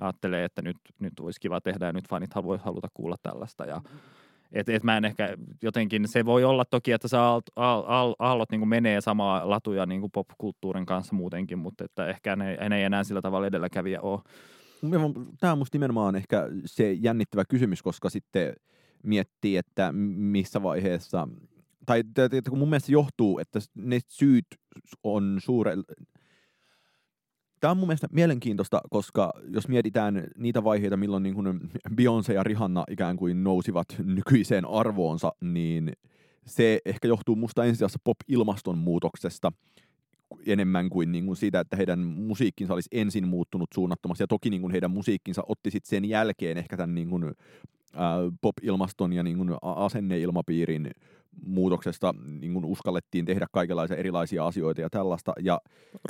ajattelee, 0.02 0.46
että 0.46 0.62
nyt, 0.62 0.78
nyt 1.00 1.20
olisi 1.20 1.40
kiva 1.40 1.62
tehdä 1.62 1.86
ja 1.86 1.94
nyt 1.94 2.10
fanit 2.10 2.36
voi 2.44 2.58
haluta 2.58 2.88
kuulla 2.94 3.16
tällaista 3.24 3.66
ja 3.66 3.82
et, 4.54 4.70
et 4.70 4.84
mä 4.84 4.98
en 4.98 5.06
ehkä 5.06 5.38
jotenkin, 5.62 6.08
se 6.08 6.26
voi 6.26 6.44
olla 6.44 6.66
toki, 6.66 6.92
että 6.92 7.08
se 7.08 7.18
aallot, 7.18 7.46
aallot, 7.56 8.16
aallot 8.20 8.52
niin 8.52 8.68
menee 8.68 9.02
samaa 9.02 9.50
latuja 9.50 9.86
niin 9.86 10.12
popkulttuurin 10.14 10.86
kanssa 10.86 11.16
muutenkin, 11.16 11.58
mutta 11.58 11.84
että 11.84 12.08
ehkä 12.08 12.36
ne, 12.36 12.70
ne 12.70 12.78
ei 12.78 12.84
enää 12.84 13.04
sillä 13.04 13.22
tavalla 13.22 13.48
edelläkävijä 13.48 14.02
ole. 14.02 14.20
Tämä 15.40 15.52
on 15.52 15.58
musta 15.58 15.76
nimenomaan 15.76 16.16
ehkä 16.16 16.48
se 16.66 16.92
jännittävä 16.92 17.46
kysymys, 17.46 17.82
koska 17.82 18.10
sitten 18.10 18.54
miettii, 19.04 19.58
että 19.58 19.92
missä 19.92 20.64
vaiheessa 20.64 21.28
tai 21.86 22.04
kun 22.50 22.60
mun 22.60 22.70
mielestä 22.70 22.92
johtuu, 22.92 23.40
että 23.40 23.60
ne 23.76 24.00
syyt 24.08 24.46
on 25.04 25.38
suure... 25.40 25.76
Tämä 27.60 27.72
on 27.72 27.78
mun 27.78 27.88
mielestä 27.88 28.08
mielenkiintoista, 28.12 28.82
koska 28.90 29.34
jos 29.48 29.68
mietitään 29.68 30.28
niitä 30.38 30.64
vaiheita, 30.64 30.98
milloin 30.98 31.24
niin 31.24 31.60
Beyoncé 31.96 32.34
ja 32.34 32.44
Rihanna 32.44 32.84
ikään 32.90 33.18
kuin 33.18 33.44
nousivat 33.44 33.88
nykyiseen 34.04 34.66
arvoonsa, 34.66 35.32
niin 35.42 35.92
se 36.46 36.80
ehkä 36.86 37.08
johtuu 37.08 37.36
musta 37.36 37.66
ensisijassa 37.66 38.00
pop-ilmastonmuutoksesta 38.04 39.52
enemmän 40.46 40.90
kuin, 40.90 41.12
niin 41.12 41.26
kuin 41.26 41.36
siitä, 41.36 41.60
että 41.60 41.78
heidän 41.78 42.00
musiikkinsa 42.00 42.74
olisi 42.74 42.90
ensin 42.92 43.28
muuttunut 43.28 43.70
suunnattomasti. 43.76 44.24
Ja 44.24 44.28
toki 44.28 44.50
niin 44.50 44.62
kuin 44.62 44.72
heidän 44.72 44.92
musiikkinsa 44.92 45.44
otti 45.48 45.72
sitten 45.72 45.90
sen 45.90 46.06
jälkeen 46.06 46.58
ehkä 46.58 46.78
tämän 46.78 46.96
niin 46.96 47.10
kuin, 47.10 47.24
äh, 47.24 47.32
pop-ilmaston 48.42 49.14
ja 49.14 49.24
niin 49.24 49.38
kuin 49.38 49.50
asenneilmapiirin 49.62 50.92
muutoksesta 51.46 52.14
niin 52.40 52.54
kuin 52.54 52.66
uskallettiin 52.66 53.26
tehdä 53.26 53.48
kaikenlaisia 53.52 53.98
erilaisia 53.98 54.48
asioita 54.48 54.82
ja 54.82 54.90
tällaista. 54.90 55.34
Ja 55.40 55.60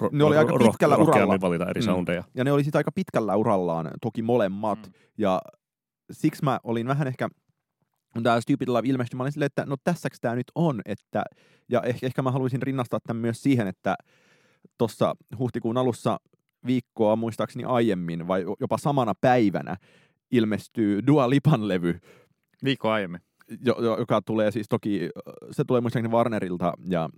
ro- 0.02 0.10
ne 0.12 0.24
oli 0.24 0.38
aika 0.38 0.58
pitkällä 0.58 0.96
ro- 0.96 1.04
uralla. 1.04 1.42
valita 1.42 1.70
eri 1.70 1.82
mm. 1.82 1.86
soundeja. 1.86 2.24
Ja 2.36 2.44
ne 2.44 2.52
oli 2.52 2.64
sitten 2.64 2.80
aika 2.80 2.92
pitkällä 2.92 3.36
urallaan, 3.36 3.92
toki 4.02 4.22
molemmat. 4.22 4.80
Mm. 4.88 4.94
Ja 5.18 5.42
siksi 6.12 6.44
mä 6.44 6.60
olin 6.64 6.88
vähän 6.88 7.08
ehkä, 7.08 7.30
kun 8.14 8.24
tämä 8.24 8.42
Stupid 8.42 8.68
Love 8.68 8.88
ilmestyi, 8.88 9.18
mä 9.18 9.24
olin 9.24 9.32
silleen, 9.32 9.48
että 9.48 9.66
no 9.66 9.76
tässäks 9.84 10.20
tämä 10.22 10.36
nyt 10.36 10.52
on. 10.56 10.82
Että, 10.86 11.24
ja 11.70 11.82
ehkä, 11.82 12.08
ehkä 12.08 12.22
mä 12.22 12.32
haluaisin 12.32 12.62
rinnastaa 12.62 13.00
tämän 13.08 13.22
myös 13.22 13.44
siihen, 13.44 13.68
että 13.68 13.96
tuossa 14.78 15.16
huhtikuun 15.40 15.78
alussa 15.78 16.20
viikkoa 16.66 17.16
muistaakseni 17.16 17.64
aiemmin, 17.64 18.28
vai 18.28 18.46
jopa 18.60 18.78
samana 18.78 19.14
päivänä, 19.22 19.78
ilmestyy 20.32 21.08
Dua 21.08 21.30
Lipan 21.30 21.68
levy. 21.68 22.00
Viikko 22.64 22.90
aiemmin 22.90 23.22
joka 24.00 24.22
tulee 24.22 24.52
siis 24.52 24.66
toki, 24.70 25.10
se 25.52 25.64
tulee 25.68 25.82
muistaakseni 25.82 26.14
Warnerilta 26.14 26.74
ja 26.90 27.10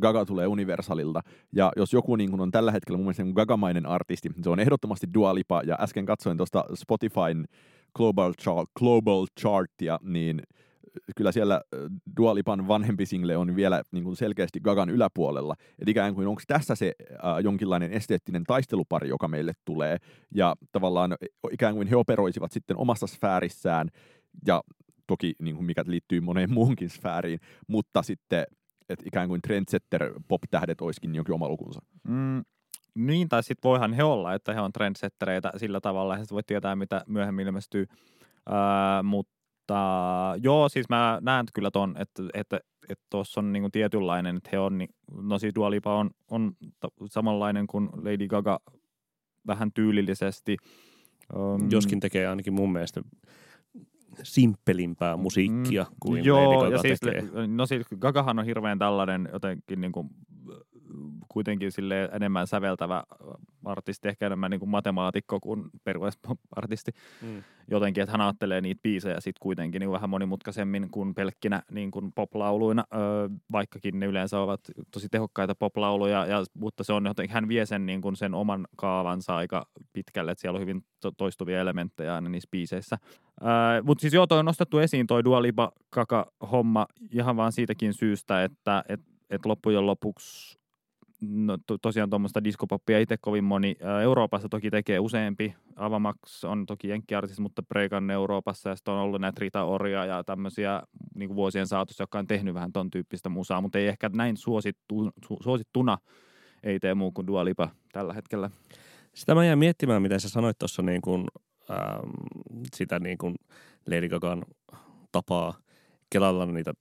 Gaga 0.00 0.24
tulee 0.24 0.46
Universalilta. 0.46 1.20
Ja 1.52 1.72
jos 1.76 1.92
joku 1.92 2.16
niin 2.16 2.30
kuin 2.30 2.40
on 2.40 2.50
tällä 2.50 2.72
hetkellä 2.72 2.96
mun 2.96 3.04
mielestä 3.04 3.22
niin 3.22 3.34
Gagamainen 3.34 3.86
artisti, 3.86 4.28
se 4.42 4.50
on 4.50 4.60
ehdottomasti 4.60 5.06
Dua 5.14 5.34
Lipa. 5.34 5.62
Ja 5.66 5.76
äsken 5.80 6.06
katsoin 6.06 6.36
tuosta 6.36 6.64
Spotifyn 6.74 7.44
Global, 7.96 8.32
Chart, 8.32 8.70
Global 8.78 9.26
Chartia, 9.40 9.98
niin 10.02 10.42
kyllä 11.16 11.32
siellä 11.32 11.60
Dua 12.16 12.34
Lipan 12.34 12.68
vanhempi 12.68 13.06
single 13.06 13.36
on 13.36 13.56
vielä 13.56 13.82
niin 13.92 14.04
kuin 14.04 14.16
selkeästi 14.16 14.60
Gagan 14.60 14.90
yläpuolella. 14.90 15.54
Että 15.78 15.90
ikään 15.90 16.14
kuin 16.14 16.28
onko 16.28 16.42
tässä 16.46 16.74
se 16.74 16.94
äh, 17.12 17.38
jonkinlainen 17.42 17.92
esteettinen 17.92 18.44
taistelupari, 18.44 19.08
joka 19.08 19.28
meille 19.28 19.52
tulee. 19.64 19.96
Ja 20.34 20.54
tavallaan 20.72 21.16
ikään 21.52 21.74
kuin 21.74 21.88
he 21.88 21.96
operoisivat 21.96 22.52
sitten 22.52 22.76
omassa 22.76 23.06
sfäärissään 23.06 23.88
ja 24.46 24.62
toki 25.08 25.34
niin 25.42 25.56
kuin 25.56 25.66
mikä 25.66 25.84
liittyy 25.86 26.20
moneen 26.20 26.52
muuhunkin 26.52 26.90
sfääriin, 26.90 27.40
mutta 27.66 28.02
sitten 28.02 28.46
että 28.88 29.04
ikään 29.06 29.28
kuin 29.28 29.42
trendsetter 29.42 30.12
pop-tähdet 30.28 30.80
olisikin 30.80 31.14
jonkin 31.14 31.34
oma 31.34 31.48
lukunsa. 31.48 31.80
Mm, 32.08 32.44
niin, 32.94 33.28
tai 33.28 33.42
sitten 33.42 33.68
voihan 33.68 33.92
he 33.92 34.02
olla, 34.02 34.34
että 34.34 34.54
he 34.54 34.60
on 34.60 34.72
trendsettereitä 34.72 35.52
sillä 35.56 35.80
tavalla, 35.80 36.16
että 36.16 36.34
voi 36.34 36.42
tietää, 36.46 36.76
mitä 36.76 37.04
myöhemmin 37.06 37.46
ilmestyy. 37.46 37.86
Öö, 38.48 39.02
mutta 39.02 40.34
joo, 40.42 40.68
siis 40.68 40.88
mä 40.88 41.18
näen 41.22 41.46
kyllä 41.54 41.70
ton, 41.70 41.94
että 41.98 42.22
että 42.34 42.60
että 42.88 43.06
tuossa 43.10 43.40
on 43.40 43.52
niinku 43.52 43.70
tietynlainen, 43.70 44.36
että 44.36 44.50
he 44.52 44.58
on, 44.58 44.86
no 45.22 45.38
siis 45.38 45.54
Dua 45.54 45.70
Lipa 45.70 45.94
on, 45.94 46.10
on 46.30 46.52
samanlainen 47.06 47.66
kuin 47.66 47.88
Lady 47.96 48.28
Gaga 48.28 48.60
vähän 49.46 49.72
tyylillisesti. 49.72 50.56
Joskin 51.70 52.00
tekee 52.00 52.26
ainakin 52.26 52.52
mun 52.52 52.72
mielestä 52.72 53.02
simppelimpää 54.22 55.16
musiikkia 55.16 55.82
mm. 55.82 55.96
kuin 56.00 56.24
Joo, 56.24 56.50
Lady 56.50 56.64
Gaga 56.64 56.76
ja 56.76 56.78
siis, 56.78 57.00
tekee. 57.00 57.46
No 57.46 57.66
siis 57.66 57.86
Gagahan 57.98 58.38
on 58.38 58.44
hirveän 58.44 58.78
tällainen 58.78 59.28
jotenkin 59.32 59.80
niin 59.80 59.92
kuin, 59.92 60.10
kuitenkin 61.28 61.72
sille 61.72 62.08
enemmän 62.12 62.46
säveltävä 62.46 63.04
artisti, 63.64 64.08
ehkä 64.08 64.26
enemmän 64.26 64.50
niin 64.50 64.58
kuin 64.58 64.70
matemaatikko 64.70 65.40
kuin 65.40 65.64
artisti 66.56 66.90
mm. 67.22 67.42
jotenkin, 67.70 68.02
että 68.02 68.12
hän 68.12 68.20
ajattelee 68.20 68.60
niitä 68.60 68.82
biisejä 68.82 69.20
sitten 69.20 69.40
kuitenkin 69.40 69.80
niin 69.80 69.90
vähän 69.90 70.10
monimutkaisemmin 70.10 70.90
kuin 70.90 71.14
pelkkinä 71.14 71.62
niin 71.70 71.90
kuin 71.90 72.12
poplauluina, 72.12 72.84
öö, 72.94 73.28
vaikkakin 73.52 74.00
ne 74.00 74.06
yleensä 74.06 74.40
ovat 74.40 74.60
tosi 74.90 75.08
tehokkaita 75.08 75.54
poplauluja, 75.54 76.26
ja, 76.26 76.44
mutta 76.54 76.84
se 76.84 76.92
on 76.92 77.06
jotenkin, 77.06 77.34
hän 77.34 77.48
vie 77.48 77.66
sen, 77.66 77.86
niin 77.86 78.00
kuin 78.00 78.16
sen 78.16 78.34
oman 78.34 78.66
kaavansa 78.76 79.36
aika 79.36 79.66
pitkälle, 79.92 80.30
että 80.30 80.42
siellä 80.42 80.56
on 80.56 80.62
hyvin 80.62 80.84
to- 81.00 81.12
toistuvia 81.16 81.60
elementtejä 81.60 82.14
aina 82.14 82.28
niissä 82.28 82.48
biiseissä. 82.50 82.98
Öö, 83.42 83.82
mutta 83.82 84.02
siis 84.02 84.14
joo, 84.14 84.26
toi 84.26 84.38
on 84.38 84.44
nostettu 84.44 84.78
esiin 84.78 85.06
toi 85.06 85.24
Dua 85.24 85.42
Lipa 85.42 85.72
kaka 85.90 86.32
homma 86.52 86.86
ihan 87.10 87.36
vaan 87.36 87.52
siitäkin 87.52 87.94
syystä, 87.94 88.44
että 88.44 88.84
et, 88.88 89.00
et 89.30 89.46
loppujen 89.46 89.86
lopuksi 89.86 90.57
no, 91.20 91.58
to, 91.66 91.78
tosiaan 91.78 92.10
tuommoista 92.10 92.44
diskopoppia 92.44 92.98
itse 92.98 93.16
kovin 93.20 93.44
moni. 93.44 93.76
Euroopassa 94.02 94.48
toki 94.48 94.70
tekee 94.70 94.98
useampi. 94.98 95.54
Avamax 95.76 96.44
on 96.44 96.66
toki 96.66 96.88
jenkkiartisti, 96.88 97.42
mutta 97.42 97.62
Preikan 97.62 98.10
Euroopassa 98.10 98.68
ja 98.68 98.76
sitten 98.76 98.94
on 98.94 99.00
ollut 99.00 99.20
näitä 99.20 99.40
Rita 99.40 99.64
Oria 99.64 100.04
ja 100.04 100.24
tämmöisiä 100.24 100.82
niin 101.14 101.34
vuosien 101.34 101.66
saatossa, 101.66 102.02
jotka 102.02 102.18
on 102.18 102.26
tehnyt 102.26 102.54
vähän 102.54 102.72
ton 102.72 102.90
tyyppistä 102.90 103.28
musaa, 103.28 103.60
mutta 103.60 103.78
ei 103.78 103.86
ehkä 103.86 104.10
näin 104.14 104.36
suosittu, 104.36 105.10
su, 105.26 105.36
suosittuna 105.42 105.98
ei 106.62 106.80
tee 106.80 106.94
muu 106.94 107.12
kuin 107.12 107.26
Dua 107.26 107.44
Lipa 107.44 107.68
tällä 107.92 108.14
hetkellä. 108.14 108.50
Sitä 109.14 109.34
mä 109.34 109.44
jäin 109.44 109.58
miettimään, 109.58 110.02
mitä 110.02 110.18
sä 110.18 110.28
sanoit 110.28 110.58
tuossa 110.58 110.82
niin 110.82 111.00
kuin, 111.02 111.24
ähm, 111.70 112.10
sitä 112.76 112.98
niin 112.98 113.18
kuin 113.18 113.34
Lady 113.86 114.08
Gagan 114.08 114.44
tapaa 115.12 115.58
kelalla 116.10 116.46
niitä 116.46 116.72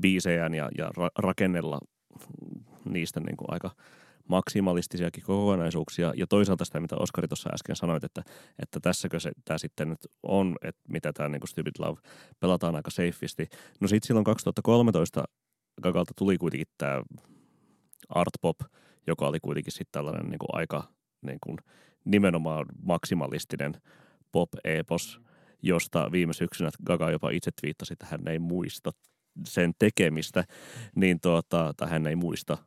biisejä 0.00 0.46
ja, 0.46 0.68
ja 0.78 0.88
ra- 0.88 1.10
rakennella 1.18 1.78
niistä 2.88 3.20
niin 3.20 3.36
kuin 3.36 3.52
aika 3.52 3.70
maksimalistisiakin 4.28 5.24
kokonaisuuksia. 5.24 6.12
Ja 6.16 6.26
toisaalta 6.26 6.64
sitä, 6.64 6.80
mitä 6.80 6.96
Oskari 6.96 7.28
tuossa 7.28 7.50
äsken 7.54 7.76
sanoit, 7.76 8.04
että, 8.04 8.22
että 8.62 8.80
tässäkö 8.80 9.20
se 9.20 9.30
tämä 9.44 9.58
sitten 9.58 9.88
nyt 9.88 9.98
on, 10.22 10.56
että 10.62 10.82
mitä 10.88 11.12
tämä 11.12 11.28
niin 11.28 11.48
Stupid 11.48 11.72
Love 11.78 12.00
pelataan 12.40 12.76
aika 12.76 12.90
safeisti. 12.90 13.48
No 13.80 13.88
sitten 13.88 14.06
silloin 14.06 14.24
2013 14.24 15.24
Gagalta 15.82 16.12
tuli 16.16 16.38
kuitenkin 16.38 16.68
tämä 16.78 17.02
Art 18.08 18.34
Pop, 18.40 18.60
joka 19.06 19.26
oli 19.26 19.40
kuitenkin 19.40 19.72
sitten 19.72 19.92
tällainen 19.92 20.30
niin 20.30 20.38
kuin 20.38 20.48
aika 20.52 20.84
niin 21.22 21.38
kuin 21.40 21.58
nimenomaan 22.04 22.66
maksimalistinen 22.82 23.74
pop-epos, 24.32 25.20
josta 25.62 26.12
viime 26.12 26.32
syksynä 26.32 26.70
Gaga 26.86 27.10
jopa 27.10 27.30
itse 27.30 27.50
twiittasi, 27.60 27.92
että 27.92 28.06
hän 28.06 28.28
ei 28.28 28.38
muista 28.38 28.90
sen 29.44 29.72
tekemistä, 29.78 30.44
niin 30.94 31.20
tuota, 31.20 31.74
tai 31.76 31.90
hän 31.90 32.06
ei 32.06 32.16
muista 32.16 32.58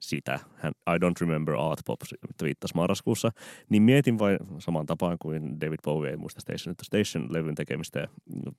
sitä, 0.00 0.40
hän, 0.56 0.72
I 0.86 0.98
don't 0.98 1.20
remember 1.20 1.54
art 1.54 1.80
pop, 1.86 2.00
viittasi 2.42 2.74
marraskuussa, 2.74 3.30
niin 3.68 3.82
mietin 3.82 4.18
vain 4.18 4.38
saman 4.58 4.86
tapaan 4.86 5.16
kuin 5.22 5.60
David 5.60 5.78
Bowie 5.84 6.10
ei 6.10 6.16
muista 6.16 6.40
Station 6.40 6.76
to 6.76 6.84
Station-levyn 6.84 7.54
tekemistä. 7.54 8.00
Ja 8.00 8.08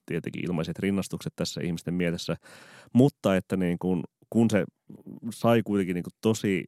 tietenkin 0.05 0.45
ilmaiset 0.45 0.79
rinnastukset 0.79 1.33
tässä 1.35 1.61
ihmisten 1.61 1.93
mielessä, 1.93 2.35
mutta 2.93 3.35
että 3.35 3.57
niin 3.57 3.79
kun, 3.79 4.03
kun 4.29 4.49
se 4.49 4.65
sai 5.33 5.61
kuitenkin 5.63 5.93
niin 5.93 6.03
tosi 6.21 6.63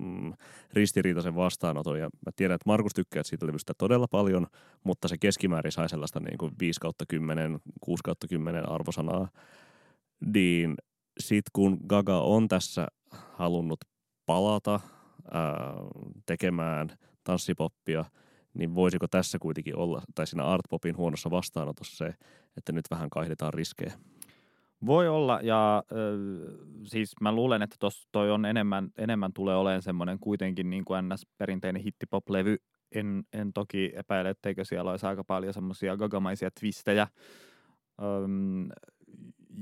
mm, 0.00 0.32
ristiriitaisen 0.72 1.34
vastaanoton 1.34 1.98
ja 1.98 2.04
mä 2.04 2.32
tiedän, 2.36 2.54
että 2.54 2.70
Markus 2.70 2.94
tykkää 2.94 3.22
siitä 3.22 3.46
levystä 3.46 3.72
todella 3.78 4.06
paljon, 4.10 4.46
mutta 4.84 5.08
se 5.08 5.18
keskimäärin 5.18 5.72
sai 5.72 5.88
sellaista 5.88 6.20
niin 6.20 6.38
kuin 6.38 6.52
5 6.60 6.80
kautta 6.80 7.04
10, 7.08 7.58
6 7.80 8.00
kautta 8.04 8.28
10 8.28 8.68
arvosanaa, 8.68 9.28
niin 10.34 10.74
sit 11.20 11.44
kun 11.52 11.78
Gaga 11.86 12.20
on 12.20 12.48
tässä 12.48 12.86
halunnut 13.40 13.80
palata 14.26 14.80
ää, 15.30 15.74
tekemään 16.26 16.88
tanssipoppia, 17.24 18.04
niin 18.54 18.74
voisiko 18.74 19.08
tässä 19.08 19.38
kuitenkin 19.38 19.76
olla, 19.76 20.02
tai 20.14 20.26
siinä 20.26 20.44
artpopin 20.44 20.96
huonossa 20.96 21.30
vastaanotossa 21.30 21.96
se, 21.96 22.14
että 22.56 22.72
nyt 22.72 22.84
vähän 22.90 23.10
kaihdetaan 23.10 23.54
riskejä? 23.54 23.92
Voi 24.86 25.08
olla, 25.08 25.40
ja 25.42 25.84
äh, 25.92 26.78
siis 26.84 27.12
mä 27.20 27.32
luulen, 27.32 27.62
että 27.62 27.76
tos, 27.78 28.08
toi 28.12 28.30
on 28.30 28.44
enemmän, 28.44 28.90
enemmän 28.98 29.32
tulee 29.32 29.56
olemaan 29.56 29.82
semmoinen 29.82 30.18
kuitenkin 30.18 30.70
niin 30.70 30.84
kuin 30.84 31.08
ns. 31.08 31.26
perinteinen 31.38 31.82
hittipop-levy, 31.82 32.56
en, 32.94 33.24
en 33.32 33.52
toki 33.52 33.92
epäile, 33.94 34.30
etteikö 34.30 34.64
siellä 34.64 34.90
olisi 34.90 35.06
aika 35.06 35.24
paljon 35.24 35.54
semmoisia 35.54 35.96
gagamaisia 35.96 36.50
twistejä. 36.60 37.08
Öm, 38.02 38.68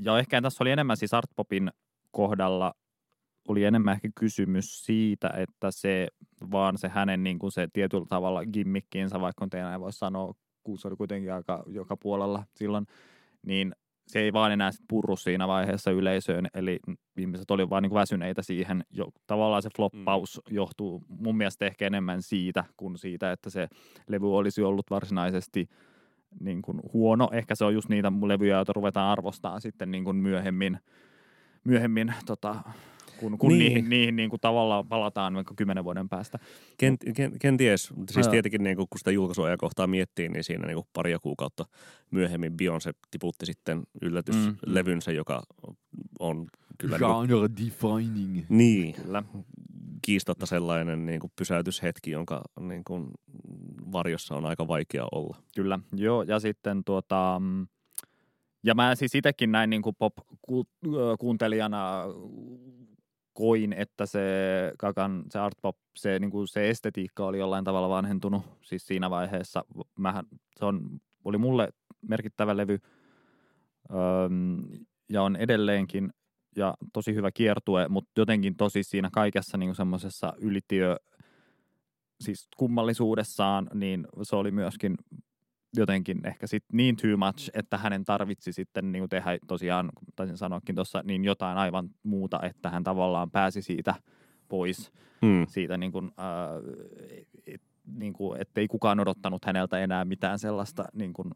ja 0.02 0.18
ehkä 0.18 0.42
tässä 0.42 0.64
oli 0.64 0.70
enemmän 0.70 0.96
siis 0.96 1.14
Artpopin 1.14 1.70
kohdalla 2.10 2.74
oli 3.48 3.64
enemmän 3.64 3.94
ehkä 3.94 4.08
kysymys 4.14 4.84
siitä, 4.84 5.30
että 5.36 5.70
se 5.70 6.08
vaan 6.50 6.78
se 6.78 6.88
hänen 6.88 7.22
niin 7.22 7.38
kuin 7.38 7.52
se 7.52 7.68
tietyllä 7.72 8.06
tavalla 8.08 8.46
gimmikkiinsä, 8.46 9.20
vaikka 9.20 9.44
on 9.44 9.50
teidän 9.50 9.72
ei 9.72 9.80
voi 9.80 9.92
sanoa, 9.92 10.34
kun 10.64 10.78
se 10.78 10.88
oli 10.88 10.96
kuitenkin 10.96 11.32
aika 11.32 11.64
joka 11.66 11.96
puolella 11.96 12.44
silloin, 12.54 12.86
niin 13.46 13.74
se 14.08 14.20
ei 14.20 14.32
vaan 14.32 14.52
enää 14.52 14.72
sit 14.72 14.84
purru 14.88 15.16
siinä 15.16 15.48
vaiheessa 15.48 15.90
yleisöön, 15.90 16.46
eli 16.54 16.78
ihmiset 17.16 17.50
oli 17.50 17.70
vaan 17.70 17.82
niin 17.82 17.90
kuin 17.90 18.00
väsyneitä 18.00 18.42
siihen. 18.42 18.84
Jo, 18.90 19.08
tavallaan 19.26 19.62
se 19.62 19.68
floppaus 19.76 20.40
mm. 20.50 20.56
johtuu 20.56 21.04
mun 21.08 21.36
mielestä 21.36 21.66
ehkä 21.66 21.86
enemmän 21.86 22.22
siitä 22.22 22.64
kuin 22.76 22.98
siitä, 22.98 23.32
että 23.32 23.50
se 23.50 23.68
levy 24.08 24.36
olisi 24.36 24.62
ollut 24.62 24.90
varsinaisesti 24.90 25.68
niin 26.40 26.62
kuin 26.62 26.80
huono. 26.92 27.28
Ehkä 27.32 27.54
se 27.54 27.64
on 27.64 27.74
just 27.74 27.88
niitä 27.88 28.12
levyjä, 28.26 28.56
joita 28.56 28.72
ruvetaan 28.72 29.12
arvostaa 29.12 29.60
sitten 29.60 29.90
niin 29.90 30.04
kuin 30.04 30.16
myöhemmin, 30.16 30.78
myöhemmin 31.64 32.14
tota, 32.26 32.56
kun, 33.20 33.38
kun 33.38 33.48
niin. 33.48 33.58
niihin, 33.58 33.88
niihin 33.88 34.16
niin 34.16 34.30
kuin 34.30 34.40
tavallaan 34.40 34.88
palataan 34.88 35.34
vaikka 35.34 35.54
kymmenen 35.56 35.84
vuoden 35.84 36.08
päästä. 36.08 36.38
Kent, 36.78 37.00
ken, 37.16 37.32
kenties, 37.40 37.92
siis 38.10 38.28
tietenkin 38.28 38.62
niin 38.62 38.76
kuin, 38.76 38.86
kun 38.90 38.98
sitä 38.98 39.10
julkaisuajakohtaa 39.10 39.86
miettii, 39.86 40.28
niin 40.28 40.44
siinä 40.44 40.66
niin 40.66 40.76
kuin 40.76 40.86
paria 40.92 41.18
kuukautta 41.18 41.64
myöhemmin 42.10 42.52
Beyoncé 42.52 42.92
tiputti 43.10 43.46
sitten 43.46 43.82
yllätyslevynsä, 44.02 45.10
mm. 45.10 45.16
joka 45.16 45.42
on 46.18 46.46
kyllä... 46.78 46.98
Genre 46.98 47.26
niin 47.26 47.38
kuin, 47.38 47.56
defining. 47.66 48.44
Niin, 48.48 48.94
kyllä. 48.94 49.22
kiistatta 50.02 50.46
sellainen 50.46 51.06
niin 51.06 51.20
kuin 51.20 51.32
pysäytyshetki, 51.36 52.10
jonka 52.10 52.42
niin 52.60 52.84
kuin, 52.84 53.10
varjossa 53.92 54.34
on 54.34 54.46
aika 54.46 54.68
vaikea 54.68 55.06
olla. 55.12 55.36
Kyllä, 55.56 55.78
joo, 55.92 56.22
ja 56.22 56.40
sitten 56.40 56.84
tuota, 56.84 57.36
mm, 57.40 57.66
ja 58.64 58.74
mä 58.74 58.94
siis 58.94 59.14
itsekin 59.14 59.52
näin 59.52 59.70
niin 59.70 59.82
kuin 59.82 59.96
pop-kuuntelijana 59.98 62.04
koin, 63.38 63.72
että 63.72 64.06
se 64.06 64.20
Kakan, 64.78 65.24
se 65.30 65.38
art 65.38 65.58
pop, 65.62 65.76
se, 65.96 66.18
niin 66.18 66.30
kuin 66.30 66.48
se 66.48 66.70
estetiikka 66.70 67.26
oli 67.26 67.38
jollain 67.38 67.64
tavalla 67.64 67.88
vanhentunut. 67.88 68.42
Siis 68.62 68.86
siinä 68.86 69.10
vaiheessa 69.10 69.64
mähän, 69.98 70.24
se 70.56 70.64
on, 70.64 71.00
oli 71.24 71.38
mulle 71.38 71.68
merkittävä 72.08 72.56
levy 72.56 72.78
öö, 73.90 74.28
ja 75.08 75.22
on 75.22 75.36
edelleenkin 75.36 76.10
ja 76.56 76.74
tosi 76.92 77.14
hyvä 77.14 77.30
kiertue, 77.30 77.88
mutta 77.88 78.10
jotenkin 78.16 78.56
tosi 78.56 78.82
siinä 78.82 79.08
kaikessa 79.12 79.58
niin 79.58 79.74
semmoisessa 79.74 80.32
ylitiö, 80.38 80.96
siis 82.20 82.48
kummallisuudessaan, 82.56 83.70
niin 83.74 84.06
se 84.22 84.36
oli 84.36 84.50
myöskin 84.50 84.96
jotenkin 85.76 86.26
ehkä 86.26 86.46
sit 86.46 86.64
niin 86.72 86.96
too 86.96 87.16
much, 87.16 87.50
että 87.54 87.78
hänen 87.78 88.04
tarvitsi 88.04 88.52
sitten 88.52 88.92
niin 88.92 89.08
tehdä 89.08 89.38
tosiaan, 89.46 89.92
taisin 90.16 90.36
sanoakin 90.36 90.74
tuossa, 90.74 91.02
niin 91.04 91.24
jotain 91.24 91.58
aivan 91.58 91.90
muuta, 92.02 92.40
että 92.42 92.70
hän 92.70 92.84
tavallaan 92.84 93.30
pääsi 93.30 93.62
siitä 93.62 93.94
pois, 94.48 94.92
hmm. 95.22 95.46
siitä 95.48 95.76
niin 95.76 95.92
kuin, 95.92 96.10
äh, 96.18 97.44
et, 97.46 97.62
niin 97.96 98.12
kuin, 98.12 98.40
ettei 98.40 98.68
kukaan 98.68 99.00
odottanut 99.00 99.44
häneltä 99.44 99.78
enää 99.78 100.04
mitään 100.04 100.38
sellaista 100.38 100.84
niin 100.92 101.12
kuin 101.12 101.30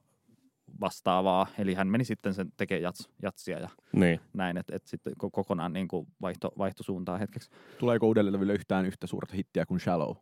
vastaavaa. 0.80 1.46
Eli 1.58 1.74
hän 1.74 1.88
meni 1.88 2.04
sitten 2.04 2.34
sen 2.34 2.52
tekemään 2.56 2.82
jats, 2.82 3.08
jatsia 3.22 3.58
ja 3.58 3.68
niin. 3.92 4.20
näin, 4.32 4.56
että 4.56 4.76
et 4.76 4.86
sitten 4.86 5.12
kokonaan 5.16 5.72
niin 5.72 5.88
kuin 5.88 6.06
vaihto, 6.20 6.52
vaihto 6.58 6.82
suuntaa 6.82 7.18
hetkeksi. 7.18 7.50
Tuleeko 7.78 8.06
uudelle 8.06 8.52
yhtään 8.52 8.86
yhtä 8.86 9.06
suurta 9.06 9.34
hittiä 9.36 9.66
kuin 9.66 9.80
Shallow? 9.80 10.16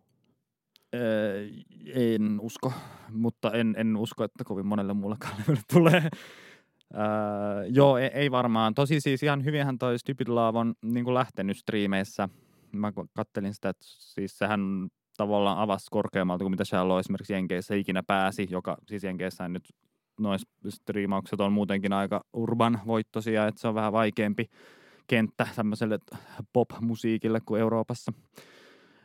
Öö, 0.95 1.49
en 1.95 2.41
usko, 2.41 2.73
mutta 3.13 3.53
en, 3.53 3.75
en 3.79 3.97
usko, 3.97 4.25
että 4.25 4.45
kovin 4.45 4.67
monelle 4.67 4.95
muullekaan 4.95 5.35
tulee. 5.73 6.09
Öö, 6.95 7.67
joo, 7.69 7.97
ei, 7.99 8.11
ei 8.15 8.31
varmaan. 8.31 8.75
Tosi 8.75 9.01
siis 9.01 9.23
ihan 9.23 9.45
hyvinhän 9.45 9.79
toi 9.79 9.99
Stupid 9.99 10.29
Love 10.29 10.59
on 10.59 10.75
niin 10.83 11.05
kuin 11.05 11.15
lähtenyt 11.15 11.57
striimeissä. 11.57 12.29
Mä 12.73 12.93
kattelin 13.17 13.55
sitä, 13.55 13.69
että 13.69 13.85
siis 13.87 14.39
sehän 14.39 14.89
tavallaan 15.17 15.59
avasi 15.59 15.87
korkeammalta 15.91 16.45
kuin 16.45 16.51
mitä 16.53 16.65
Shallow 16.65 17.01
esimerkiksi 17.01 17.33
Jenkeissä 17.33 17.75
ikinä 17.75 18.03
pääsi, 18.03 18.47
joka 18.51 18.77
siis 18.87 19.05
Jenkeissä 19.05 19.49
nyt 19.49 19.69
noissa 20.21 20.49
striimaukset 20.69 21.41
on 21.41 21.53
muutenkin 21.53 21.93
aika 21.93 22.25
urban 22.33 22.81
voittosia, 22.87 23.47
että 23.47 23.61
se 23.61 23.69
on 23.69 23.75
vähän 23.75 23.93
vaikeampi 23.93 24.47
kenttä 25.07 25.49
tämmöiselle 25.57 25.99
pop-musiikille 26.53 27.41
kuin 27.41 27.61
Euroopassa. 27.61 28.13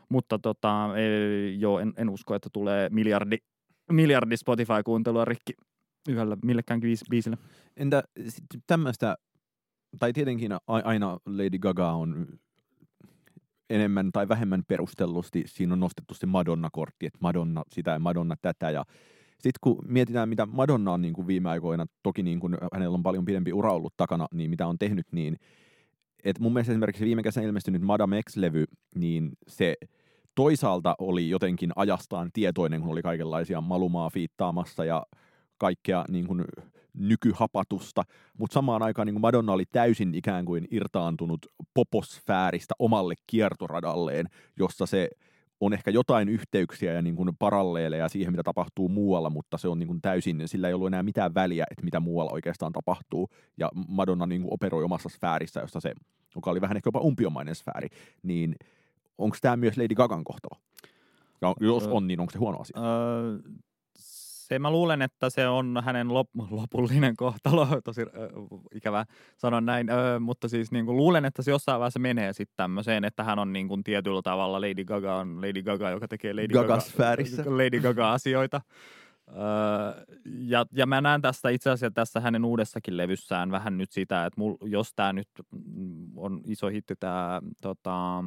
Mutta 0.09 0.39
tota, 0.39 0.97
ei, 0.97 1.59
joo, 1.59 1.79
en, 1.79 1.93
en 1.97 2.09
usko, 2.09 2.35
että 2.35 2.49
tulee 2.53 2.89
miljardi, 2.89 3.37
miljardi 3.91 4.37
Spotify-kuuntelua 4.37 5.25
rikki 5.25 5.53
yhdellä 6.09 6.37
millekään 6.43 6.81
biisille. 7.09 7.37
Entä 7.77 8.03
tämmöistä, 8.67 9.17
tai 9.99 10.13
tietenkin 10.13 10.51
aina 10.67 11.19
Lady 11.25 11.59
Gaga 11.59 11.91
on 11.91 12.27
enemmän 13.69 14.11
tai 14.11 14.27
vähemmän 14.27 14.63
perustellusti, 14.67 15.43
siinä 15.45 15.73
on 15.73 15.79
nostettu 15.79 16.13
se 16.13 16.25
Madonna-kortti, 16.25 17.05
että 17.05 17.19
Madonna 17.21 17.63
sitä 17.71 17.91
ja 17.91 17.99
Madonna 17.99 18.35
tätä 18.41 18.71
ja 18.71 18.85
sitten 19.33 19.59
kun 19.61 19.77
mietitään, 19.87 20.29
mitä 20.29 20.45
Madonna 20.45 20.91
on 20.91 21.01
niin 21.01 21.13
kuin 21.13 21.27
viime 21.27 21.49
aikoina, 21.49 21.85
toki 22.03 22.23
niin 22.23 22.39
kuin 22.39 22.57
hänellä 22.73 22.95
on 22.95 23.03
paljon 23.03 23.25
pidempi 23.25 23.53
ura 23.53 23.73
ollut 23.73 23.97
takana, 23.97 24.27
niin 24.33 24.49
mitä 24.49 24.67
on 24.67 24.79
tehnyt, 24.79 25.07
niin 25.11 25.39
et 26.23 26.39
mun 26.39 26.53
mielestä 26.53 26.73
esimerkiksi 26.73 27.05
viime 27.05 27.23
kesänä 27.23 27.47
ilmestynyt 27.47 27.81
Madame 27.81 28.21
X-levy, 28.23 28.65
niin 28.95 29.31
se 29.47 29.75
toisaalta 30.35 30.95
oli 30.99 31.29
jotenkin 31.29 31.71
ajastaan 31.75 32.29
tietoinen, 32.33 32.81
kun 32.81 32.91
oli 32.91 33.01
kaikenlaisia 33.01 33.61
malumaa 33.61 34.09
fiittaamassa 34.09 34.85
ja 34.85 35.05
kaikkea 35.57 36.05
niin 36.09 36.27
kuin 36.27 36.43
nykyhapatusta, 36.93 38.03
mutta 38.37 38.53
samaan 38.53 38.83
aikaan 38.83 39.05
niin 39.05 39.21
Madonna 39.21 39.53
oli 39.53 39.65
täysin 39.71 40.15
ikään 40.15 40.45
kuin 40.45 40.67
irtaantunut 40.71 41.45
poposfääristä 41.73 42.73
omalle 42.79 43.13
kiertoradalleen, 43.27 44.25
jossa 44.59 44.85
se 44.85 45.09
on 45.59 45.73
ehkä 45.73 45.91
jotain 45.91 46.29
yhteyksiä 46.29 46.93
ja 46.93 47.01
niin 47.01 47.15
kuin 47.15 47.29
paralleeleja 47.39 48.09
siihen, 48.09 48.33
mitä 48.33 48.43
tapahtuu 48.43 48.89
muualla, 48.89 49.29
mutta 49.29 49.57
se 49.57 49.67
on 49.67 49.79
niin 49.79 49.87
kuin 49.87 50.01
täysin, 50.01 50.47
sillä 50.47 50.67
ei 50.67 50.73
ollut 50.73 50.87
enää 50.87 51.03
mitään 51.03 51.33
väliä, 51.33 51.65
että 51.71 51.83
mitä 51.83 51.99
muualla 51.99 52.31
oikeastaan 52.31 52.71
tapahtuu. 52.71 53.29
Ja 53.57 53.69
Madonna 53.87 54.25
niin 54.25 54.41
kuin 54.41 54.53
operoi 54.53 54.83
omassa 54.83 55.09
sfäärissä, 55.09 55.59
jossa 55.59 55.79
se, 55.79 55.93
joka 56.35 56.51
oli 56.51 56.61
vähän 56.61 56.77
ehkä 56.77 56.87
jopa 56.87 56.99
umpiomainen 56.99 57.55
sfääri, 57.55 57.87
niin 58.23 58.55
onko 59.17 59.37
tämä 59.41 59.57
myös 59.57 59.77
Lady 59.77 59.95
Gagan 59.95 60.23
kohtalo? 60.23 60.61
Ja 61.41 61.55
jos 61.59 61.87
on, 61.87 62.07
niin 62.07 62.19
onko 62.19 62.31
se 62.31 62.37
huono 62.37 62.59
asia? 62.59 62.81
Öö, 62.81 63.37
se 64.47 64.59
mä 64.59 64.71
luulen, 64.71 65.01
että 65.01 65.29
se 65.29 65.47
on 65.47 65.81
hänen 65.85 66.07
lop- 66.07 66.47
lopullinen 66.49 67.15
kohtalo, 67.15 67.67
tosi 67.83 68.01
äh, 68.01 68.07
ikävä 68.75 69.05
sanoa 69.37 69.61
näin, 69.61 69.89
äh, 69.89 70.19
mutta 70.19 70.49
siis 70.49 70.71
niin 70.71 70.85
kuin, 70.85 70.97
luulen, 70.97 71.25
että 71.25 71.41
se 71.41 71.51
jossain 71.51 71.79
vaiheessa 71.79 71.99
menee 71.99 72.33
sitten 72.33 72.57
tämmöiseen, 72.57 73.03
että 73.03 73.23
hän 73.23 73.39
on 73.39 73.53
niin 73.53 73.67
kuin, 73.67 73.83
tietyllä 73.83 74.21
tavalla 74.21 74.61
Lady 74.61 74.85
Gaga 74.85 75.15
on 75.15 75.41
Lady 75.41 75.61
Gaga, 75.61 75.89
joka 75.89 76.07
tekee 76.07 76.33
Lady 76.33 76.47
Gaga, 76.47 76.77
Lady 77.45 77.79
Gaga-asioita. 77.79 78.61
Öö, 79.27 80.05
ja, 80.25 80.65
ja 80.71 80.85
mä 80.85 81.01
näen 81.01 81.21
tästä 81.21 81.49
itse 81.49 81.69
asiassa 81.69 81.93
tässä 81.93 82.19
hänen 82.19 82.45
uudessakin 82.45 82.97
levyssään 82.97 83.51
vähän 83.51 83.77
nyt 83.77 83.91
sitä, 83.91 84.25
että 84.25 84.41
mul, 84.41 84.55
jos 84.61 84.93
tämä 84.95 85.13
nyt 85.13 85.29
on 86.15 86.41
iso 86.45 86.67
hitti 86.67 86.95
tämä 86.99 87.41
tota, 87.61 88.23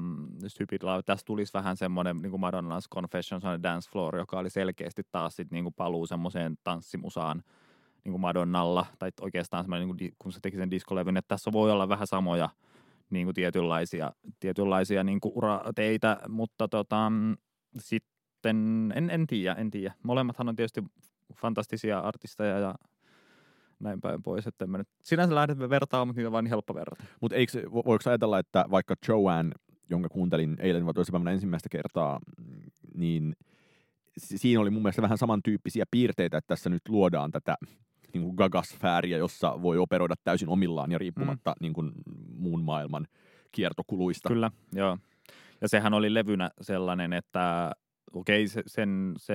Stupid 0.47 0.83
Love, 0.83 1.03
tässä 1.03 1.27
tulisi 1.27 1.55
vähän 1.55 1.77
semmoinen 1.77 2.17
niin 2.23 2.31
kuin 2.31 2.43
Madonna's 2.43 2.95
Confessions 2.95 3.45
on 3.45 3.51
a 3.51 3.63
Dance 3.63 3.91
Floor, 3.91 4.17
joka 4.17 4.39
oli 4.39 4.51
selkeästi 4.51 5.03
taas 5.13 5.37
sit, 5.37 5.51
niin 5.51 5.65
kuin 5.65 5.75
paluu 5.75 6.07
semmoiseen 6.07 6.59
tanssimusaan 6.65 7.43
niin 8.05 8.13
kuin 8.13 8.21
Madonnalla, 8.21 8.87
tai 8.99 9.11
oikeastaan 9.21 9.65
semmoinen, 9.65 9.89
niin 9.89 9.97
kuin, 9.99 10.15
kun 10.19 10.33
se 10.33 10.41
teki 10.43 10.57
sen 10.57 10.71
diskolevyn, 10.71 11.17
että 11.17 11.29
tässä 11.29 11.53
voi 11.53 11.71
olla 11.71 11.89
vähän 11.89 12.07
samoja 12.07 12.49
niin 13.11 13.27
kuin 13.27 13.35
tietynlaisia, 13.35 14.13
tietynlaisia 14.41 15.05
niin 15.05 15.21
kuin 15.21 15.33
urateitä, 15.35 16.21
mutta 16.29 16.69
tota, 16.69 17.13
sitten 17.79 18.18
sitten 18.49 18.93
en, 18.95 19.11
en 19.11 19.27
tiedä, 19.27 19.55
en 19.55 19.71
tiedä. 19.71 19.95
Molemmathan 20.03 20.49
on 20.49 20.57
tietysti 20.57 20.85
fantastisia 21.35 21.99
artisteja 21.99 22.59
ja 22.59 22.75
näin 23.81 24.01
päin 24.01 24.23
pois, 24.23 24.47
että 24.47 24.67
mä 24.67 24.79
nyt 24.79 24.89
sinänsä 25.03 25.35
lähdet 25.35 25.59
vertaamaan, 25.59 26.09
mutta 26.09 26.19
niitä 26.19 26.29
on 26.29 26.33
vain 26.33 26.45
niin 26.45 26.51
helppo 26.51 26.75
verrata. 26.75 27.05
Mutta 27.21 27.37
voiko 27.73 28.11
ajatella, 28.11 28.39
että 28.39 28.65
vaikka 28.71 28.95
Joanne, 29.09 29.55
jonka 29.91 30.09
kuuntelin 30.09 30.57
eilen 30.61 30.87
vai 30.87 30.95
toisella 30.95 31.31
ensimmäistä 31.31 31.69
kertaa, 31.69 32.21
niin 32.95 33.37
siinä 34.17 34.61
oli 34.61 34.71
mun 34.71 34.83
mielestä 34.83 35.03
vähän 35.03 35.19
samantyyppisiä 35.19 35.85
piirteitä, 35.91 36.39
että 36.39 36.49
tässä 36.49 36.71
nyt 36.71 36.83
luodaan 36.89 37.31
tätä 37.31 37.57
niin 38.13 38.23
kuin 38.23 38.35
gagasfääriä, 38.35 39.19
jossa 39.19 39.63
voi 39.63 39.79
operoida 39.79 40.15
täysin 40.25 40.49
omillaan 40.49 40.93
ja 40.93 40.99
riippumatta 40.99 41.51
mm. 41.51 41.57
niin 41.61 41.73
kuin 41.73 41.93
muun 42.39 42.65
maailman 42.65 43.07
kiertokuluista. 43.53 44.29
Kyllä, 44.29 44.51
joo. 44.73 44.99
Ja 45.61 45.69
sehän 45.69 45.95
oli 45.95 46.15
levynä 46.15 46.51
sellainen, 46.61 47.13
että 47.13 47.73
okei, 48.13 48.49
se, 48.49 48.63
sen, 48.67 49.15
se 49.17 49.35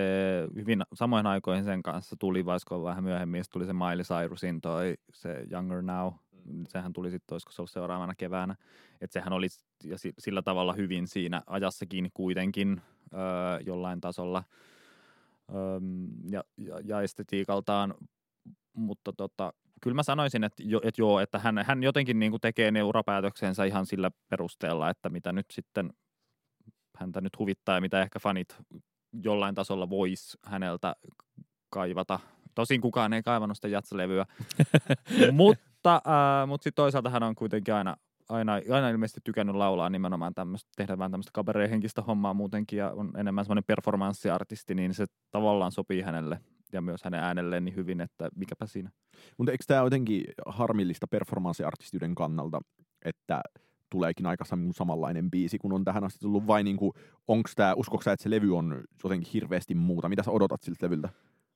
hyvin 0.56 0.84
samoin 0.94 1.28
aikoihin 1.28 1.64
sen 1.64 1.84
kanssa 1.84 2.16
tuli, 2.20 2.46
vaikka 2.46 2.84
vähän 2.84 3.04
myöhemmin, 3.04 3.44
tuli 3.52 3.66
se 3.66 3.74
Miley 3.74 4.04
Cyrusin 4.04 4.62
toi, 4.62 4.96
se 5.14 5.46
Younger 5.52 5.82
Now, 5.82 6.14
mm. 6.46 6.64
sehän 6.68 6.94
tuli 6.94 7.12
sitten, 7.12 7.34
olisiko 7.34 7.52
se 7.52 7.62
ollut 7.62 7.72
seuraavana 7.72 8.16
keväänä, 8.16 8.56
että 9.02 9.14
sehän 9.14 9.34
oli 9.34 9.48
ja 9.84 9.98
sillä 10.20 10.42
tavalla 10.42 10.74
hyvin 10.74 11.08
siinä 11.08 11.42
ajassa 11.48 11.86
kiinni 11.86 12.10
kuitenkin 12.14 12.82
öö, 13.14 13.20
jollain 13.66 14.02
tasolla. 14.02 14.44
öm, 15.50 16.08
ja, 16.32 16.44
ja, 16.58 16.80
ja 16.84 17.02
estetiikaltaan, 17.02 17.94
mutta 18.74 19.14
tota, 19.14 19.54
kyllä 19.82 19.96
mä 19.96 20.04
sanoisin, 20.04 20.44
että, 20.44 20.64
jo, 20.66 20.82
että 20.84 21.02
joo, 21.02 21.20
että 21.20 21.40
hän, 21.40 21.66
hän 21.68 21.84
jotenkin 21.84 22.20
niin 22.20 22.32
kuin 22.32 22.42
tekee 22.42 22.72
ne 22.72 22.84
urapäätöksensä 22.84 23.66
ihan 23.66 23.86
sillä 23.86 24.12
perusteella, 24.30 24.90
että 24.90 25.10
mitä 25.10 25.34
nyt 25.34 25.46
sitten 25.52 25.94
häntä 26.98 27.22
nyt 27.22 27.40
huvittaa 27.40 27.76
ja 27.76 27.82
mitä 27.82 28.02
ehkä 28.02 28.20
fanit 28.20 28.58
jollain 29.24 29.56
tasolla 29.56 29.90
vois 29.90 30.38
häneltä 30.46 30.96
kaivata. 31.70 32.20
Tosin 32.56 32.82
kukaan 32.82 33.14
ei 33.14 33.24
kaivannut 33.24 33.58
sitä 33.58 33.68
jatsalevyä, 33.68 34.26
mutta, 35.32 35.96
äh, 35.96 36.48
mutta 36.48 36.64
sitten 36.64 36.84
toisaalta 36.84 37.10
hän 37.10 37.24
on 37.24 37.36
kuitenkin 37.36 37.74
aina, 37.74 37.98
aina, 38.30 38.54
aina 38.54 38.90
ilmeisesti 38.90 39.22
tykännyt 39.24 39.56
laulaa 39.56 39.90
nimenomaan 39.90 40.34
tämmöistä, 40.34 40.70
tehdä 40.76 40.98
vähän 40.98 41.12
tämmöistä 41.12 41.32
kabarehenkistä 41.34 42.02
hommaa 42.02 42.34
muutenkin 42.34 42.80
ja 42.80 42.92
on 42.92 43.12
enemmän 43.18 43.46
semmoinen 43.46 43.64
performanssiartisti, 43.64 44.76
niin 44.76 44.94
se 44.94 45.06
tavallaan 45.32 45.72
sopii 45.72 46.02
hänelle 46.02 46.40
ja 46.74 46.82
myös 46.82 47.04
hänen 47.04 47.20
äänelleen 47.20 47.66
niin 47.66 47.76
hyvin, 47.76 48.02
että 48.02 48.30
mikäpä 48.36 48.66
siinä. 48.66 48.92
Mutta 49.38 49.52
eikö 49.52 49.64
tämä 49.68 49.84
jotenkin 49.84 50.24
harmillista 50.46 51.08
performanssiartistiyden 51.08 52.16
kannalta, 52.16 52.62
että 53.06 53.42
tuleekin 53.94 54.26
aika 54.26 54.46
samanlainen 54.72 55.32
biisi, 55.32 55.58
kun 55.58 55.74
on 55.74 55.84
tähän 55.84 56.04
asti 56.04 56.20
tullut 56.20 56.48
vai 56.48 56.64
niin 56.64 56.78
onko 57.28 57.50
tämä, 57.56 57.74
uskoksi 57.74 58.10
että 58.10 58.24
se 58.24 58.30
levy 58.30 58.58
on 58.58 58.84
jotenkin 59.04 59.30
hirveästi 59.34 59.76
muuta? 59.76 60.10
Mitä 60.10 60.24
sä 60.24 60.32
odotat 60.32 60.62
siltä 60.62 60.86
levyltä? 60.86 61.10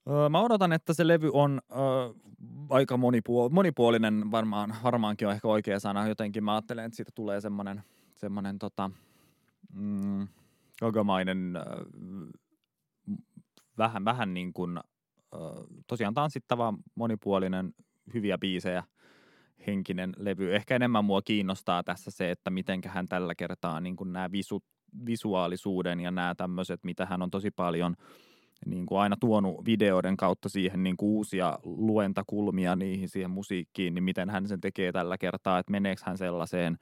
Öö, 0.09 0.29
mä 0.29 0.41
odotan, 0.41 0.73
että 0.73 0.93
se 0.93 1.07
levy 1.07 1.29
on 1.33 1.61
öö, 1.71 1.79
aika 2.69 2.95
monipuol- 2.95 3.49
monipuolinen, 3.51 4.31
varmaan, 4.31 4.75
varmaankin 4.83 5.27
on 5.27 5.33
ehkä 5.33 5.47
oikea 5.47 5.79
sana. 5.79 6.07
Jotenkin 6.07 6.43
mä 6.43 6.53
ajattelen, 6.55 6.85
että 6.85 6.95
siitä 6.95 7.11
tulee 7.15 7.41
semmoinen, 7.41 7.83
semmoinen 8.15 8.59
tota, 8.59 8.91
mm, 9.73 10.27
gagamainen, 10.79 11.55
öö, 11.55 11.85
vähän, 13.77 14.05
vähän 14.05 14.33
niin 14.33 14.53
kuin, 14.53 14.77
öö, 15.33 15.41
tosiaan 15.87 16.13
tanssittava, 16.13 16.73
monipuolinen, 16.95 17.73
hyviä 18.13 18.37
biisejä– 18.37 18.83
henkinen 19.67 20.13
levy. 20.17 20.55
Ehkä 20.55 20.75
enemmän 20.75 21.05
mua 21.05 21.21
kiinnostaa 21.21 21.83
tässä 21.83 22.11
se, 22.11 22.31
että 22.31 22.49
miten 22.49 22.81
hän 22.85 23.07
tällä 23.07 23.35
kertaa 23.35 23.79
niin 23.79 23.95
kuin 23.95 24.13
nämä 24.13 24.31
visu, 24.31 24.63
visuaalisuuden 25.05 25.99
ja 25.99 26.11
nämä 26.11 26.35
tämmöiset, 26.35 26.83
mitä 26.83 27.05
hän 27.05 27.21
on 27.21 27.31
tosi 27.31 27.51
paljon 27.51 27.95
niin 28.65 28.85
kuin 28.85 28.99
aina 28.99 29.15
tuonut 29.19 29.65
videoiden 29.65 30.17
kautta 30.17 30.49
siihen 30.49 30.83
niin 30.83 30.97
kuin 30.97 31.09
uusia 31.09 31.59
luentakulmia 31.63 32.75
niihin 32.75 33.09
siihen 33.09 33.31
musiikkiin, 33.31 33.95
niin 33.95 34.03
miten 34.03 34.29
hän 34.29 34.47
sen 34.47 34.61
tekee 34.61 34.91
tällä 34.91 35.17
kertaa, 35.17 35.59
että 35.59 35.71
meneekö 35.71 36.01
hän 36.05 36.17
sellaiseen 36.17 36.77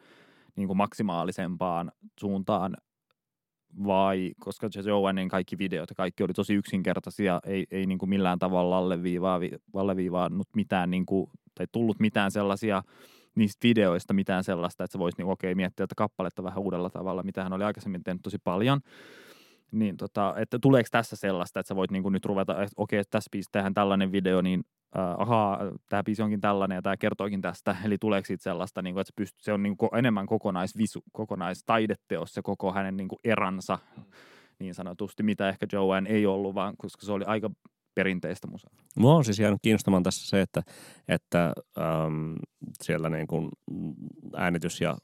niin 0.55 0.67
kuin 0.67 0.77
maksimaalisempaan 0.77 1.91
suuntaan 2.19 2.77
vai, 3.83 4.31
koska 4.39 4.69
Joannin 4.85 5.29
kaikki 5.29 5.57
videot 5.57 5.89
ja 5.89 5.95
kaikki 5.95 6.23
oli 6.23 6.33
tosi 6.33 6.53
yksinkertaisia, 6.53 7.39
ei, 7.45 7.65
ei 7.71 7.85
niin 7.85 7.97
kuin 7.97 8.09
millään 8.09 8.39
tavalla 8.39 8.77
alleviivaa, 8.77 9.39
alleviivannut 9.73 10.47
mitään 10.55 10.91
niin 10.91 11.05
kuin 11.05 11.29
tai 11.55 11.67
tullut 11.71 11.99
mitään 11.99 12.31
sellaisia 12.31 12.83
niistä 13.35 13.67
videoista 13.67 14.13
mitään 14.13 14.43
sellaista, 14.43 14.83
että 14.83 14.93
sä 14.93 14.99
voisit 14.99 15.17
niin, 15.17 15.27
okei, 15.27 15.55
miettiä 15.55 15.83
että 15.83 15.95
kappaletta 15.95 16.43
vähän 16.43 16.59
uudella 16.59 16.89
tavalla, 16.89 17.23
mitä 17.23 17.43
hän 17.43 17.53
oli 17.53 17.63
aikaisemmin 17.63 18.03
tehnyt 18.03 18.21
tosi 18.21 18.37
paljon. 18.43 18.79
Niin 19.71 19.97
tota, 19.97 20.33
että 20.37 20.59
tuleeko 20.59 20.87
tässä 20.91 21.15
sellaista, 21.15 21.59
että 21.59 21.67
sä 21.67 21.75
voit 21.75 21.91
niin 21.91 22.03
kuin 22.03 22.13
nyt 22.13 22.25
ruveta, 22.25 22.53
että 22.53 22.73
okei, 22.77 23.03
tässä 23.11 23.29
biisissä 23.31 23.51
tehdään 23.51 23.73
tällainen 23.73 24.11
video, 24.11 24.41
niin 24.41 24.63
äh, 24.97 25.15
ahaa, 25.17 25.59
tämä 25.89 26.03
biisi 26.03 26.21
onkin 26.21 26.41
tällainen 26.41 26.75
ja 26.75 26.81
tämä 26.81 26.97
kertookin 26.97 27.41
tästä. 27.41 27.75
Eli 27.85 27.97
tuleeko 27.97 28.25
siitä 28.25 28.43
sellaista, 28.43 28.81
niin 28.81 28.93
kuin, 28.95 29.01
että 29.01 29.09
se, 29.09 29.13
pystyy, 29.15 29.43
se 29.43 29.53
on 29.53 29.63
niin 29.63 29.77
kuin 29.77 29.89
enemmän 29.95 30.25
kokonaisvisu, 30.25 31.03
kokonaistaideteos 31.11 32.33
se 32.33 32.41
koko 32.41 32.73
hänen 32.73 32.97
niin 32.97 33.07
kuin 33.07 33.19
eransa 33.23 33.79
niin 34.59 34.73
sanotusti, 34.73 35.23
mitä 35.23 35.49
ehkä 35.49 35.67
Joanne 35.71 36.09
ei 36.09 36.25
ollut, 36.25 36.55
vaan 36.55 36.73
koska 36.77 37.05
se 37.05 37.11
oli 37.11 37.25
aika 37.25 37.49
perinteistä 37.95 38.47
musaa. 38.47 38.71
Mua 38.97 39.15
on 39.15 39.25
siis 39.25 39.39
jäänyt 39.39 39.59
kiinnostamaan 39.61 40.03
tässä 40.03 40.27
se, 40.27 40.41
että, 40.41 40.63
että 41.07 41.53
ähm, 41.77 42.33
siellä 42.83 43.09
niin 43.09 43.27
kuin 43.27 43.49
äänitys- 44.35 44.81
ja 44.81 44.97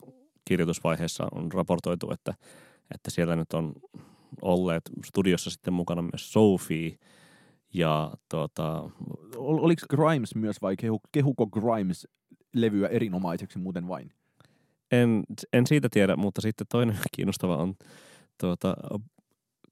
kirjoitusvaiheessa 0.46 1.28
on 1.32 1.52
raportoitu, 1.52 2.12
että, 2.12 2.34
että 2.96 3.12
siellä 3.12 3.36
nyt 3.36 3.54
on 3.54 3.74
olleet 4.42 4.84
studiossa 5.06 5.50
sitten 5.50 5.74
mukana 5.74 6.02
myös 6.02 6.34
Sophie 6.34 6.98
ja 7.74 8.12
tuota... 8.30 8.90
Ol, 9.38 9.58
oliko 9.58 9.82
Grimes 9.90 10.36
myös 10.36 10.62
vai 10.62 10.76
kehu, 10.76 11.02
kehuko 11.12 11.48
Grimes 11.48 12.08
levyä 12.56 12.88
erinomaiseksi 12.88 13.60
muuten 13.60 13.88
vain? 13.88 14.12
En, 14.92 15.24
en 15.54 15.68
siitä 15.68 15.88
tiedä, 15.92 16.16
mutta 16.16 16.42
sitten 16.42 16.68
toinen 16.72 16.98
kiinnostava 17.16 17.58
on 17.58 17.74
tuota, 18.38 18.76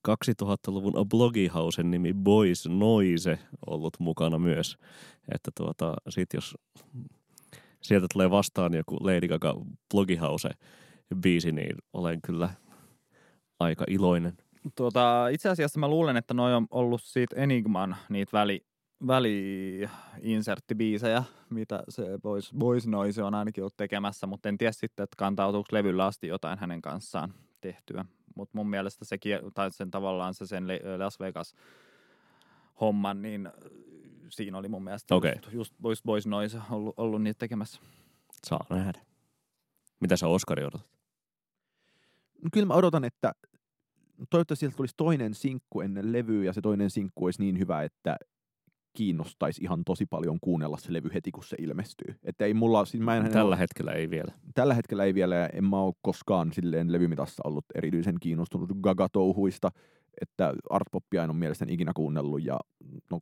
2000-luvun 0.08 1.10
blogihausen 1.10 1.92
nimi 1.92 2.14
Boys 2.14 2.68
Noise 2.68 3.40
ollut 3.68 3.94
mukana 4.00 4.40
myös. 4.40 4.78
Että 5.36 5.52
tuota, 5.58 5.94
sit 6.10 6.34
jos 6.34 6.58
sieltä 7.82 8.08
tulee 8.14 8.30
vastaan 8.30 8.74
joku 8.74 8.98
Lady 9.00 9.28
Gaga 9.28 9.56
blogihause 9.92 10.50
biisi, 11.22 11.52
niin 11.52 11.78
olen 11.94 12.22
kyllä 12.22 12.50
aika 13.60 13.86
iloinen. 13.88 14.38
Tuota, 14.76 15.28
itse 15.28 15.50
asiassa 15.50 15.80
mä 15.80 15.88
luulen, 15.88 16.18
että 16.18 16.34
noi 16.34 16.54
on 16.54 16.68
ollut 16.72 17.02
siitä 17.04 17.36
Enigman 17.36 17.96
niitä 18.10 18.38
väli, 18.38 18.66
väli-inserttibiisejä, 19.08 21.24
mitä 21.50 21.84
se 21.90 22.04
Boys, 22.22 22.54
Boys 22.58 22.88
Noise 22.88 23.24
on 23.24 23.34
ainakin 23.34 23.64
ollut 23.64 23.78
tekemässä, 23.78 24.28
mutta 24.28 24.50
en 24.50 24.58
tiedä 24.58 24.72
sitten, 24.72 25.04
että 25.04 25.16
kantautuuko 25.18 25.68
levyllä 25.72 26.06
asti 26.06 26.28
jotain 26.28 26.60
hänen 26.60 26.82
kanssaan 26.82 27.34
tehtyä 27.62 28.06
mutta 28.40 28.58
mun 28.58 28.70
mielestä 28.70 29.06
se, 29.06 29.18
tai 29.54 29.72
sen 29.72 29.92
tavallaan 29.92 30.34
se 30.34 30.48
sen 30.48 30.68
Las 30.98 31.20
Vegas 31.20 31.56
homman, 32.82 33.22
niin 33.22 33.48
äh, 33.48 33.54
siinä 34.30 34.58
oli 34.58 34.68
mun 34.68 34.84
mielestä 34.84 35.16
okay. 35.16 35.32
just, 35.32 35.54
just 35.54 35.74
Boys 35.82 36.04
Boys 36.04 36.28
Noise 36.28 36.60
ollut, 36.70 36.94
ollut 36.98 37.22
niitä 37.22 37.40
tekemässä. 37.40 37.82
Saa 38.44 38.66
nähdä. 38.70 39.02
Mitä 40.00 40.18
sä 40.18 40.28
Oskari 40.28 40.64
odotat? 40.64 40.88
No, 42.44 42.50
kyllä 42.54 42.66
mä 42.66 42.74
odotan, 42.74 43.04
että 43.04 43.32
toivottavasti 44.30 44.60
sieltä 44.60 44.78
tulisi 44.78 44.94
toinen 44.98 45.34
sinkku 45.34 45.82
ennen 45.82 46.12
levyä 46.12 46.44
ja 46.44 46.54
se 46.54 46.62
toinen 46.62 46.90
sinkku 46.90 47.26
olisi 47.26 47.42
niin 47.42 47.60
hyvä, 47.60 47.84
että 47.84 48.18
kiinnostaisi 48.98 49.64
ihan 49.64 49.84
tosi 49.86 50.06
paljon 50.06 50.38
kuunnella 50.42 50.78
se 50.78 50.94
levy 50.94 51.10
heti, 51.14 51.32
kun 51.32 51.44
se 51.44 51.56
ilmestyy. 51.60 52.16
Että 52.24 52.46
ei 52.46 52.54
mulla, 52.54 52.86
siis 52.86 53.04
mä 53.04 53.18
en, 53.18 53.32
tällä 53.32 53.56
hetkellä 53.56 53.92
ei 53.92 54.10
vielä. 54.10 54.34
Tällä 54.54 54.74
hetkellä 54.74 55.04
ei 55.04 55.14
vielä, 55.14 55.36
ja 55.36 55.48
en 55.48 55.64
mä 55.64 55.82
ole 55.82 55.94
koskaan 56.02 56.54
silleen 56.54 56.92
levymitassa 56.92 57.44
ollut 57.46 57.66
erityisen 57.76 58.16
kiinnostunut 58.20 58.70
Gaga-touhuista, 58.70 59.72
että 60.22 60.54
artpoppia 60.70 61.24
en 61.24 61.30
ole 61.30 61.38
mielestäni 61.38 61.74
ikinä 61.74 61.92
kuunnellut, 61.96 62.46
ja 62.46 62.60
no, 63.12 63.20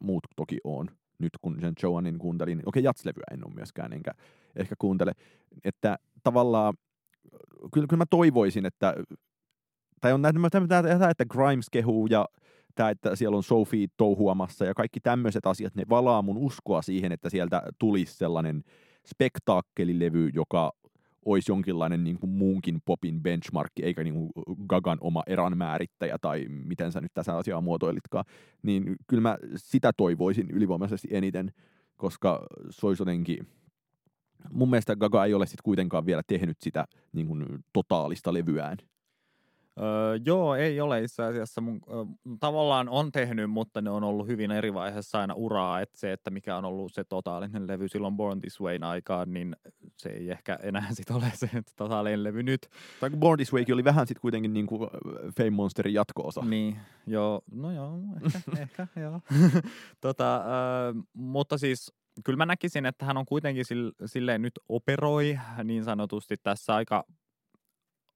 muut 0.00 0.26
toki 0.36 0.58
on. 0.64 0.90
Nyt 1.18 1.32
kun 1.40 1.56
sen 1.60 1.72
Joanin 1.82 2.18
kuuntelin, 2.18 2.58
niin 2.58 2.68
okei, 2.68 2.82
jatslevyä 2.82 3.24
en 3.32 3.46
ole 3.46 3.54
myöskään, 3.54 3.92
enkä 3.92 4.12
ehkä 4.56 4.74
kuuntele. 4.78 5.12
Että 5.64 5.98
tavallaan, 6.22 6.74
kyllä, 7.74 7.86
kyllä 7.86 8.00
mä 8.00 8.06
toivoisin, 8.10 8.66
että 8.66 8.94
tai 10.00 10.12
on 10.12 10.22
näitä, 10.22 11.10
että 11.10 11.24
Grimes 11.24 11.70
kehuu 11.70 12.06
ja 12.06 12.28
tämä, 12.74 12.90
että 12.90 13.16
siellä 13.16 13.36
on 13.36 13.42
Sophie 13.42 13.86
touhuamassa 13.96 14.64
ja 14.64 14.74
kaikki 14.74 15.00
tämmöiset 15.00 15.46
asiat, 15.46 15.74
ne 15.74 15.84
valaa 15.88 16.22
mun 16.22 16.38
uskoa 16.38 16.82
siihen, 16.82 17.12
että 17.12 17.30
sieltä 17.30 17.62
tulisi 17.78 18.14
sellainen 18.14 18.64
spektaakkelilevy, 19.06 20.30
joka 20.34 20.72
olisi 21.24 21.52
jonkinlainen 21.52 22.04
niin 22.04 22.18
kuin 22.18 22.30
muunkin 22.30 22.80
popin 22.84 23.22
benchmarkki, 23.22 23.84
eikä 23.84 24.04
niin 24.04 24.14
kuin 24.14 24.30
Gagan 24.68 24.98
oma 25.00 25.22
eran 25.26 25.58
määrittäjä 25.58 26.18
tai 26.20 26.46
miten 26.48 26.92
sä 26.92 27.00
nyt 27.00 27.14
tässä 27.14 27.36
asiaa 27.36 27.60
muotoilitkaan, 27.60 28.24
niin 28.62 28.96
kyllä 29.06 29.20
mä 29.20 29.38
sitä 29.56 29.92
toivoisin 29.96 30.50
ylivoimaisesti 30.50 31.08
eniten, 31.10 31.52
koska 31.96 32.46
se 32.70 32.86
olisi 32.86 33.02
jotenkin, 33.02 33.46
mun 34.50 34.70
mielestä 34.70 34.96
Gaga 34.96 35.24
ei 35.24 35.34
ole 35.34 35.46
sitten 35.46 35.64
kuitenkaan 35.64 36.06
vielä 36.06 36.22
tehnyt 36.26 36.56
sitä 36.60 36.84
niin 37.12 37.26
kuin 37.26 37.46
totaalista 37.72 38.34
levyään. 38.34 38.78
Öö, 39.82 40.18
joo, 40.26 40.54
ei 40.54 40.80
ole 40.80 41.02
itse 41.02 41.22
asiassa. 41.22 41.60
Mun, 41.60 41.80
ö, 41.88 41.92
tavallaan 42.40 42.88
on 42.88 43.12
tehnyt, 43.12 43.50
mutta 43.50 43.80
ne 43.80 43.90
on 43.90 44.04
ollut 44.04 44.26
hyvin 44.26 44.50
eri 44.50 44.74
vaiheessa 44.74 45.20
aina 45.20 45.34
uraa. 45.34 45.80
Että 45.80 45.98
se, 45.98 46.12
että 46.12 46.30
mikä 46.30 46.56
on 46.56 46.64
ollut 46.64 46.92
se 46.92 47.04
totaalinen 47.04 47.66
levy 47.66 47.88
silloin 47.88 48.16
Born 48.16 48.40
This 48.40 48.60
Wayn 48.60 48.84
aikaan, 48.84 49.32
niin 49.32 49.56
se 49.96 50.08
ei 50.08 50.30
ehkä 50.30 50.58
enää 50.62 50.86
sit 50.92 51.10
ole 51.10 51.32
se 51.34 51.50
totaalinen 51.76 52.24
levy 52.24 52.42
nyt. 52.42 52.68
Tai 53.00 53.10
Born 53.10 53.36
This 53.38 53.52
Way 53.52 53.64
oli 53.72 53.84
vähän 53.84 54.06
sitten 54.06 54.20
kuitenkin 54.20 54.52
niin 54.52 54.66
kuin 54.66 54.90
Fame 55.36 55.50
Monsterin 55.50 55.94
jatko-osa. 55.94 56.40
Niin, 56.44 56.76
joo, 57.06 57.42
no 57.52 57.72
joo, 57.72 57.98
ehkä, 58.24 58.40
ehkä 58.62 58.86
joo. 59.00 59.20
tota, 60.00 60.36
ö, 60.36 60.40
mutta 61.12 61.58
siis 61.58 61.92
kyllä 62.24 62.36
mä 62.36 62.46
näkisin, 62.46 62.86
että 62.86 63.04
hän 63.04 63.16
on 63.16 63.26
kuitenkin 63.26 63.64
sille, 63.64 63.92
silleen 64.06 64.42
nyt 64.42 64.58
operoi 64.68 65.38
niin 65.64 65.84
sanotusti 65.84 66.36
tässä 66.42 66.74
aika 66.74 67.04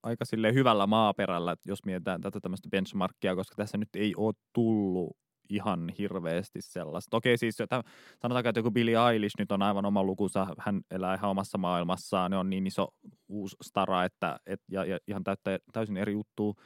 aika 0.05 0.25
sille 0.25 0.55
hyvällä 0.55 0.87
maaperällä, 0.87 1.57
jos 1.67 1.85
mietitään 1.85 2.21
tätä 2.21 2.41
tämmöistä 2.41 2.69
benchmarkkia, 2.69 3.35
koska 3.35 3.57
tässä 3.57 3.79
nyt 3.79 3.89
ei 3.97 4.15
ole 4.17 4.35
tullut 4.53 5.17
ihan 5.49 5.93
hirveästi 5.99 6.61
sellaista. 6.63 7.17
Okei 7.17 7.39
siis, 7.39 7.61
että 7.61 7.83
sanotaan, 8.23 8.47
että 8.47 8.59
joku 8.59 8.71
Billie 8.71 9.11
Eilish 9.13 9.35
nyt 9.39 9.53
on 9.53 9.63
aivan 9.63 9.85
oma 9.85 10.03
lukunsa, 10.03 10.47
hän 10.59 10.81
elää 10.91 11.15
ihan 11.15 11.31
omassa 11.31 11.59
maailmassaan, 11.59 12.31
ne 12.31 12.37
on 12.37 12.51
niin 12.51 12.67
iso 12.67 12.89
uusi 13.29 13.57
stara, 13.63 14.05
että 14.05 14.41
et, 14.47 14.61
ja, 14.71 14.85
ja 14.85 14.99
ihan 15.09 15.25
täyttä, 15.25 15.59
täysin 15.73 15.97
eri 15.97 16.13
juttu. 16.13 16.57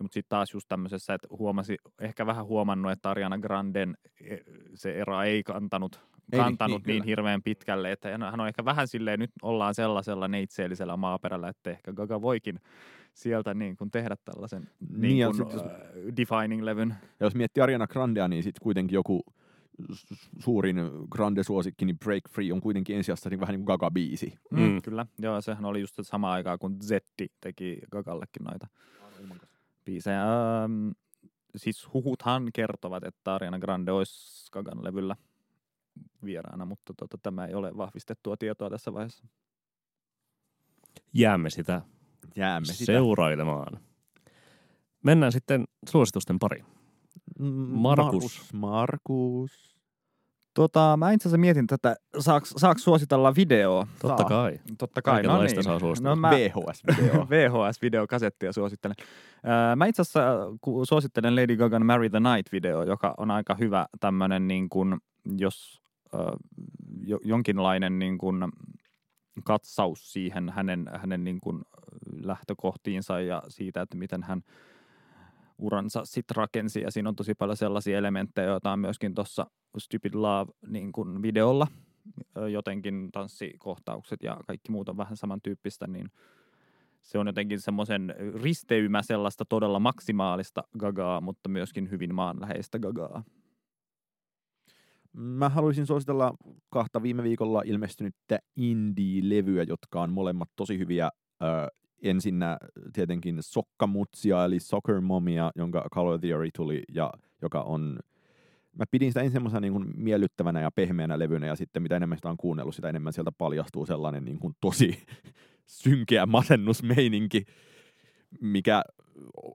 Mutta 0.00 0.14
sitten 0.14 0.28
taas 0.28 0.54
just 0.54 0.68
tämmöisessä, 0.68 1.14
että 1.14 1.28
huomasi, 1.30 1.76
ehkä 2.00 2.26
vähän 2.26 2.46
huomannut, 2.46 2.92
että 2.92 3.10
Ariana 3.10 3.38
Granden 3.38 3.94
e, 4.20 4.36
se 4.74 4.94
era 4.94 5.24
ei 5.24 5.42
kantanut, 5.42 6.00
Ei 6.32 6.38
niin, 6.38 6.44
kantanut 6.44 6.86
niin, 6.86 6.94
niin, 6.94 7.04
hirveän 7.04 7.42
pitkälle, 7.42 7.92
että 7.92 8.18
hän 8.30 8.40
on 8.40 8.48
ehkä 8.48 8.64
vähän 8.64 8.88
silleen, 8.88 9.20
nyt 9.20 9.30
ollaan 9.42 9.74
sellaisella 9.74 10.28
neitseellisellä 10.28 10.96
maaperällä, 10.96 11.48
että 11.48 11.70
ehkä 11.70 11.92
Gaga 11.92 12.22
voikin 12.22 12.60
sieltä 13.14 13.54
niin 13.54 13.76
kuin 13.76 13.90
tehdä 13.90 14.16
tällaisen 14.24 14.70
Niin, 14.90 15.00
niin 15.00 15.26
kuin, 15.26 15.36
sit 15.36 15.52
jos- 15.52 15.62
äh, 15.62 15.70
defining-levyn. 16.16 16.94
Ja 17.20 17.26
jos 17.26 17.34
miettii 17.34 17.62
Ariana 17.62 17.86
Grandea, 17.86 18.28
niin 18.28 18.42
sitten 18.42 18.62
kuitenkin 18.62 18.94
joku 18.94 19.22
suurin 20.38 20.76
Grande-suosikki, 21.10 21.84
niin 21.84 21.98
Break 21.98 22.22
Free 22.30 22.52
on 22.52 22.60
kuitenkin 22.60 22.96
ensijassa 22.96 23.30
niin 23.30 23.40
vähän 23.40 23.54
niin 23.54 23.64
kuin 23.64 23.78
Gaga-biisi. 23.80 24.38
Mm. 24.50 24.60
Mm. 24.60 24.82
Kyllä, 24.82 25.06
joo, 25.18 25.40
sehän 25.40 25.64
oli 25.64 25.80
just 25.80 25.94
samaan 26.02 26.32
aikaan, 26.34 26.58
kun 26.58 26.76
Zetti 26.82 27.32
teki 27.40 27.78
Gagallekin 27.92 28.44
noita 28.44 28.66
biisejä. 29.84 30.22
Ähm, 30.22 30.88
siis 31.56 31.88
huhuthan 31.94 32.48
kertovat, 32.54 33.04
että 33.04 33.34
Ariana 33.34 33.58
Grande 33.58 33.92
olisi 33.92 34.48
Gagan 34.52 34.84
levyllä 34.84 35.16
vieraana, 36.24 36.64
mutta 36.64 36.94
tota, 36.96 37.18
tämä 37.22 37.46
ei 37.46 37.54
ole 37.54 37.76
vahvistettua 37.76 38.36
tietoa 38.36 38.70
tässä 38.70 38.92
vaiheessa. 38.92 39.24
Jäämme 41.14 41.50
sitä 41.50 41.82
Jäämme 42.36 42.66
sitä. 42.66 42.84
seurailemaan. 42.84 43.80
Mennään 45.02 45.32
sitten 45.32 45.64
suositusten 45.88 46.38
pariin. 46.38 46.64
Mm, 47.38 47.46
Markus. 47.70 48.52
Markus. 48.52 49.72
Tota, 50.54 50.96
mä 50.96 51.12
itse 51.12 51.28
asiassa 51.28 51.38
mietin 51.38 51.66
tätä, 51.66 51.96
saaks, 52.18 52.54
saaks 52.56 52.84
suositella 52.84 53.34
videoa? 53.34 53.86
Totta 54.02 54.16
Saa. 54.16 54.28
kai. 54.28 54.60
Totta 54.78 55.02
kai, 55.02 55.22
no 55.22 55.42
niin. 55.42 55.64
saa 55.64 55.78
suositella. 55.78 56.14
No 56.14 56.20
mä, 56.20 56.30
VHS-video. 56.30 57.26
VHS-videokasettia 57.30 58.52
suosittelen. 58.58 58.96
Öö, 59.46 59.76
Mä 59.76 59.86
itse 59.86 60.02
asiassa 60.02 60.22
ku- 60.60 60.84
suosittelen 60.84 61.36
Lady 61.36 61.56
Gagan 61.56 61.86
Marry 61.86 62.10
the 62.10 62.18
Night-video, 62.18 62.86
joka 62.88 63.14
on 63.18 63.30
aika 63.30 63.54
hyvä 63.54 63.86
tämmöinen, 64.00 64.48
niin 64.48 64.68
kuin, 64.68 64.96
jos 65.38 65.81
jonkinlainen 67.24 67.98
niin 67.98 68.18
kuin, 68.18 68.36
katsaus 69.44 70.12
siihen 70.12 70.50
hänen, 70.50 70.90
hänen 70.94 71.24
niin 71.24 71.40
kuin, 71.40 71.62
lähtökohtiinsa 72.12 73.20
ja 73.20 73.42
siitä, 73.48 73.82
että 73.82 73.96
miten 73.96 74.22
hän 74.22 74.42
uransa 75.58 76.04
sitten 76.04 76.36
rakensi. 76.36 76.80
Ja 76.80 76.90
siinä 76.90 77.08
on 77.08 77.16
tosi 77.16 77.34
paljon 77.34 77.56
sellaisia 77.56 77.98
elementtejä, 77.98 78.46
joita 78.46 78.72
on 78.72 78.78
myöskin 78.78 79.14
tuossa 79.14 79.46
Stupid 79.78 80.14
Love 80.14 80.52
niin 80.66 80.92
Jotenkin 82.52 83.08
tanssikohtaukset 83.12 84.22
ja 84.22 84.36
kaikki 84.46 84.72
muut 84.72 84.88
on 84.88 84.96
vähän 84.96 85.16
samantyyppistä, 85.16 85.86
niin 85.86 86.10
se 87.02 87.18
on 87.18 87.26
jotenkin 87.26 87.60
semmoisen 87.60 88.14
risteymä 88.42 89.02
sellaista 89.02 89.44
todella 89.44 89.80
maksimaalista 89.80 90.64
gagaa, 90.78 91.20
mutta 91.20 91.48
myöskin 91.48 91.90
hyvin 91.90 92.14
maanläheistä 92.14 92.78
gagaa. 92.78 93.24
Mä 95.12 95.48
haluaisin 95.48 95.86
suositella 95.86 96.34
kahta 96.70 97.02
viime 97.02 97.22
viikolla 97.22 97.62
ilmestynyttä 97.64 98.38
indie-levyä, 98.56 99.62
jotka 99.62 100.02
on 100.02 100.12
molemmat 100.12 100.48
tosi 100.56 100.78
hyviä. 100.78 101.10
Ö, 101.42 101.46
ensinnä 102.02 102.58
tietenkin 102.92 103.38
Sokkamutsia, 103.40 104.44
eli 104.44 104.60
Soccer 104.60 105.00
Momia, 105.00 105.50
jonka 105.56 105.84
Color 105.94 106.20
Theory 106.20 106.48
tuli, 106.56 106.82
ja 106.94 107.12
joka 107.42 107.62
on 107.62 107.98
Mä 108.78 108.84
pidin 108.90 109.10
sitä 109.10 109.20
ensin 109.20 109.32
semmoisena 109.32 109.60
niin 109.60 109.72
kuin 109.72 109.92
miellyttävänä 109.96 110.60
ja 110.60 110.70
pehmeänä 110.70 111.18
levynä, 111.18 111.46
ja 111.46 111.56
sitten 111.56 111.82
mitä 111.82 111.96
enemmän 111.96 112.18
sitä 112.18 112.30
on 112.30 112.36
kuunnellut, 112.36 112.74
sitä 112.74 112.88
enemmän 112.88 113.12
sieltä 113.12 113.32
paljastuu 113.32 113.86
sellainen 113.86 114.24
niin 114.24 114.38
kuin 114.38 114.54
tosi 114.60 115.02
synkeä 115.82 116.26
masennusmeininki, 116.26 117.44
mikä 118.40 118.82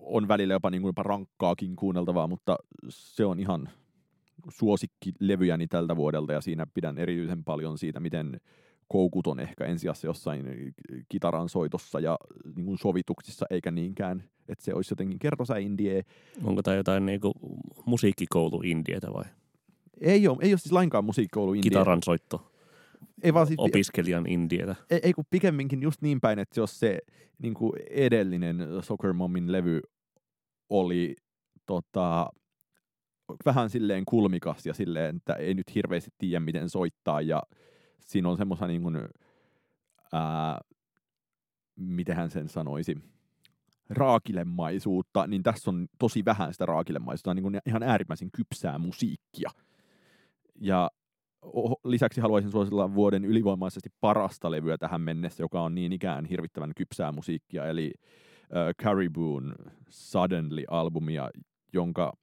on 0.02 0.28
välillä 0.28 0.54
jopa, 0.54 0.70
niin 0.70 0.82
kuin 0.82 0.90
jopa 0.90 1.04
rankkaakin 1.04 1.76
kuunneltavaa, 1.76 2.28
mutta 2.28 2.56
se 2.90 3.26
on 3.26 3.40
ihan 3.40 3.70
suosikkilevyjäni 4.50 5.68
tältä 5.68 5.96
vuodelta 5.96 6.34
ja 6.34 6.42
siinä 6.42 6.68
pidän 6.74 6.98
erityisen 6.98 7.44
paljon 7.44 7.78
siitä, 7.78 8.00
miten 8.00 8.42
koukuton 8.88 9.40
ehkä 9.40 9.66
ensijassa 9.66 10.08
jossain 10.08 10.74
kitaran 11.10 11.50
soitossa 11.50 12.00
ja 12.00 12.18
niin 12.56 12.66
kuin 12.66 12.78
sovituksissa, 12.78 13.46
eikä 13.50 13.72
niinkään, 13.72 14.24
että 14.48 14.66
se 14.66 14.74
olisi 14.74 14.92
jotenkin 14.92 15.20
kertosa 15.20 15.58
indie. 15.58 16.04
Onko 16.44 16.64
tämä 16.64 16.78
jotain 16.78 17.06
niinku 17.06 17.34
musiikkikoulu 17.86 18.62
indietä 18.66 19.14
vai 19.14 19.26
Ei 20.02 20.28
ole, 20.28 20.38
ei 20.42 20.52
ole 20.52 20.58
siis 20.58 20.72
lainkaan 20.72 21.06
musiikkikoulu 21.06 21.54
indie. 21.54 21.70
kitaran 21.70 22.04
soitto 22.04 22.52
Ei 23.24 23.34
vaan 23.34 23.48
siis, 23.48 23.60
opiskelijan 23.60 24.28
indietä? 24.28 24.76
ei, 24.90 25.00
ei 25.04 25.14
kun 25.14 25.26
pikemminkin 25.30 25.82
just 25.82 26.02
niin 26.02 26.22
päin, 26.22 26.40
että 26.40 26.60
jos 26.60 26.80
se 26.80 27.00
niin 27.40 27.54
kuin 27.54 27.74
edellinen 27.90 28.68
Soccer 28.82 29.14
Momin 29.14 29.52
levy 29.52 29.82
oli 30.70 31.16
tota, 31.66 32.30
vähän 33.46 33.70
silleen 33.70 34.06
kulmikas 34.06 34.66
ja 34.66 34.74
silleen, 34.74 35.16
että 35.16 35.34
ei 35.34 35.54
nyt 35.54 35.76
hirveästi 35.76 36.12
tiedä, 36.18 36.40
miten 36.40 36.70
soittaa. 36.70 37.22
Ja 37.22 37.44
siinä 38.00 38.30
on 38.30 38.38
semmoista 38.38 38.68
niin 38.68 38.82
kuin, 38.82 38.98
ää, 40.14 40.60
mitenhän 41.76 42.32
sen 42.32 42.50
sanoisi, 42.50 42.98
raakilemaisuutta, 43.90 45.28
niin 45.28 45.44
tässä 45.44 45.72
on 45.72 45.88
tosi 46.00 46.26
vähän 46.26 46.54
sitä 46.54 46.66
raakilemaisuutta, 46.66 47.34
niin 47.34 47.44
kuin 47.44 47.60
ihan 47.66 47.84
äärimmäisen 47.84 48.30
kypsää 48.32 48.78
musiikkia. 48.78 49.50
Ja 50.56 50.92
lisäksi 51.84 52.22
haluaisin 52.22 52.52
suositella 52.52 52.94
vuoden 52.94 53.26
ylivoimaisesti 53.26 53.90
parasta 54.02 54.52
levyä 54.52 54.78
tähän 54.78 55.02
mennessä, 55.02 55.44
joka 55.44 55.62
on 55.62 55.76
niin 55.76 55.94
ikään 55.94 56.26
hirvittävän 56.26 56.72
kypsää 56.76 57.12
musiikkia, 57.12 57.66
eli 57.66 57.94
äh, 58.56 58.74
Caribou'n 58.84 59.72
Suddenly-albumia, 59.90 61.30
jonka 61.74 62.14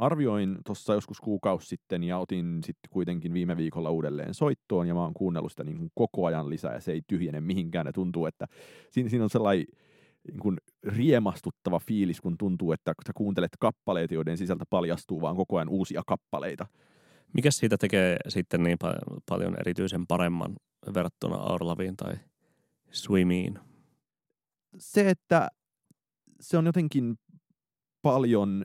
arvioin 0.00 0.58
tuossa 0.66 0.94
joskus 0.94 1.20
kuukausi 1.20 1.66
sitten 1.66 2.02
ja 2.02 2.18
otin 2.18 2.60
sitten 2.64 2.90
kuitenkin 2.90 3.32
viime 3.32 3.56
viikolla 3.56 3.90
uudelleen 3.90 4.34
soittoon 4.34 4.88
ja 4.88 4.94
mä 4.94 5.02
oon 5.02 5.14
kuunnellut 5.14 5.52
sitä 5.52 5.64
niin 5.64 5.78
kuin 5.78 5.90
koko 5.94 6.26
ajan 6.26 6.50
lisää 6.50 6.74
ja 6.74 6.80
se 6.80 6.92
ei 6.92 7.02
tyhjene 7.06 7.40
mihinkään 7.40 7.86
ja 7.86 7.92
tuntuu, 7.92 8.26
että 8.26 8.46
siinä, 8.90 9.10
siinä 9.10 9.24
on 9.24 9.30
sellainen 9.30 9.66
niin 10.28 10.40
kuin 10.40 10.56
riemastuttava 10.82 11.78
fiilis, 11.78 12.20
kun 12.20 12.38
tuntuu, 12.38 12.72
että 12.72 12.94
kun 12.94 13.04
sä 13.06 13.12
kuuntelet 13.14 13.52
kappaleita, 13.58 14.14
joiden 14.14 14.38
sisältä 14.38 14.64
paljastuu 14.70 15.20
vaan 15.20 15.36
koko 15.36 15.56
ajan 15.56 15.68
uusia 15.68 16.02
kappaleita. 16.06 16.66
Mikä 17.34 17.50
siitä 17.50 17.76
tekee 17.78 18.16
sitten 18.28 18.62
niin 18.62 18.78
pa- 18.84 19.20
paljon 19.28 19.56
erityisen 19.60 20.06
paremman 20.06 20.56
verrattuna 20.94 21.36
Our 21.36 21.64
Loveen 21.64 21.96
tai 21.96 22.14
Swimiin? 22.90 23.58
Se, 24.78 25.10
että 25.10 25.48
se 26.40 26.58
on 26.58 26.66
jotenkin 26.66 27.18
paljon 28.02 28.64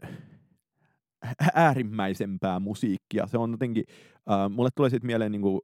äärimmäisempää 1.53 2.59
musiikkia. 2.59 3.27
Se 3.27 3.37
on 3.37 3.51
jotenkin, 3.51 3.83
äh, 4.31 4.49
mulle 4.49 4.69
tulee 4.75 4.89
sitten 4.89 5.07
mieleen 5.07 5.31
niinku, 5.31 5.61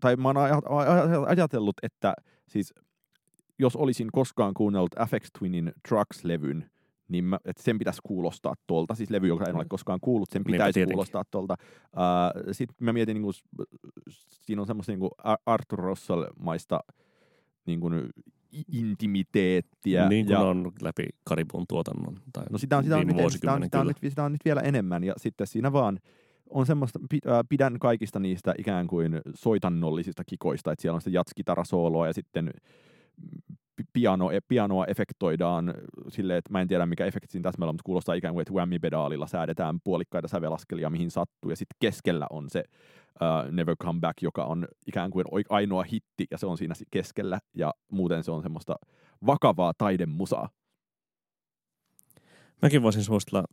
tai 0.00 0.16
mä 0.16 0.28
oon 0.28 0.36
aj- 0.36 0.50
aj- 0.66 1.26
ajatellut, 1.28 1.76
että 1.82 2.14
siis 2.48 2.74
jos 3.58 3.76
olisin 3.76 4.08
koskaan 4.12 4.54
kuunnellut 4.54 4.98
Afex 4.98 5.28
Twinin 5.38 5.72
Trucks-levyn, 5.88 6.64
niin 7.08 7.24
mä, 7.24 7.38
että 7.44 7.62
sen 7.62 7.78
pitäisi 7.78 8.00
kuulostaa 8.04 8.54
tuolta, 8.66 8.94
siis 8.94 9.10
levy, 9.10 9.26
joka 9.28 9.44
en 9.44 9.56
ole 9.56 9.64
koskaan 9.68 9.98
kuullut, 10.00 10.30
sen 10.30 10.40
Niinpä 10.40 10.52
pitäisi 10.52 10.72
tietenkin. 10.74 10.94
kuulostaa 10.94 11.22
tuolta. 11.30 11.56
Uh, 11.82 12.52
Sitten 12.52 12.76
mä 12.80 12.92
mietin, 12.92 13.14
niin 13.14 13.22
kuin, 13.22 13.34
siinä 14.28 14.60
on 14.62 14.66
semmoista 14.66 14.92
niin 14.92 15.00
kuin 15.00 15.10
Arthur 15.46 15.78
Russell-maista 15.78 16.80
niin 17.66 17.80
kuin 17.80 18.10
intimiteettiä. 18.72 20.08
niin 20.08 20.26
kuin 20.26 20.34
ja, 20.34 20.40
on 20.40 20.72
läpi 20.82 21.02
Karibun 21.24 21.64
tuotannon. 21.68 22.16
Tai 22.32 22.44
No 22.50 22.58
sitä 22.58 22.78
on, 22.78 22.84
sitä, 22.84 22.96
on 22.96 23.06
nyt, 23.06 23.16
sitä, 23.32 23.52
on, 23.52 23.62
sitä, 23.62 23.80
on 23.80 23.86
nyt, 23.86 23.96
sitä 24.08 24.24
on 24.24 24.32
nyt 24.32 24.44
vielä 24.44 24.60
enemmän 24.60 25.04
ja 25.04 25.14
sitten 25.16 25.46
siinä 25.46 25.72
vaan 25.72 25.98
on 26.50 26.66
semmoista, 26.66 26.98
pidän 27.48 27.78
kaikista 27.78 28.18
niistä 28.18 28.54
ikään 28.58 28.86
kuin 28.86 29.20
soitannollisista 29.34 30.24
kikoista, 30.24 30.72
että 30.72 30.82
siellä 30.82 30.94
on 30.94 31.00
sitä 31.00 31.14
jatskitarasooloa 31.14 32.06
ja 32.06 32.12
sitten 32.12 32.50
pi- 33.76 33.84
piano, 33.92 34.30
e, 34.30 34.40
pianoa 34.48 34.84
efektoidaan 34.86 35.74
silleen, 36.08 36.38
että 36.38 36.52
mä 36.52 36.60
en 36.60 36.68
tiedä 36.68 36.86
mikä 36.86 37.06
efekti 37.06 37.32
siinä 37.32 37.50
täsmällä, 37.50 37.68
on, 37.68 37.74
mutta 37.74 37.86
kuulostaa 37.86 38.14
ikään 38.14 38.34
kuin, 38.34 38.42
että 38.42 38.52
whammy-pedaalilla 38.52 39.26
säädetään 39.26 39.78
puolikkaita 39.84 40.28
sävelaskelia, 40.28 40.90
mihin 40.90 41.10
sattuu, 41.10 41.50
ja 41.50 41.56
sitten 41.56 41.76
keskellä 41.80 42.26
on 42.30 42.50
se 42.50 42.64
uh, 43.20 43.52
Never 43.52 43.76
Come 43.76 44.00
Back, 44.00 44.22
joka 44.22 44.44
on 44.44 44.68
ikään 44.86 45.10
kuin 45.10 45.24
ainoa 45.48 45.82
hitti, 45.82 46.26
ja 46.30 46.38
se 46.38 46.46
on 46.46 46.58
siinä 46.58 46.74
si- 46.74 46.84
keskellä, 46.90 47.38
ja 47.54 47.74
muuten 47.92 48.24
se 48.24 48.30
on 48.30 48.42
semmoista 48.42 48.76
vakavaa 49.26 49.72
taidemusaa. 49.78 50.48
Mäkin 52.62 52.82
voisin 52.82 53.04
suositella 53.04 53.44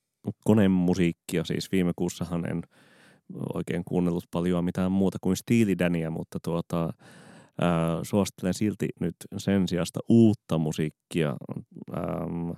konemusiikkia, 0.45 1.43
siis 1.43 1.71
viime 1.71 1.91
kuussahan 1.95 2.49
en 2.49 2.61
oikein 3.53 3.83
kuunnellut 3.85 4.23
paljon 4.31 4.65
mitään 4.65 4.91
muuta 4.91 5.17
kuin 5.21 5.37
Steely 5.37 5.77
Dania, 5.79 6.11
mutta 6.11 6.39
tuota, 6.43 6.93
ää, 7.61 7.99
suosittelen 8.03 8.53
silti 8.53 8.89
nyt 8.99 9.15
sen 9.37 9.67
sijasta 9.67 9.99
uutta 10.09 10.57
musiikkia. 10.57 11.35
Ähm, 11.97 12.51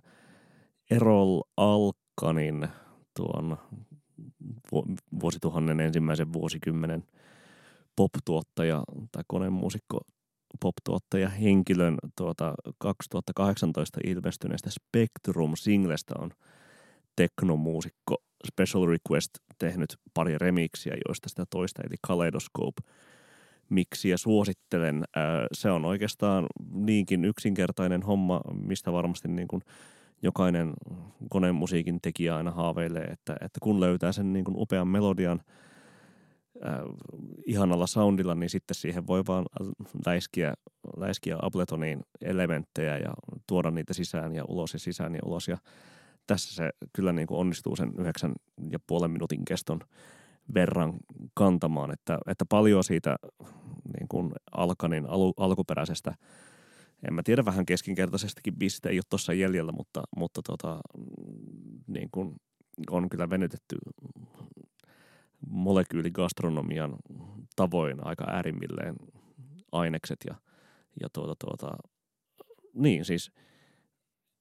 Erol 0.92 1.42
Alkanin 1.58 2.68
tuon 3.16 3.58
vuosituhannen 5.22 5.80
ensimmäisen 5.80 6.34
vuosikymmenen 6.34 7.04
pop-tuottaja 7.96 8.84
tai 9.12 9.24
konemuusikko 9.28 10.00
pop-tuottaja 10.60 11.30
henkilön 11.30 11.98
tuota 12.18 12.54
2018 12.78 14.00
ilmestyneestä 14.04 14.70
Spectrum-singlestä 14.70 16.14
on 16.20 16.32
teknomuusikko 17.16 18.18
Special 18.48 18.86
Request 18.86 19.30
tehnyt 19.60 19.98
pari 20.14 20.38
remiksiä, 20.38 20.98
joista 21.08 21.30
sitä 21.30 21.46
toista, 21.50 21.82
eli 21.86 21.96
Kaleidoscope 22.08 22.82
miksiä 23.70 24.18
suosittelen. 24.18 25.04
Se 25.54 25.72
on 25.72 25.86
oikeastaan 25.86 26.46
niinkin 26.72 27.26
yksinkertainen 27.26 28.04
homma, 28.04 28.42
mistä 28.54 28.94
varmasti 28.94 29.28
niin 29.28 29.48
kuin 29.48 29.62
jokainen 30.26 30.74
konemusiikin 31.30 32.00
tekijä 32.02 32.36
aina 32.36 32.52
haaveilee, 32.52 33.04
että, 33.04 33.34
että 33.34 33.60
kun 33.64 33.80
löytää 33.80 34.12
sen 34.12 34.34
niin 34.34 34.46
kuin 34.46 34.58
upean 34.58 34.88
melodian 34.88 35.42
äh, 36.66 36.80
ihanalla 37.46 37.88
soundilla, 37.88 38.36
niin 38.36 38.50
sitten 38.50 38.76
siihen 38.76 39.08
voi 39.08 39.24
vaan 39.28 39.46
läiskiä, 40.06 40.54
läiskiä 40.98 41.38
Abletoniin 41.42 42.02
elementtejä 42.22 42.98
ja 42.98 43.14
tuoda 43.48 43.72
niitä 43.72 43.94
sisään 43.94 44.36
ja 44.36 44.46
ulos 44.48 44.74
ja 44.74 44.80
sisään 44.80 45.16
ja 45.16 45.22
ulos. 45.26 45.48
Ja 45.48 45.58
tässä 46.28 46.56
se 46.56 46.70
kyllä 46.94 47.14
niin 47.14 47.28
kuin 47.28 47.40
onnistuu 47.40 47.76
sen 47.76 47.94
yhdeksän 47.98 48.34
ja 48.72 48.80
puolen 48.88 49.12
minuutin 49.12 49.46
keston 49.46 49.80
verran 50.54 50.94
kantamaan, 51.34 51.94
että, 51.94 52.18
että 52.28 52.46
paljon 52.50 52.84
siitä 52.84 53.16
niin 54.00 54.08
kuin 54.10 54.32
Alkanin 54.52 55.06
al, 55.06 55.34
alkuperäisestä, 55.38 56.14
en 57.08 57.14
mä 57.14 57.24
tiedä 57.24 57.46
vähän 57.46 57.66
keskinkertaisestakin 57.66 58.56
biisistä 58.56 58.90
ei 58.90 58.98
ole 58.98 59.04
tuossa 59.10 59.34
jäljellä, 59.34 59.72
mutta, 59.72 60.04
mutta 60.16 60.42
tota, 60.42 60.80
niin 61.88 62.10
kuin 62.12 62.36
on 62.90 63.10
kyllä 63.10 63.30
venytetty 63.30 63.78
molekyyligastronomian 65.50 66.96
tavoin 67.56 68.08
aika 68.08 68.26
äärimmilleen 68.28 68.96
ainekset 69.72 70.20
ja, 70.28 70.36
ja 71.02 71.10
tuota, 71.14 71.36
tuota, 71.46 71.78
niin 72.74 73.06
siis 73.06 73.32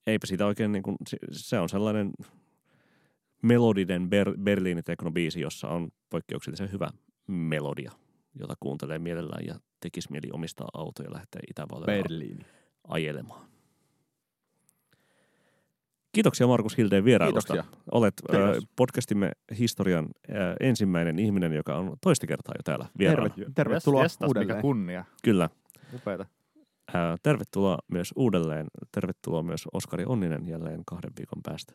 eipä 0.07 0.27
siitä 0.27 0.45
oikein 0.45 0.71
niin 0.71 0.83
kuin, 0.83 0.97
se 1.31 1.59
on 1.59 1.69
sellainen 1.69 2.11
melodinen 3.41 4.09
ber, 4.09 4.37
Berliini-teknobiisi, 4.37 5.41
jossa 5.41 5.67
on 5.67 5.89
poikkeuksellisen 6.09 6.71
hyvä 6.71 6.89
melodia, 7.27 7.91
jota 8.39 8.53
kuuntelee 8.59 8.99
mielellään 8.99 9.45
ja 9.45 9.55
tekisi 9.79 10.11
mieli 10.11 10.29
omistaa 10.33 10.67
auto 10.73 11.03
ja 11.03 11.13
lähteä 11.13 11.41
Itävaltaan 11.49 11.97
Berliini. 11.97 12.45
ajelemaan. 12.87 13.45
Kiitoksia 16.11 16.47
Markus 16.47 16.77
Hildeen 16.77 17.05
vierailusta. 17.05 17.53
Kiitoksia. 17.53 17.81
Olet 17.91 18.13
Kiitos. 18.31 18.57
äh, 18.57 18.63
podcastimme 18.75 19.31
historian 19.59 20.05
äh, 20.29 20.35
ensimmäinen 20.59 21.19
ihminen, 21.19 21.53
joka 21.53 21.75
on 21.77 21.97
toista 22.01 22.27
kertaa 22.27 22.53
jo 22.57 22.63
täällä 22.63 22.85
vieraana. 22.97 23.29
Terve, 23.35 23.51
tervetuloa 23.55 24.01
Yes, 24.03 24.17
yes, 24.21 24.27
uudelleen. 24.27 24.47
Mikä 24.57 24.61
kunnia. 24.61 25.05
Kyllä. 25.23 25.49
Upeeta. 25.93 26.25
Äh, 26.95 27.15
tervetuloa 27.23 27.77
myös 27.91 28.13
uudelleen. 28.15 28.67
Tervetuloa 28.91 29.43
myös 29.43 29.63
Oskari 29.73 30.03
Onninen 30.07 30.47
jälleen 30.47 30.81
kahden 30.85 31.11
viikon 31.17 31.41
päästä. 31.43 31.73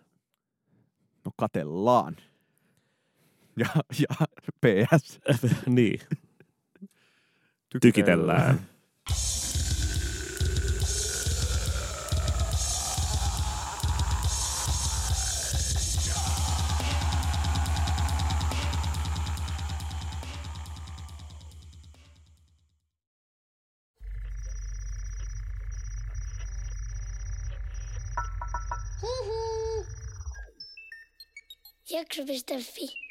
No 1.25 1.31
katellaan. 1.37 2.17
Ja, 3.57 3.67
ja 3.99 4.27
PS. 4.61 5.21
niin, 5.67 6.01
tykitellään. 7.81 8.71
Jakso.fi 31.91 33.10